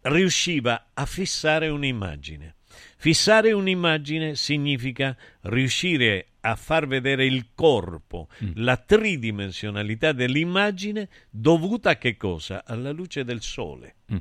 [0.02, 2.56] riusciva a fissare un'immagine.
[2.98, 12.16] Fissare un'immagine significa riuscire a far vedere il corpo, la tridimensionalità dell'immagine dovuta a che
[12.16, 12.64] cosa?
[12.66, 13.96] Alla luce del sole.
[14.14, 14.18] Mm.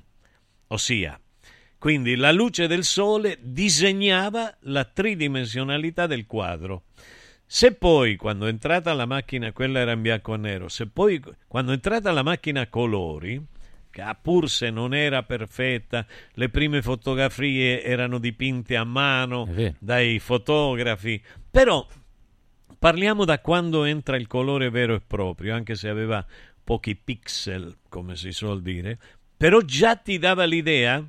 [0.68, 1.20] Ossia,
[1.78, 6.84] quindi la luce del sole disegnava la tridimensionalità del quadro.
[7.46, 11.22] Se poi, quando è entrata la macchina, quella era in bianco e nero, se poi,
[11.46, 13.40] quando è entrata la macchina a colori,
[13.88, 19.48] che pur se non era perfetta, le prime fotografie erano dipinte a mano
[19.78, 21.86] dai fotografi, però
[22.86, 26.24] parliamo da quando entra il colore vero e proprio, anche se aveva
[26.62, 28.96] pochi pixel, come si suol dire,
[29.36, 31.04] però già ti dava l'idea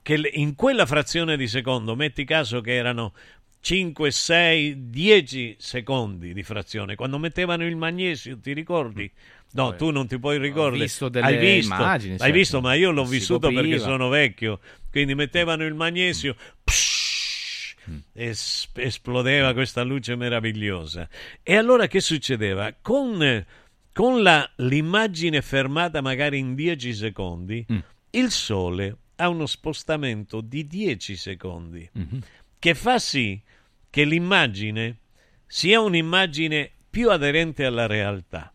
[0.00, 3.12] che in quella frazione di secondo, metti caso che erano
[3.58, 9.10] 5, 6, 10 secondi di frazione, quando mettevano il magnesio, ti ricordi?
[9.54, 10.80] No, tu non ti puoi ricordare.
[10.80, 12.34] visto delle Hai visto, immagini, hai certo.
[12.34, 13.84] visto, ma io l'ho Si vissuto perché copriva.
[13.84, 14.60] sono vecchio.
[14.92, 16.97] Quindi mettevano il magnesio, psh,
[18.12, 21.08] es- esplodeva questa luce meravigliosa.
[21.42, 22.74] E allora che succedeva?
[22.80, 23.44] Con,
[23.92, 27.64] con la- l'immagine fermata magari in 10 secondi,
[28.10, 31.88] il Sole ha uno spostamento di 10 secondi
[32.58, 33.40] che fa sì
[33.90, 34.98] che l'immagine
[35.46, 38.52] sia un'immagine più aderente alla realtà.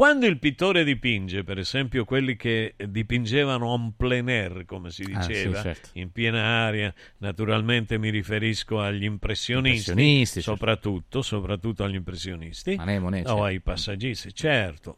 [0.00, 5.20] Quando il pittore dipinge, per esempio quelli che dipingevano en plein air, come si Ah,
[5.20, 5.90] sì, diceva, certo.
[5.92, 10.56] in piena aria, naturalmente mi riferisco agli impressionisti, Impressionisti, certo.
[10.56, 13.42] soprattutto, soprattutto agli impressionisti, Monet, o certo.
[13.42, 14.96] ai passaggisti, certo.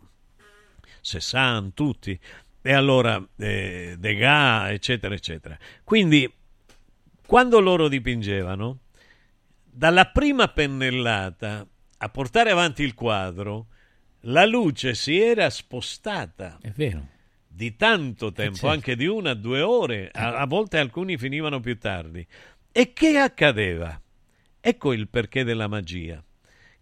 [1.00, 2.16] Cézanne, tutti.
[2.62, 5.58] E allora eh, Degas, eccetera, eccetera.
[5.82, 6.32] Quindi,
[7.26, 8.78] quando loro dipingevano,
[9.64, 11.66] dalla prima pennellata
[11.96, 13.66] a portare avanti il quadro,
[14.22, 16.58] la luce si era spostata.
[16.60, 17.08] È vero.
[17.46, 18.68] Di tanto tempo, certo.
[18.68, 22.26] anche di una, due ore, a, a volte alcuni finivano più tardi.
[22.72, 24.00] E che accadeva?
[24.60, 26.22] Ecco il perché della magia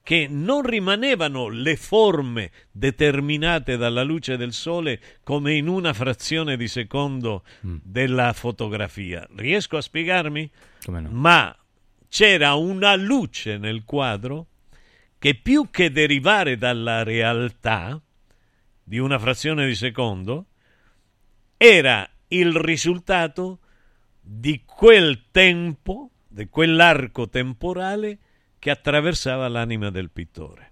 [0.02, 6.68] che non rimanevano le forme determinate dalla luce del sole come in una frazione di
[6.68, 9.26] secondo della fotografia.
[9.36, 10.50] Riesco a spiegarmi?
[10.86, 11.08] No?
[11.10, 11.56] Ma
[12.08, 14.46] c'era una luce nel quadro
[15.20, 18.01] che più che derivare dalla realtà
[18.82, 20.47] di una frazione di secondo,
[21.59, 23.59] era il risultato
[24.18, 28.18] di quel tempo, di quell'arco temporale
[28.59, 30.69] che attraversava l'anima del pittore.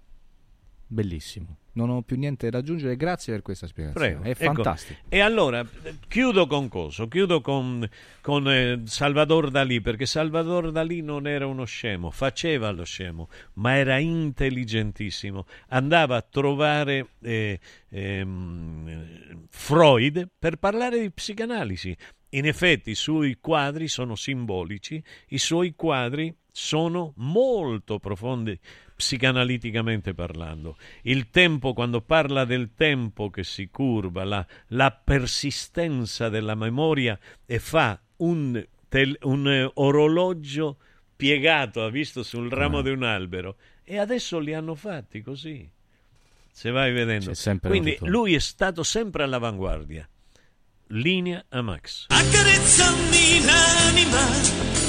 [0.91, 1.57] Bellissimo.
[1.73, 2.95] Non ho più niente da aggiungere.
[2.95, 4.07] Grazie per questa spiegazione.
[4.07, 4.23] Prego.
[4.23, 4.99] È Ecco, fantastico.
[5.07, 7.07] E allora eh, chiudo con coso?
[7.07, 7.87] Chiudo con,
[8.21, 13.75] con eh, Salvador Dalì, perché Salvador Dalì non era uno scemo, faceva lo scemo, ma
[13.75, 15.45] era intelligentissimo.
[15.67, 17.59] Andava a trovare eh,
[17.89, 21.95] ehm, Freud per parlare di psicanalisi.
[22.29, 28.59] In effetti i suoi quadri sono simbolici, i suoi quadri sono molto profondi
[28.99, 30.75] psicanaliticamente parlando.
[31.03, 37.59] Il tempo, quando parla del tempo che si curva, la, la persistenza della memoria e
[37.59, 40.79] fa un, tel- un eh, orologio
[41.15, 43.55] piegato, ha visto sul ramo di un albero,
[43.85, 45.67] e adesso li hanno fatti così.
[46.51, 47.31] Se vai vedendo.
[47.61, 48.11] Quindi futuro.
[48.11, 50.07] lui è stato sempre all'avanguardia.
[50.87, 52.07] Linea a Max.
[52.09, 54.88] Accarezzami l'anima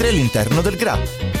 [0.09, 1.40] all'interno del GRA.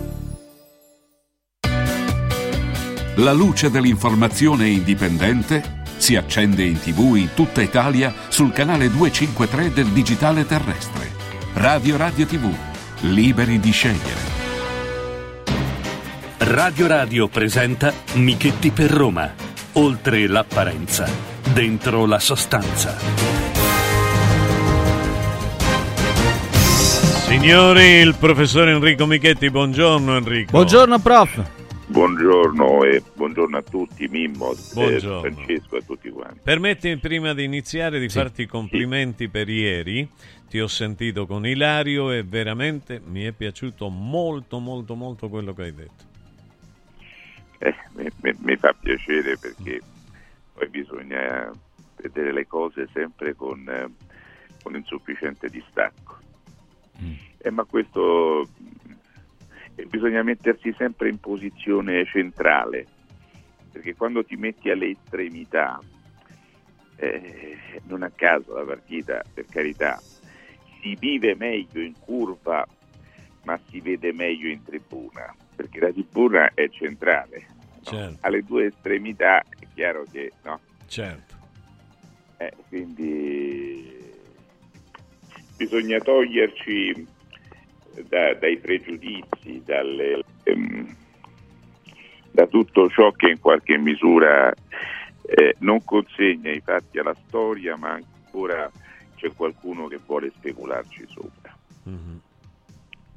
[3.15, 9.87] La luce dell'informazione indipendente si accende in tv in tutta Italia sul canale 253 del
[9.87, 11.11] digitale terrestre.
[11.55, 12.49] Radio Radio TV,
[13.01, 14.39] liberi di scegliere.
[16.37, 19.33] Radio Radio presenta Michetti per Roma.
[19.73, 21.05] Oltre l'apparenza,
[21.51, 22.95] dentro la sostanza.
[27.27, 30.51] Signori, il professor Enrico Michetti, buongiorno Enrico.
[30.51, 31.59] Buongiorno prof.
[32.01, 35.33] Buongiorno e buongiorno a tutti, Mimmo, Buongiorno.
[35.33, 36.39] Francesco e a tutti quanti.
[36.41, 40.09] Permettimi prima di iniziare di farti i complimenti per ieri.
[40.47, 45.63] Ti ho sentito con Ilario e veramente mi è piaciuto molto molto molto quello che
[45.63, 46.03] hai detto.
[47.57, 49.81] Eh, mi, mi- mi fa piacere perché
[50.53, 51.51] poi bisogna
[51.97, 53.89] vedere le cose sempre con, eh,
[54.63, 56.19] con insufficiente distacco.
[57.43, 58.47] Eh, ma questo eh,
[59.87, 62.85] bisogna mettersi sempre in posizione centrale,
[63.71, 65.79] perché quando ti metti alle estremità,
[66.97, 67.57] eh,
[67.87, 70.01] non a caso la partita, per carità,
[70.81, 72.67] si vive meglio in curva,
[73.43, 77.45] ma si vede meglio in tribuna, perché la tribuna è centrale.
[77.49, 77.81] no?
[77.83, 78.17] Certo.
[78.21, 80.59] Alle due estremità è chiaro che no.
[80.87, 81.35] Certo.
[82.37, 83.99] Eh, quindi
[85.57, 87.07] bisogna toglierci
[88.07, 90.95] da- dai pregiudizi, dalle, ehm,
[92.31, 94.53] da tutto ciò che in qualche misura
[95.23, 98.69] eh, non consegna i fatti alla storia, ma ancora
[99.15, 101.55] c'è qualcuno che vuole specularci sopra.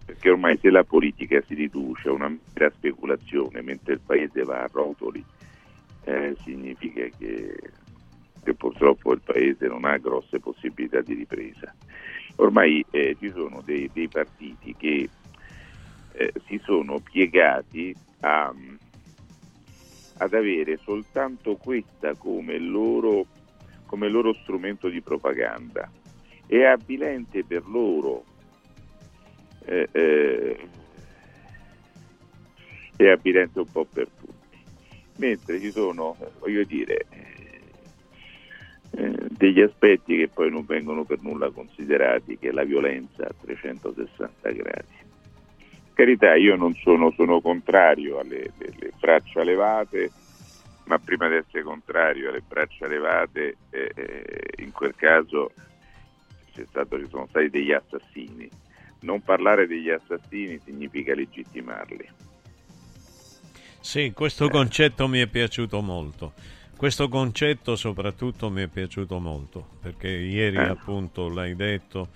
[0.05, 4.63] Perché ormai se la politica si riduce a una mera speculazione mentre il paese va
[4.63, 5.25] a rotoli,
[6.05, 7.57] eh, significa che,
[8.43, 11.75] che purtroppo il paese non ha grosse possibilità di ripresa.
[12.37, 15.09] Ormai eh, ci sono dei, dei partiti che
[16.13, 18.53] eh, si sono piegati a,
[20.17, 23.27] ad avere soltanto questa come loro,
[23.87, 25.91] come loro strumento di propaganda.
[26.47, 28.25] È avvilente per loro.
[29.67, 30.69] Eh, eh,
[32.97, 34.33] è avvilente un po' per tutti.
[35.17, 37.07] Mentre ci sono, voglio dire,
[39.45, 44.51] degli aspetti che poi non vengono per nulla considerati, che è la violenza a 360
[44.51, 45.03] gradi.
[45.93, 50.11] Carità, io non sono, sono contrario alle, alle, braccia levate,
[50.87, 55.53] ma prima di essere contrario alle braccia levate, eh, eh, in quel caso
[56.67, 58.49] stato, ci sono stati degli assassini.
[59.01, 62.09] Non parlare degli assassini significa legittimarli.
[63.81, 66.33] Sì, questo concetto mi è piaciuto molto.
[66.85, 70.65] Questo concetto soprattutto mi è piaciuto molto, perché ieri eh.
[70.65, 72.09] appunto l'hai detto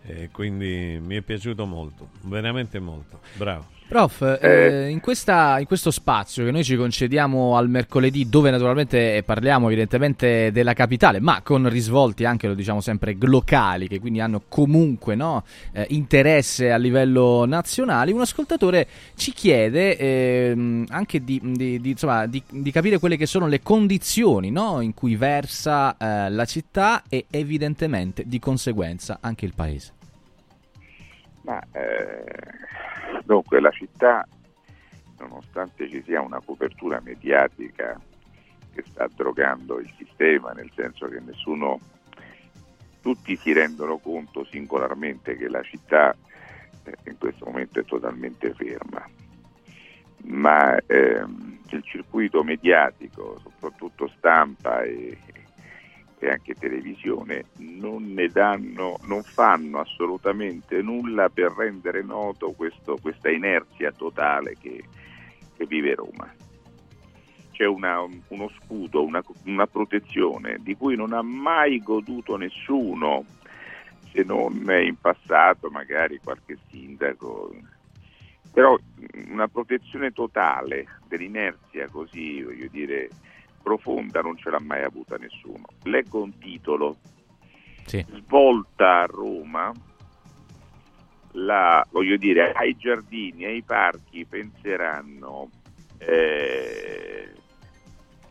[0.00, 3.20] e quindi mi è piaciuto molto, veramente molto.
[3.34, 3.66] Bravo.
[3.94, 8.50] Prof, eh, eh, in, questa, in, questo spazio che noi ci concediamo al mercoledì, dove
[8.50, 14.18] naturalmente parliamo evidentemente della capitale, ma con risvolti anche, lo diciamo sempre, locali, che quindi
[14.18, 21.40] hanno comunque no, eh, interesse a livello nazionale, un ascoltatore ci chiede eh, anche di,
[21.40, 22.42] di, di, insomma, di,
[22.72, 28.24] capire quelle che sono le condizioni no, in cui versa eh, la città e evidentemente
[28.26, 29.92] di conseguenza anche il paese.
[31.42, 32.24] Ma eh,
[33.24, 34.26] Dunque la città,
[35.18, 37.98] nonostante ci sia una copertura mediatica
[38.72, 41.80] che sta drogando il sistema, nel senso che nessuno,
[43.00, 46.14] tutti si rendono conto singolarmente che la città
[46.84, 49.08] eh, in questo momento è totalmente ferma,
[50.24, 55.18] ma ehm, il circuito mediatico, soprattutto stampa e,
[56.24, 63.30] e anche televisione non ne danno, non fanno assolutamente nulla per rendere noto questo, questa
[63.30, 64.82] inerzia totale che,
[65.54, 66.32] che vive Roma.
[67.50, 73.26] C'è una, uno scudo, una, una protezione di cui non ha mai goduto nessuno,
[74.10, 77.54] se non in passato magari qualche sindaco,
[78.50, 78.78] però
[79.28, 83.10] una protezione totale dell'inerzia così, voglio dire,
[83.64, 85.64] profonda non ce l'ha mai avuta nessuno.
[85.84, 86.96] Leggo un titolo,
[87.86, 88.04] sì.
[88.12, 89.72] svolta a Roma,
[91.32, 95.50] la, voglio dire, ai giardini, ai parchi penseranno,
[95.98, 97.32] eh,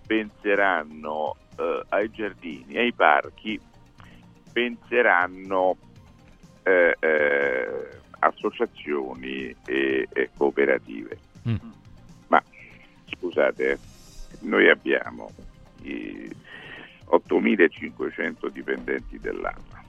[0.05, 3.59] penseranno eh, ai giardini, ai parchi,
[4.53, 5.77] penseranno
[6.63, 11.17] eh, eh associazioni e, e cooperative.
[11.47, 11.55] Mm.
[12.27, 12.41] Ma
[13.05, 13.77] scusate, eh,
[14.41, 15.31] noi abbiamo
[15.83, 19.83] 8.500 dipendenti dell'AMA,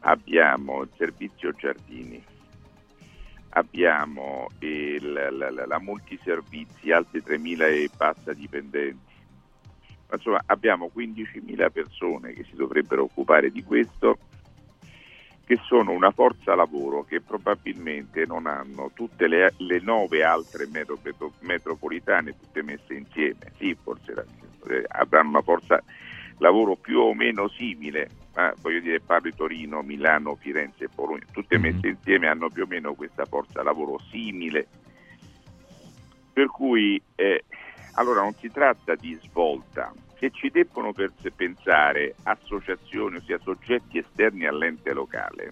[0.00, 2.22] abbiamo il servizio giardini,
[3.50, 9.08] abbiamo il, la, la, la, multiservizi, altri 3.000 e passa dipendenti.
[10.12, 14.18] Insomma, abbiamo 15.000 persone che si dovrebbero occupare di questo
[15.50, 20.96] che sono una forza lavoro che probabilmente non hanno tutte le, le nove altre metro,
[21.40, 23.50] metropolitane tutte messe insieme.
[23.58, 24.26] Sì, forse
[24.68, 25.82] eh, avranno una forza
[26.38, 31.24] lavoro più o meno simile, ma voglio dire parlo di Torino, Milano, Firenze e Bologna,
[31.32, 31.74] tutte mm-hmm.
[31.74, 34.68] messe insieme hanno più o meno questa forza lavoro simile.
[36.32, 37.42] Per cui eh,
[37.94, 40.92] allora non si tratta di svolta, che ci debbono
[41.34, 45.50] pensare associazioni, ossia soggetti esterni all'ente locale,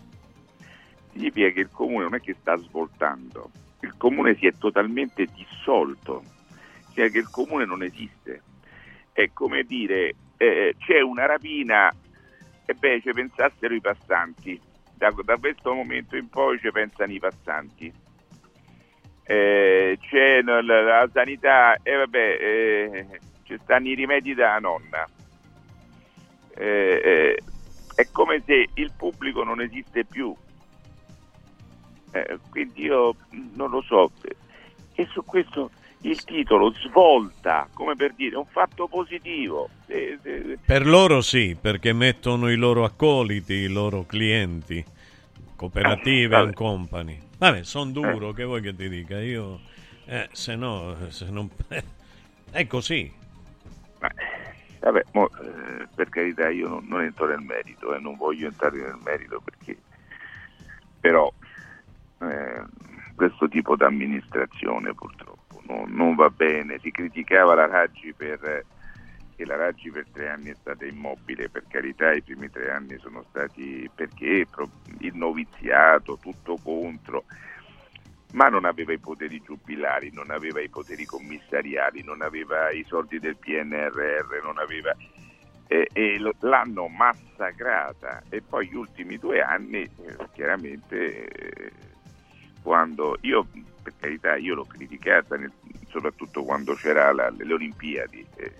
[1.10, 3.50] significa che il comune non è che sta svoltando,
[3.80, 6.22] il comune si è totalmente dissolto,
[6.80, 8.42] significa che il comune non esiste.
[9.10, 11.90] È come dire eh, c'è una rapina
[12.66, 14.60] e beh ci pensassero i passanti,
[14.94, 17.90] da, da, questo momento in poi ci pensano i passanti.
[19.22, 23.06] Eh, c'è la, la, sanità e eh, vabbè eh,
[23.48, 25.08] ci stanno i rimedi della nonna.
[26.54, 27.42] Eh, eh,
[27.94, 30.34] è come se il pubblico non esiste più.
[32.10, 33.14] Eh, quindi io
[33.54, 34.12] non lo so.
[34.94, 35.70] E su questo
[36.02, 39.70] il titolo svolta, come per dire, un fatto positivo.
[39.86, 44.84] Per loro sì, perché mettono i loro accoliti, i loro clienti,
[45.56, 47.18] cooperative e company.
[47.38, 48.34] Vabbè, sono duro, eh.
[48.34, 49.18] che vuoi che ti dica?
[49.20, 49.60] Io,
[50.04, 51.48] eh, se no, se non...
[52.50, 53.18] è così.
[54.80, 58.76] Vabbè, mo, eh, per carità io non, non entro nel merito, eh, non voglio entrare
[58.76, 59.76] nel merito perché
[61.00, 61.32] però
[62.20, 62.64] eh,
[63.14, 66.78] questo tipo di amministrazione purtroppo non, non, va bene.
[66.80, 68.64] Si criticava la Raggi per
[69.38, 72.98] che la Raggi per tre anni è stata immobile, per carità i primi tre anni
[72.98, 74.44] sono stati perché
[74.98, 77.22] il noviziato, tutto contro.
[78.32, 83.18] Ma non aveva i poteri giubilari, non aveva i poteri commissariali, non aveva i soldi
[83.18, 84.94] del PNRR, non aveva...
[85.70, 88.22] E, e l'hanno massacrata.
[88.30, 91.72] E poi gli ultimi due anni eh, chiaramente eh,
[92.62, 93.46] quando io
[93.82, 95.52] per carità io l'ho criticata nel-
[95.88, 98.52] soprattutto quando c'era la- le Olimpiadi eh,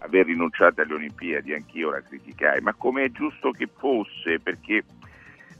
[0.00, 2.60] aver rinunciato alle Olimpiadi anch'io la criticai.
[2.60, 4.40] Ma come è giusto che fosse?
[4.40, 4.84] Perché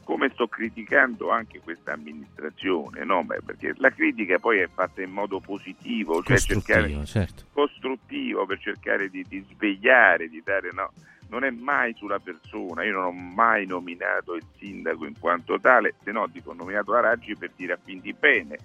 [0.04, 3.26] come sto criticando anche questa amministrazione, no?
[3.44, 7.44] Perché la critica poi è fatta in modo positivo, cioè cercare Costruttivo, certo.
[7.52, 10.92] costruttivo per cercare di, di svegliare, di dare no,
[11.28, 15.94] non è mai sulla persona, io non ho mai nominato il sindaco in quanto tale,
[16.02, 18.58] se no dico ho nominato la Raggi per dire a fin di bene,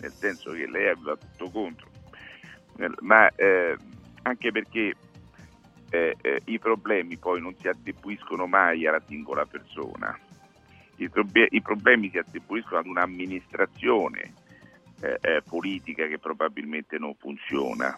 [0.00, 1.88] nel senso che lei aveva tutto contro,
[2.76, 3.76] Nel- ma eh,
[4.22, 4.94] anche perché
[5.90, 10.18] eh, eh, i problemi poi non si attribuiscono mai alla singola persona,
[10.96, 14.32] i, probe- i problemi si attribuiscono ad un'amministrazione
[15.00, 17.96] eh, eh, politica che probabilmente non funziona,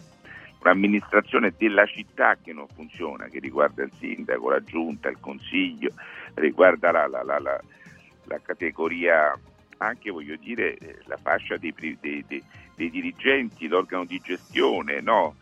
[0.61, 5.93] un'amministrazione della città che non funziona, che riguarda il sindaco, la giunta, il consiglio,
[6.35, 7.61] riguarda la, la- la- la-
[8.41, 9.39] categoria,
[9.79, 12.43] anche voglio dire, eh, la fascia dei, dei- dei-
[12.75, 15.37] dei dirigenti, l'organo di gestione, no?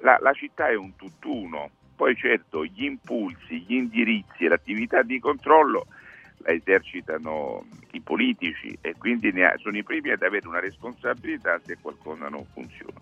[0.00, 5.86] La città è un tutt'uno, poi certo gli impulsi, gli indirizzi e l'attività di controllo
[6.38, 11.78] la esercitano i politici e quindi ha- sono i primi ad avere una responsabilità se
[11.80, 13.00] qualcosa non funziona.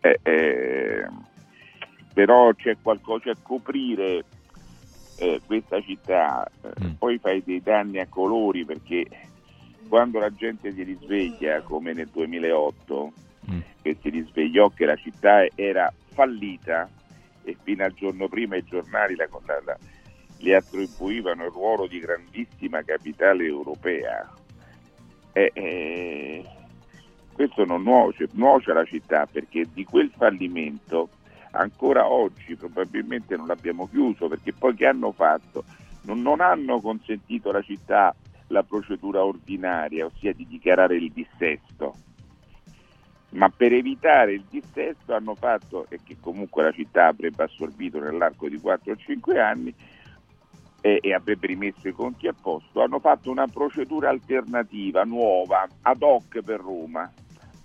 [0.00, 1.06] Eh, eh,
[2.12, 4.24] però c'è qualcosa a coprire
[5.16, 9.06] eh, questa città, eh, poi fai dei danni a colori perché
[9.88, 13.12] quando la gente si risveglia, come nel 2008,
[13.82, 16.88] che si risvegliò che la città era fallita
[17.44, 19.28] e fino al giorno prima i giornali la,
[19.64, 19.78] la-
[20.38, 24.30] le attribuivano il ruolo di grandissima capitale europea.
[25.32, 26.44] E, e
[27.32, 31.10] questo non nuoce, nuoce alla città perché di quel fallimento
[31.52, 35.64] ancora oggi probabilmente non l'abbiamo chiuso perché poi che hanno fatto?
[36.02, 38.14] Non, non hanno consentito alla città
[38.48, 41.94] la procedura ordinaria, ossia di dichiarare il dissesto
[43.30, 48.48] ma per evitare il dissesto hanno fatto, e che comunque la città avrebbe assorbito nell'arco
[48.48, 49.74] di 4 o 5 anni
[50.86, 56.00] e, e avrebbe rimesso i conti a posto, hanno fatto una procedura alternativa, nuova, ad
[56.00, 57.12] hoc per Roma,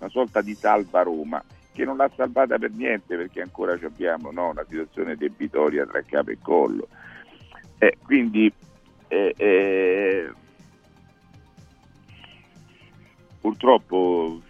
[0.00, 1.40] una sorta di salva Roma,
[1.72, 6.30] che non l'ha salvata per niente perché ancora abbiamo no, una situazione debitoria tra capo
[6.30, 6.88] e collo.
[7.78, 8.52] Eh, quindi
[9.06, 10.32] eh, eh,
[13.40, 14.40] purtroppo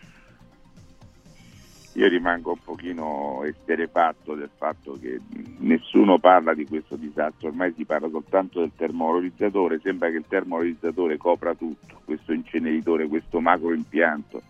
[1.95, 5.21] io rimango un pochino esterefatto del fatto che
[5.59, 11.17] nessuno parla di questo disastro, ormai si parla soltanto del termovalorizzatore, sembra che il termovalorizzatore
[11.19, 14.43] copra tutto, questo inceneritore, questo macro impianto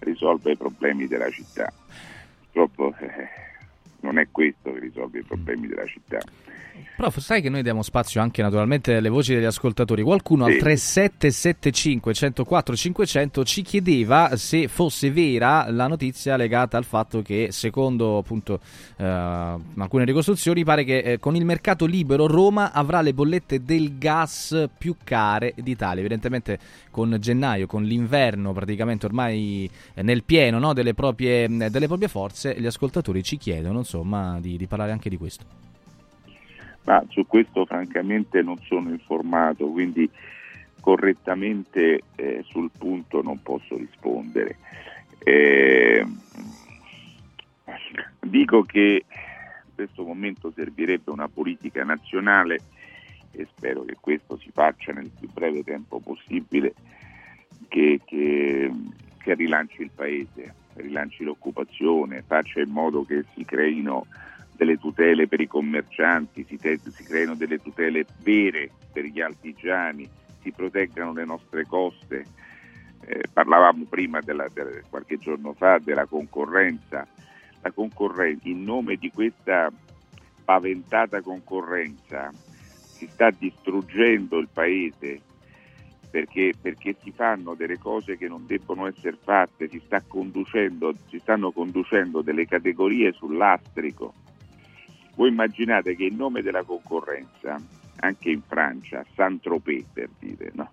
[0.00, 1.72] risolve i problemi della città.
[2.50, 3.28] Purtroppo eh,
[4.00, 6.18] non è questo che risolve i problemi della città.
[6.96, 10.02] Prof, sai che noi diamo spazio anche naturalmente alle voci degli ascoltatori.
[10.02, 10.58] Qualcuno al Sì.
[10.58, 18.18] 3775 104 500 ci chiedeva se fosse vera la notizia legata al fatto che, secondo
[18.18, 18.60] appunto
[18.96, 23.98] eh, alcune ricostruzioni, pare che eh, con il mercato libero Roma avrà le bollette del
[23.98, 26.00] gas più care d'Italia.
[26.00, 26.58] Evidentemente
[26.90, 32.54] con gennaio, con l'inverno praticamente ormai eh, nel pieno no, delle, proprie, delle proprie forze,
[32.58, 35.71] gli ascoltatori ci chiedono insomma di, di parlare anche di questo.
[36.84, 40.10] Ma su questo francamente non sono informato, quindi
[40.80, 44.56] correttamente eh, sul punto non posso rispondere.
[45.20, 46.04] Eh,
[48.20, 52.60] dico che in questo momento servirebbe una politica nazionale
[53.30, 56.74] e spero che questo si faccia nel più breve tempo possibile,
[57.68, 58.70] che, che-
[59.18, 64.06] che rilanci il paese, rilanci l'occupazione, faccia in modo che si creino
[64.52, 70.08] delle tutele per i commercianti, si, te- si creino delle tutele vere per gli artigiani,
[70.40, 72.26] si proteggano le nostre coste.
[73.04, 77.06] Eh, parlavamo prima, della- della- qualche giorno fa, della concorrenza.
[77.62, 79.72] La concorrenza, in nome di questa
[80.44, 82.32] paventata concorrenza,
[83.02, 85.20] si sta distruggendo il paese
[86.12, 90.02] perché, perché si fanno delle cose che non debbono essere fatte, si, sta
[91.08, 94.12] si stanno conducendo delle categorie sul lastrico.
[95.14, 97.60] Voi immaginate che in nome della concorrenza,
[98.00, 100.72] anche in Francia, Saint-Tropez per dire, no?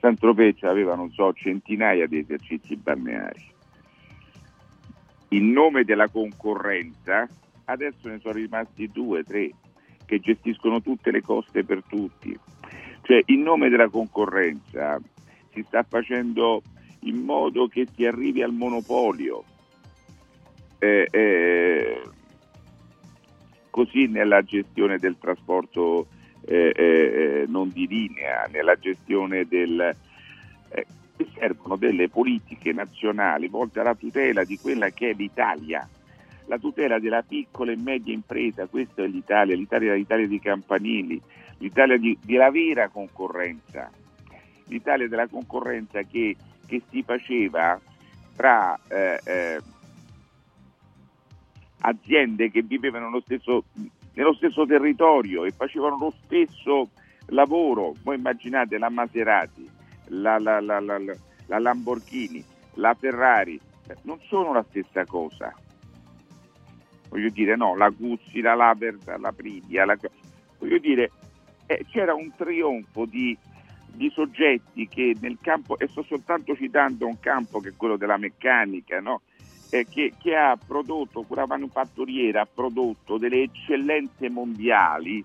[0.00, 3.56] Saint-Tropez aveva, non so, centinaia di esercizi balneari.
[5.30, 7.28] In nome della concorrenza,
[7.64, 9.50] adesso ne sono rimasti due, tre,
[10.04, 12.36] che gestiscono tutte le coste per tutti.
[13.02, 14.98] Cioè, in nome della concorrenza
[15.52, 16.62] si sta facendo
[17.00, 19.44] in modo che si arrivi al monopolio.
[20.78, 22.02] Eh, eh,
[23.78, 26.08] così nella gestione del trasporto
[26.44, 29.94] eh, eh, non di linea, nella gestione del...
[30.70, 30.86] Eh,
[31.34, 35.88] servono delle politiche nazionali volte alla tutela di quella che è l'Italia,
[36.46, 41.20] la tutela della piccola e media impresa, questa è l'Italia, l'Italia, l'Italia di Campanili,
[41.58, 43.90] l'Italia di, della vera concorrenza,
[44.66, 46.36] l'Italia della concorrenza che,
[46.66, 47.80] che si faceva
[48.34, 49.60] tra eh, eh,
[51.80, 53.64] aziende che vivevano nello stesso,
[54.14, 56.90] nello stesso territorio e facevano lo stesso
[57.26, 57.94] lavoro.
[58.02, 59.68] Voi immaginate la Maserati,
[60.06, 62.44] la, la, la, la Lamborghini,
[62.74, 63.60] la Ferrari,
[64.02, 65.54] non sono la stessa cosa.
[67.08, 69.96] Voglio dire, no, la Guzzi, la Laversa, la Privia, la...
[70.58, 71.10] voglio dire,
[71.66, 73.36] eh, c'era un trionfo di,
[73.86, 78.18] di, soggetti che nel campo, e sto soltanto citando un campo che è quello della
[78.18, 79.22] meccanica, no?
[79.70, 85.24] Eh, che, che, ha prodotto, quella manufatturiera ha prodotto delle eccellenze mondiali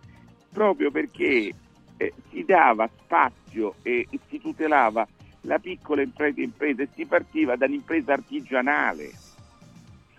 [0.52, 1.54] proprio perché
[1.98, 5.08] eh, si dava spazio e, e, si tutelava
[5.42, 9.12] la piccola impresa, impresa e si partiva dall'impresa artigianale.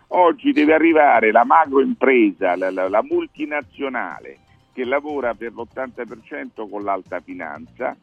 [0.09, 4.39] Oggi deve arrivare la macroimpresa, la, la, la multinazionale
[4.73, 7.97] che lavora per l'80% con l'alta finanza,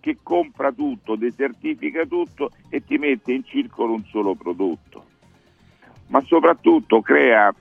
[0.00, 5.10] che compra tutto, desertifica tutto e ti mette in circolo un solo prodotto
[6.12, 7.52] ma soprattutto crea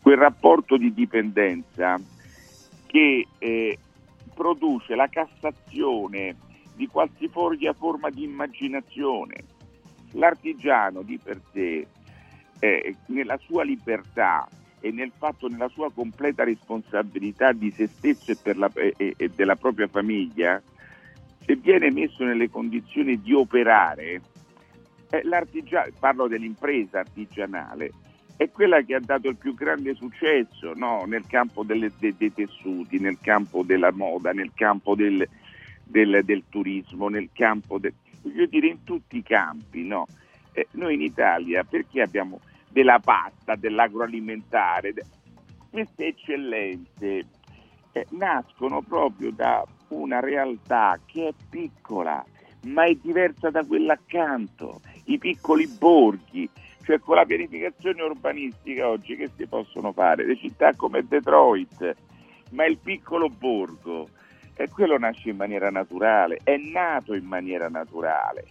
[0.00, 1.98] quel rapporto di dipendenza
[2.86, 3.78] che eh,
[4.34, 6.36] produce la cassazione
[6.74, 9.44] di qualsivoglia forma di immaginazione.
[10.12, 11.86] L'artigiano di per sé,
[12.58, 14.46] eh, nella sua libertà
[14.80, 19.56] e nel fatto, nella sua completa responsabilità di se stesso e, la, e, e della
[19.56, 20.60] propria famiglia,
[21.46, 24.20] se viene messo nelle condizioni di operare,
[25.20, 27.92] eh, parlo dell'impresa artigianale,
[28.36, 31.04] è quella che ha dato il più grande successo no?
[31.06, 35.28] nel campo delle, de, dei tessuti, nel campo della moda, nel campo del,
[35.84, 39.84] del, del turismo, nel campo del, voglio dire in tutti i campi.
[39.84, 40.06] No?
[40.52, 45.04] Eh, noi in Italia perché abbiamo della pasta, dell'agroalimentare, de...
[45.70, 47.26] queste eccellenze
[47.92, 52.24] eh, nascono proprio da una realtà che è piccola,
[52.64, 56.48] ma è diversa da quella accanto i piccoli borghi,
[56.84, 60.26] cioè con la pianificazione urbanistica oggi che si possono fare?
[60.26, 61.96] Le città come Detroit,
[62.50, 64.08] ma il piccolo borgo,
[64.54, 68.46] e quello nasce in maniera naturale, è nato in maniera naturale.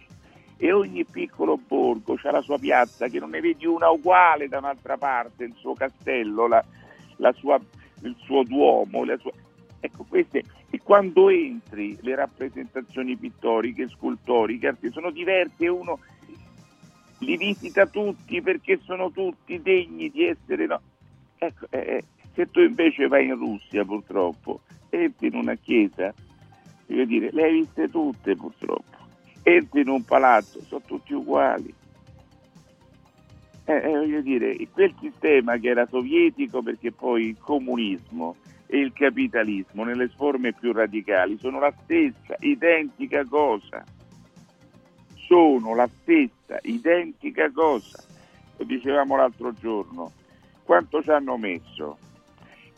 [0.56, 4.58] E ogni piccolo borgo ha la sua piazza, che non ne vedi una uguale da
[4.58, 6.64] un'altra parte, il suo castello, la,
[7.16, 7.60] la sua,
[8.02, 9.04] il suo duomo.
[9.18, 9.32] Sua...
[9.80, 15.98] Ecco, queste, e quando entri le rappresentazioni pittoriche, scultoriche, sono diverse, uno
[17.22, 20.66] li visita tutti perché sono tutti degni di essere...
[20.66, 20.80] No.
[21.38, 22.04] Ecco, eh, eh,
[22.34, 26.12] se tu invece vai in Russia purtroppo, entri in una chiesa,
[26.86, 28.96] voglio dire, le hai viste tutte purtroppo,
[29.42, 31.72] entri in un palazzo, sono tutti uguali.
[33.64, 38.36] Eh, eh, voglio dire, quel sistema che era sovietico perché poi il comunismo
[38.66, 43.84] e il capitalismo nelle forme più radicali sono la stessa, identica cosa
[45.32, 48.04] sono la stessa, identica cosa.
[48.58, 50.12] Lo dicevamo l'altro giorno.
[50.62, 51.96] Quanto ci hanno messo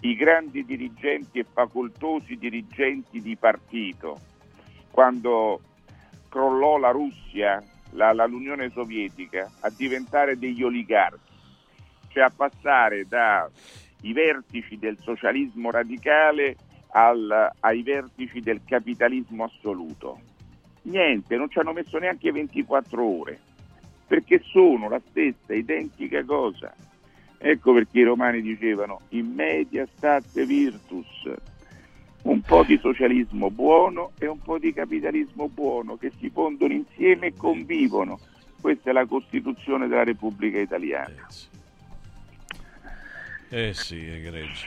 [0.02, 4.20] i grandi dirigenti e facoltosi dirigenti di partito
[4.92, 5.60] quando
[6.28, 7.60] crollò la Russia,
[7.90, 11.32] la, la, l'Unione Sovietica, a diventare degli oligarchi,
[12.06, 16.56] cioè a passare dai vertici del socialismo radicale
[16.90, 20.32] al, ai vertici del capitalismo assoluto
[20.84, 23.38] Niente, non ci hanno messo neanche 24 ore,
[24.06, 26.74] perché sono la stessa, identica cosa.
[27.38, 31.30] Ecco perché i romani dicevano in media state virtus,
[32.22, 37.28] un po' di socialismo buono e un po' di capitalismo buono che si fondono insieme
[37.28, 38.18] e convivono.
[38.60, 41.26] Questa è la Costituzione della Repubblica Italiana.
[43.50, 44.64] Eh sì, egregio.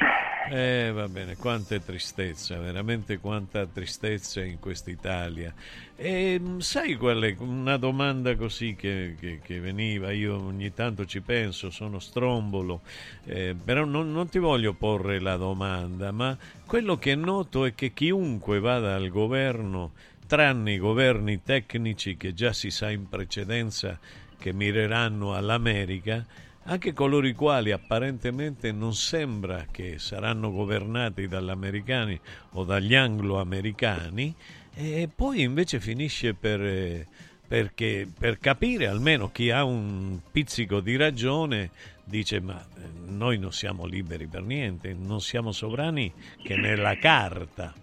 [0.50, 5.54] Eh va bene, quanta tristezza, veramente quanta tristezza in quest'Italia.
[5.94, 10.12] E mm, sai qual è una domanda così che, che, che veniva?
[10.12, 12.82] Io ogni tanto ci penso, sono strombolo,
[13.26, 17.92] eh, però non, non ti voglio porre la domanda, ma quello che noto è che
[17.92, 19.92] chiunque vada al governo,
[20.28, 24.00] tranne i governi tecnici che già si sa in precedenza
[24.38, 26.26] che mireranno all'America,
[26.68, 32.20] anche coloro i quali apparentemente non sembra che saranno governati dagli americani
[32.52, 34.34] o dagli anglo-americani,
[34.76, 37.06] e poi invece finisce per,
[37.48, 41.72] perché per capire almeno chi ha un pizzico di ragione
[42.04, 46.12] dice ma eh, noi non siamo liberi per niente, non siamo sovrani
[46.44, 47.74] che nella carta.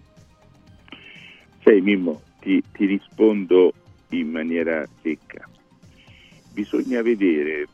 [1.62, 3.72] Sai Mimmo, ti, ti rispondo
[4.10, 5.48] in maniera secca.
[6.52, 7.66] Bisogna vedere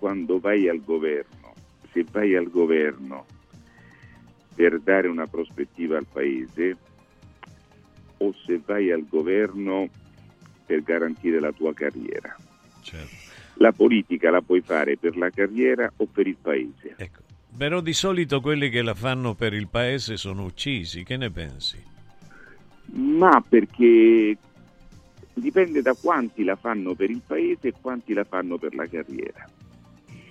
[0.00, 1.52] quando vai al governo,
[1.92, 3.26] se vai al governo
[4.54, 6.76] per dare una prospettiva al paese
[8.16, 9.88] o se vai al governo
[10.64, 12.34] per garantire la tua carriera.
[12.82, 13.14] Certo.
[13.56, 16.94] La politica la puoi fare per la carriera o per il paese.
[16.96, 17.20] Ecco.
[17.54, 21.82] Però di solito quelli che la fanno per il paese sono uccisi, che ne pensi?
[22.92, 24.36] Ma perché
[25.34, 29.46] dipende da quanti la fanno per il paese e quanti la fanno per la carriera.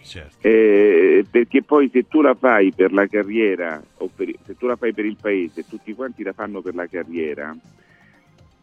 [0.09, 0.47] Certo.
[0.47, 4.75] Eh, perché poi se tu la fai per la carriera o per, se tu la
[4.75, 7.55] fai per il paese e tutti quanti la fanno per la carriera,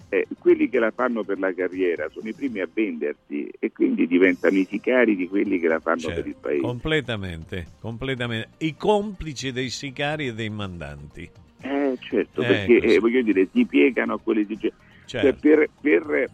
[0.08, 4.08] eh, quelli che la fanno per la carriera sono i primi a vendersi e quindi
[4.08, 6.60] diventano i sicari di quelli che la fanno Certo, per il paese.
[6.62, 8.48] Completamente, completamente.
[8.58, 11.30] I complici dei sicari e dei mandanti.
[11.60, 14.76] Eh, certo, Eh, perché eh, voglio dire, si piegano a quelle esigenze.
[15.04, 15.40] Certo.
[15.40, 16.28] Cioè, per, per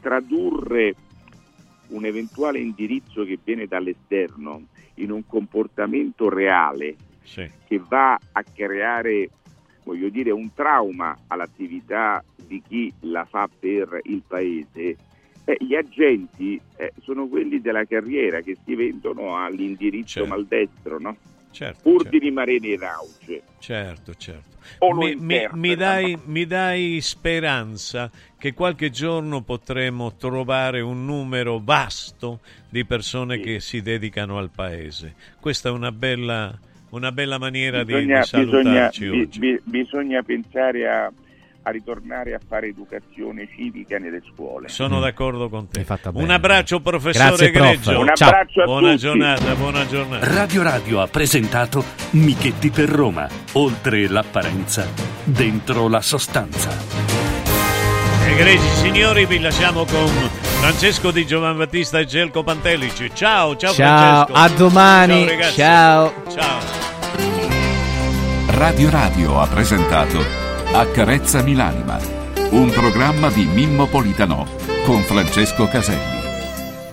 [0.00, 0.94] tradurre
[1.88, 4.62] un eventuale indirizzo che viene dall'esterno
[4.94, 7.48] in un comportamento reale Sì.
[7.66, 9.30] che va a creare,
[9.84, 14.96] voglio dire, un trauma all'attività di chi la fa per il paese,
[15.44, 20.28] eh, gli agenti eh, sono quelli della carriera che si vendono all'indirizzo Certo.
[20.28, 21.16] maldestro, no?
[21.56, 22.18] Certo, pur certo.
[22.18, 23.42] di rimanere in auge.
[23.58, 24.56] Certo, certo.
[24.92, 32.40] Mi, mi- mi dai, mi dai speranza che qualche giorno potremo trovare un numero vasto
[32.68, 35.14] di persone che si dedicano al paese.
[35.40, 36.54] Questa è una bella,
[36.90, 39.38] una bella maniera di- Bisogna, di, bisogna, salutarci bi- oggi.
[39.38, 41.10] bi- bisogna pensare a,
[41.66, 44.68] a ritornare a fare educazione civica nelle scuole.
[44.68, 45.84] Sono d'accordo con te.
[46.12, 47.66] Un abbraccio professore Grazie, prof.
[47.66, 47.98] Greggio.
[48.00, 48.28] Un Ciao.
[48.28, 49.00] abbraccio a Buona tutti.
[49.00, 50.32] giornata, buona giornata.
[50.32, 53.28] Radio Radio ha presentato Michetti per Roma.
[53.54, 54.86] Oltre l'apparenza,
[55.24, 56.70] dentro la sostanza.
[58.28, 60.06] Egregi signori, vi lasciamo con
[60.60, 63.10] Francesco di Giovan Battista e Gelco Pantelici.
[63.12, 64.38] Ciao, ciao, Ciao, Francesco.
[64.38, 65.18] a domani.
[65.24, 65.54] Ciao ragazzi.
[65.56, 66.12] Ciao.
[66.32, 66.60] Ciao.
[68.50, 70.45] Radio Radio ha presentato
[70.78, 71.98] Accarezzami l'anima,
[72.50, 74.46] un programma di Mimmo Politano
[74.84, 76.15] con Francesco Caselli.